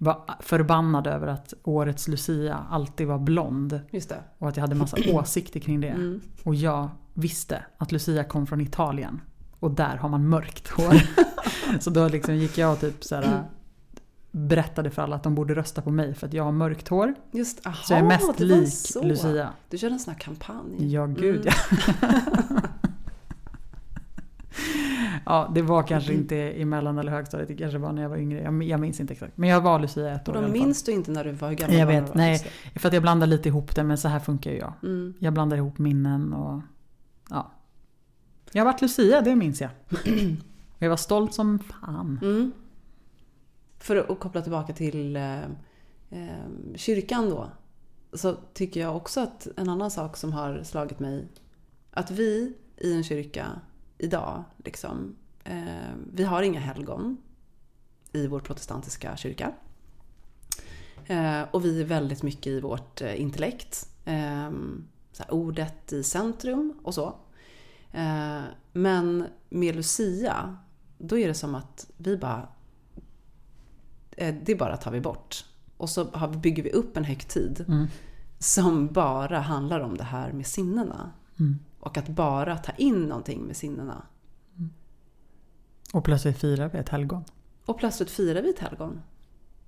var 0.00 0.20
förbannad 0.40 1.06
över 1.06 1.26
att 1.26 1.54
årets 1.64 2.08
Lucia 2.08 2.58
alltid 2.70 3.06
var 3.06 3.18
blond. 3.18 3.80
Just 3.90 4.08
det. 4.08 4.18
Och 4.38 4.48
att 4.48 4.56
jag 4.56 4.62
hade 4.62 4.74
massa 4.74 4.96
åsikter 5.12 5.60
kring 5.60 5.80
det. 5.80 5.88
Mm. 5.88 6.20
Och 6.44 6.54
jag 6.54 6.88
visste 7.14 7.64
att 7.78 7.92
Lucia 7.92 8.24
kom 8.24 8.46
från 8.46 8.60
Italien. 8.60 9.20
Och 9.60 9.70
där 9.70 9.96
har 9.96 10.08
man 10.08 10.28
mörkt 10.28 10.68
hår. 10.68 10.94
så 11.80 11.90
då 11.90 12.08
liksom 12.08 12.34
gick 12.34 12.58
jag 12.58 12.72
och 12.72 12.80
typ 12.80 13.04
så 13.04 13.14
här, 13.14 13.42
berättade 14.30 14.90
för 14.90 15.02
alla 15.02 15.16
att 15.16 15.22
de 15.22 15.34
borde 15.34 15.54
rösta 15.54 15.82
på 15.82 15.90
mig 15.90 16.14
för 16.14 16.26
att 16.26 16.32
jag 16.32 16.44
har 16.44 16.52
mörkt 16.52 16.88
hår. 16.88 17.14
Just, 17.30 17.66
aha, 17.66 17.76
Så 17.84 17.92
jag 17.92 18.00
är 18.00 18.04
mest 18.04 18.40
lik 18.40 18.68
så. 18.74 19.02
Lucia. 19.02 19.48
Du 19.70 19.78
körde 19.78 19.94
en 19.94 19.98
sån 20.00 20.12
här 20.14 20.20
kampanj. 20.20 20.92
Ja, 20.92 21.06
gud 21.06 21.46
Mm. 21.46 21.52
ja. 22.00 22.20
ja, 25.28 25.50
det 25.54 25.62
var 25.62 25.82
kanske 25.82 26.12
inte 26.12 26.36
i 26.36 26.64
mellan 26.64 26.98
eller 26.98 27.12
högstadiet. 27.12 27.48
Det 27.48 27.56
kanske 27.56 27.78
var 27.78 27.92
när 27.92 28.02
jag 28.02 28.08
var 28.08 28.16
yngre. 28.16 28.42
Jag, 28.42 28.62
jag 28.62 28.80
minns 28.80 29.00
inte 29.00 29.12
exakt. 29.12 29.36
Men 29.36 29.48
jag 29.48 29.60
var 29.60 29.78
Lucia 29.78 30.14
ett 30.14 30.28
Och 30.28 30.36
år 30.36 30.42
i 30.42 30.46
då 30.46 30.52
minns 30.52 30.82
du 30.82 30.92
inte 30.92 31.10
när 31.10 31.24
du 31.24 31.32
var 31.32 31.48
hur 31.48 31.56
gammal 31.56 31.76
Jag 31.76 31.86
vet, 31.86 32.14
nej. 32.14 32.50
För 32.76 32.88
att 32.88 32.94
jag 32.94 33.02
blandar 33.02 33.26
lite 33.26 33.48
ihop 33.48 33.74
det, 33.74 33.84
men 33.84 33.98
så 33.98 34.08
här 34.08 34.20
funkar 34.20 34.50
ju 34.50 34.58
jag. 34.58 34.72
Mm. 34.82 35.14
Jag 35.18 35.32
blandar 35.32 35.56
ihop 35.56 35.78
minnen 35.78 36.32
och... 36.32 36.60
Ja. 37.30 37.52
Jag 38.52 38.64
har 38.64 38.72
varit 38.72 38.82
Lucia, 38.82 39.20
det 39.20 39.36
minns 39.36 39.60
jag. 39.60 39.70
Och 39.90 40.08
jag 40.78 40.90
var 40.90 40.96
stolt 40.96 41.34
som 41.34 41.58
fan. 41.58 42.20
Mm. 42.22 42.52
För 43.78 43.96
att 43.96 44.20
koppla 44.20 44.42
tillbaka 44.42 44.72
till 44.72 45.16
eh, 45.16 45.42
eh, 46.10 46.74
kyrkan 46.74 47.30
då. 47.30 47.50
Så 48.12 48.36
tycker 48.54 48.80
jag 48.80 48.96
också 48.96 49.20
att 49.20 49.48
en 49.56 49.68
annan 49.68 49.90
sak 49.90 50.16
som 50.16 50.32
har 50.32 50.62
slagit 50.62 50.98
mig. 50.98 51.28
Att 51.90 52.10
vi 52.10 52.54
i 52.76 52.94
en 52.94 53.04
kyrka 53.04 53.46
idag, 53.98 54.44
liksom, 54.64 55.16
eh, 55.44 55.94
vi 56.12 56.24
har 56.24 56.42
inga 56.42 56.60
helgon 56.60 57.16
i 58.12 58.26
vår 58.26 58.40
protestantiska 58.40 59.16
kyrka. 59.16 59.52
Eh, 61.06 61.42
och 61.50 61.64
vi 61.64 61.80
är 61.80 61.84
väldigt 61.84 62.22
mycket 62.22 62.46
i 62.46 62.60
vårt 62.60 63.00
eh, 63.02 63.20
intellekt. 63.20 63.88
Eh, 64.04 64.50
så 65.12 65.22
här, 65.22 65.32
ordet 65.34 65.92
i 65.92 66.02
centrum 66.02 66.74
och 66.82 66.94
så. 66.94 67.14
Men 68.72 69.26
med 69.48 69.76
Lucia, 69.76 70.56
då 70.98 71.18
är 71.18 71.28
det 71.28 71.34
som 71.34 71.54
att 71.54 71.90
vi 71.96 72.16
bara... 72.16 72.48
Det 74.42 74.58
bara 74.58 74.76
tar 74.76 74.90
vi 74.90 75.00
bort. 75.00 75.44
Och 75.76 75.90
så 75.90 76.04
bygger 76.42 76.62
vi 76.62 76.70
upp 76.70 76.96
en 76.96 77.04
högtid 77.04 77.64
Mm. 77.68 77.86
som 78.38 78.86
bara 78.86 79.40
handlar 79.40 79.80
om 79.80 79.96
det 79.96 80.04
här 80.04 80.32
med 80.32 80.46
sinnena. 80.46 81.12
Mm. 81.38 81.58
Och 81.80 81.98
att 81.98 82.08
bara 82.08 82.56
ta 82.56 82.72
in 82.72 83.06
någonting 83.06 83.42
med 83.42 83.56
sinnena. 83.56 84.02
Och 85.92 86.04
plötsligt 86.04 86.38
firar 86.38 86.68
vi 86.68 86.78
ett 86.78 86.88
helgon. 86.88 87.24
Och 87.64 87.78
plötsligt 87.78 88.10
firar 88.10 88.42
vi 88.42 88.50
ett 88.50 88.58
helgon. 88.58 89.00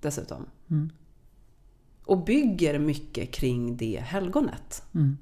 Dessutom. 0.00 0.46
Mm. 0.70 0.90
Och 2.04 2.24
bygger 2.24 2.78
mycket 2.78 3.32
kring 3.32 3.76
det 3.76 4.00
helgonet. 4.04 4.82
Mm. 4.94 5.18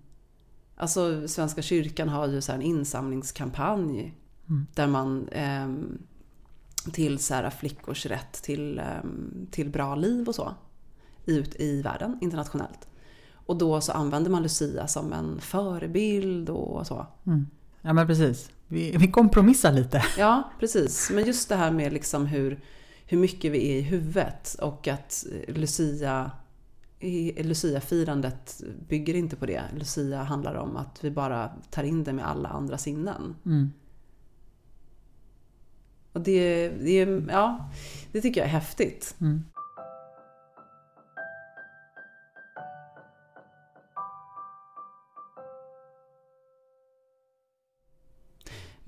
Alltså 0.77 1.29
Svenska 1.29 1.63
kyrkan 1.63 2.09
har 2.09 2.29
ju 2.29 2.41
så 2.41 2.53
en 2.53 2.63
insamlingskampanj. 2.63 4.15
Där 4.75 4.87
man 4.87 5.29
ehm, 5.33 5.99
till 6.93 7.19
så 7.19 7.35
här 7.35 7.51
flickors 7.51 8.07
rätt 8.07 8.33
till, 8.33 8.79
ehm, 8.79 9.47
till 9.51 9.71
bra 9.71 9.95
liv 9.95 10.29
och 10.29 10.35
så. 10.35 10.55
Ut 11.27 11.61
i 11.61 11.83
världen, 11.83 12.19
internationellt. 12.21 12.88
Och 13.49 13.59
då 13.59 13.81
så 13.81 13.93
använder 13.93 14.31
man 14.31 14.43
Lucia 14.43 14.87
som 14.87 15.13
en 15.13 15.41
förebild 15.41 16.51
och 16.51 16.87
så. 16.87 17.07
Mm. 17.27 17.47
Ja 17.83 17.93
men 17.93 18.07
precis. 18.07 18.51
Vi, 18.67 18.97
vi 18.97 19.11
kompromissar 19.11 19.73
lite. 19.73 20.05
Ja, 20.19 20.51
precis. 20.61 21.11
Men 21.15 21.25
just 21.27 21.49
det 21.49 21.57
här 21.57 21.71
med 21.71 21.93
liksom 21.93 22.27
hur, 22.27 22.61
hur 23.07 23.19
mycket 23.19 23.53
vi 23.53 23.73
är 23.73 23.77
i 23.77 23.81
huvudet 23.81 24.55
och 24.63 24.89
att 24.89 25.27
Lucia 25.49 26.31
i- 27.01 27.43
Lucia-firandet 27.43 28.61
bygger 28.89 29.15
inte 29.15 29.37
på 29.37 29.47
det. 29.47 29.63
Lucia 29.77 30.23
handlar 30.23 30.55
om 30.55 30.77
att 30.77 31.05
vi 31.05 31.11
bara 31.11 31.49
tar 31.71 31.83
in 31.83 32.05
det 32.05 32.13
med 32.13 32.29
alla 32.29 32.49
andra 32.49 32.79
sinnen. 32.79 33.35
Mm. 33.47 33.73
Och 36.13 36.21
det, 36.21 36.69
det, 36.69 36.91
är- 36.91 37.25
ja, 37.31 37.71
det 38.13 38.21
tycker 38.21 38.41
jag 38.41 38.49
är 38.49 38.53
häftigt. 38.53 39.17
Mm. 39.21 39.45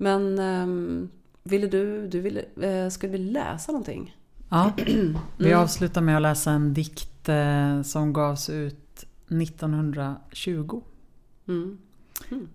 Men 0.01 0.39
um, 0.39 1.09
ville 1.43 1.67
du, 1.67 2.07
du 2.07 2.19
ville, 2.21 2.45
eh, 2.61 2.89
skulle 2.89 3.11
vi 3.11 3.17
läsa 3.17 3.71
någonting? 3.71 4.15
Ja, 4.49 4.71
vi 5.37 5.45
Mm. 5.47 5.59
avslutar 5.59 6.01
med 6.01 6.15
att 6.15 6.21
läsa 6.21 6.51
en 6.51 6.73
dikt 6.73 7.29
eh, 7.29 7.81
som 7.81 8.13
gavs 8.13 8.49
ut 8.49 9.05
1920 9.27 10.81
Mm. 11.47 11.77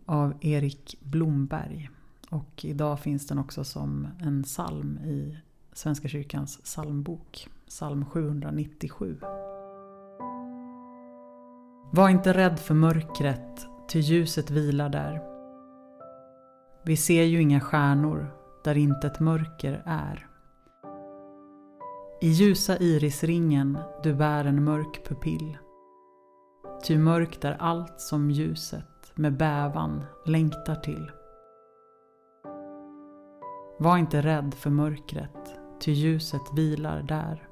av 0.07 0.35
Erik 0.41 0.97
Blomberg. 1.01 1.91
Och 2.31 2.65
idag 2.65 3.01
finns 3.01 3.27
den 3.27 3.39
också 3.39 3.65
som 3.65 4.09
en 4.21 4.43
psalm 4.43 4.99
i 4.99 5.39
Svenska 5.73 6.09
kyrkans 6.09 6.57
psalmbok. 6.65 7.49
Psalm 7.69 8.05
797. 8.05 9.17
Var 11.93 12.09
inte 12.09 12.33
rädd 12.33 12.59
för 12.59 12.75
mörkret, 12.75 13.67
ty 13.89 14.01
ljuset 14.01 14.51
vilar 14.51 14.89
där. 14.89 15.36
Vi 16.87 16.97
ser 16.97 17.23
ju 17.23 17.43
inga 17.43 17.61
stjärnor 17.61 18.31
där 18.65 18.77
inte 18.77 19.07
ett 19.07 19.21
mörker 19.21 19.83
är. 19.87 20.27
I 22.21 22.29
ljusa 22.29 22.79
irisringen 22.79 23.79
du 24.03 24.15
bär 24.15 24.45
en 24.45 24.65
mörk 24.65 25.09
pupill. 25.09 25.59
Ty 26.87 26.99
mörkt 26.99 27.45
är 27.45 27.57
allt 27.59 28.01
som 28.01 28.31
ljuset 28.31 29.13
med 29.15 29.37
bävan 29.37 30.05
längtar 30.27 30.75
till. 30.75 31.11
Var 33.79 33.97
inte 33.97 34.21
rädd 34.23 34.55
för 34.55 34.71
mörkret, 34.71 35.59
ty 35.81 35.93
ljuset 35.93 36.43
vilar 36.57 37.03
där. 37.03 37.49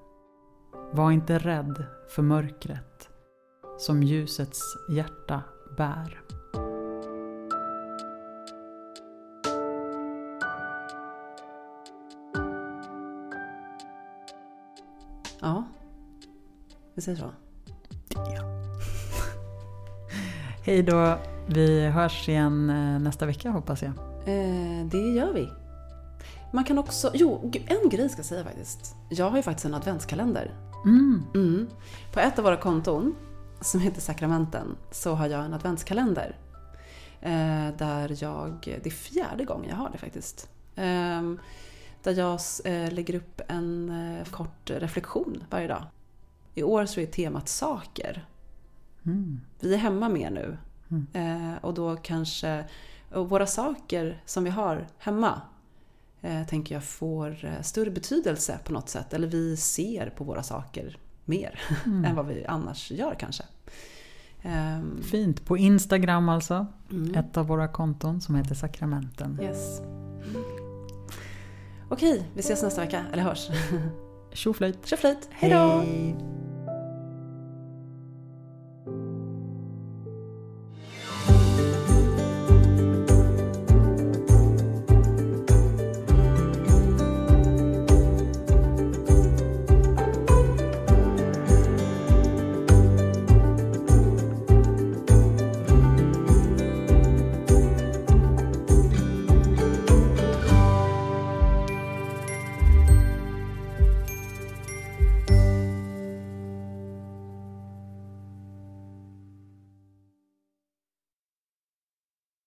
Var 0.93 1.11
inte 1.11 1.39
rädd 1.39 1.85
för 2.09 2.23
mörkret, 2.23 3.09
som 3.79 4.03
ljusets 4.03 4.61
hjärta 4.91 5.43
bär. 5.77 6.21
Vi 16.95 17.03
säger 17.03 17.19
så. 17.19 17.25
det. 17.25 18.41
Hej 20.65 20.83
då. 20.83 21.19
Vi 21.47 21.87
hörs 21.87 22.29
igen 22.29 22.71
eh, 22.71 23.01
nästa 23.01 23.27
vecka 23.27 23.51
hoppas 23.51 23.83
jag. 23.83 23.93
Eh, 24.27 24.87
det 24.87 25.11
gör 25.11 25.33
vi. 25.33 25.49
Man 26.53 26.65
kan 26.65 26.79
också, 26.79 27.11
jo, 27.15 27.53
en 27.67 27.89
grej 27.89 28.09
ska 28.09 28.19
jag 28.19 28.27
säga 28.27 28.45
faktiskt. 28.45 28.95
Jag 29.11 29.31
har 29.31 29.37
ju 29.37 29.43
faktiskt 29.43 29.67
en 29.67 29.75
adventskalender. 29.75 30.55
Mm. 30.85 31.23
Mm. 31.35 31.69
På 32.13 32.21
ett 32.21 32.39
av 32.39 32.45
våra 32.45 32.57
konton, 32.57 33.15
som 33.61 33.81
heter 33.81 34.01
Sakramenten, 34.01 34.77
så 34.91 35.15
har 35.15 35.27
jag 35.27 35.45
en 35.45 35.55
adventskalender. 35.55 36.37
Eh, 37.21 37.77
där 37.79 38.23
jag, 38.23 38.53
det 38.83 38.87
är 38.87 38.91
fjärde 38.91 39.45
gången 39.45 39.71
jag 39.71 39.77
har 39.77 39.91
det 39.91 39.99
faktiskt. 39.99 40.49
Eh, 40.75 41.23
där 42.03 42.13
jag 42.13 42.41
eh, 42.65 42.93
lägger 42.93 43.15
upp 43.15 43.41
en 43.49 43.91
eh, 43.91 44.25
kort 44.25 44.71
reflektion 44.71 45.45
varje 45.51 45.69
dag. 45.69 45.85
I 46.55 46.63
år 46.63 46.87
så 46.87 47.01
är 47.01 47.07
temat 47.07 47.49
saker. 47.49 48.27
Mm. 49.07 49.41
Vi 49.61 49.75
är 49.75 49.79
hemma 49.79 50.09
mer 50.09 50.31
nu. 50.31 50.57
Eh, 51.13 51.65
och 51.65 51.75
då 51.75 51.97
kanske, 51.97 52.65
och 53.13 53.29
våra 53.29 53.47
saker 53.47 54.23
som 54.27 54.45
vi 54.45 54.51
har 54.51 54.87
hemma 54.99 55.41
eh, 56.21 56.47
tänker 56.47 56.75
jag 56.75 56.85
får 56.85 57.45
eh, 57.45 57.63
större 57.63 57.91
betydelse 57.91 58.59
på 58.65 58.73
något 58.73 58.89
sätt. 58.89 59.13
Eller 59.13 59.29
vi 59.29 59.57
ser 59.57 60.11
på 60.11 60.25
våra 60.25 60.43
saker 60.43 60.99
mer 61.25 61.61
än 61.85 62.17
vad 62.17 62.27
vi 62.27 62.45
annars 62.47 62.91
gör 62.91 63.15
kanske. 63.19 63.45
Ehm, 64.43 65.03
Fint. 65.03 65.45
På 65.47 65.57
Instagram 65.57 66.29
alltså. 66.29 66.67
mm. 66.91 67.15
Ett 67.15 67.37
av 67.37 67.47
våra 67.47 67.69
konton 67.69 68.21
som 68.21 68.35
heter 68.35 68.55
Sakramenten. 68.55 69.39
Yes. 69.43 69.81
Okej, 71.89 72.31
vi 72.35 72.41
ses 72.41 72.63
nästa 72.63 72.81
vecka. 72.81 73.05
Eller 73.13 73.23
hörs. 73.23 73.49
Tjoflöjt. 74.33 74.87
Tjoflöjt! 74.87 75.29
Hej. 75.31 75.51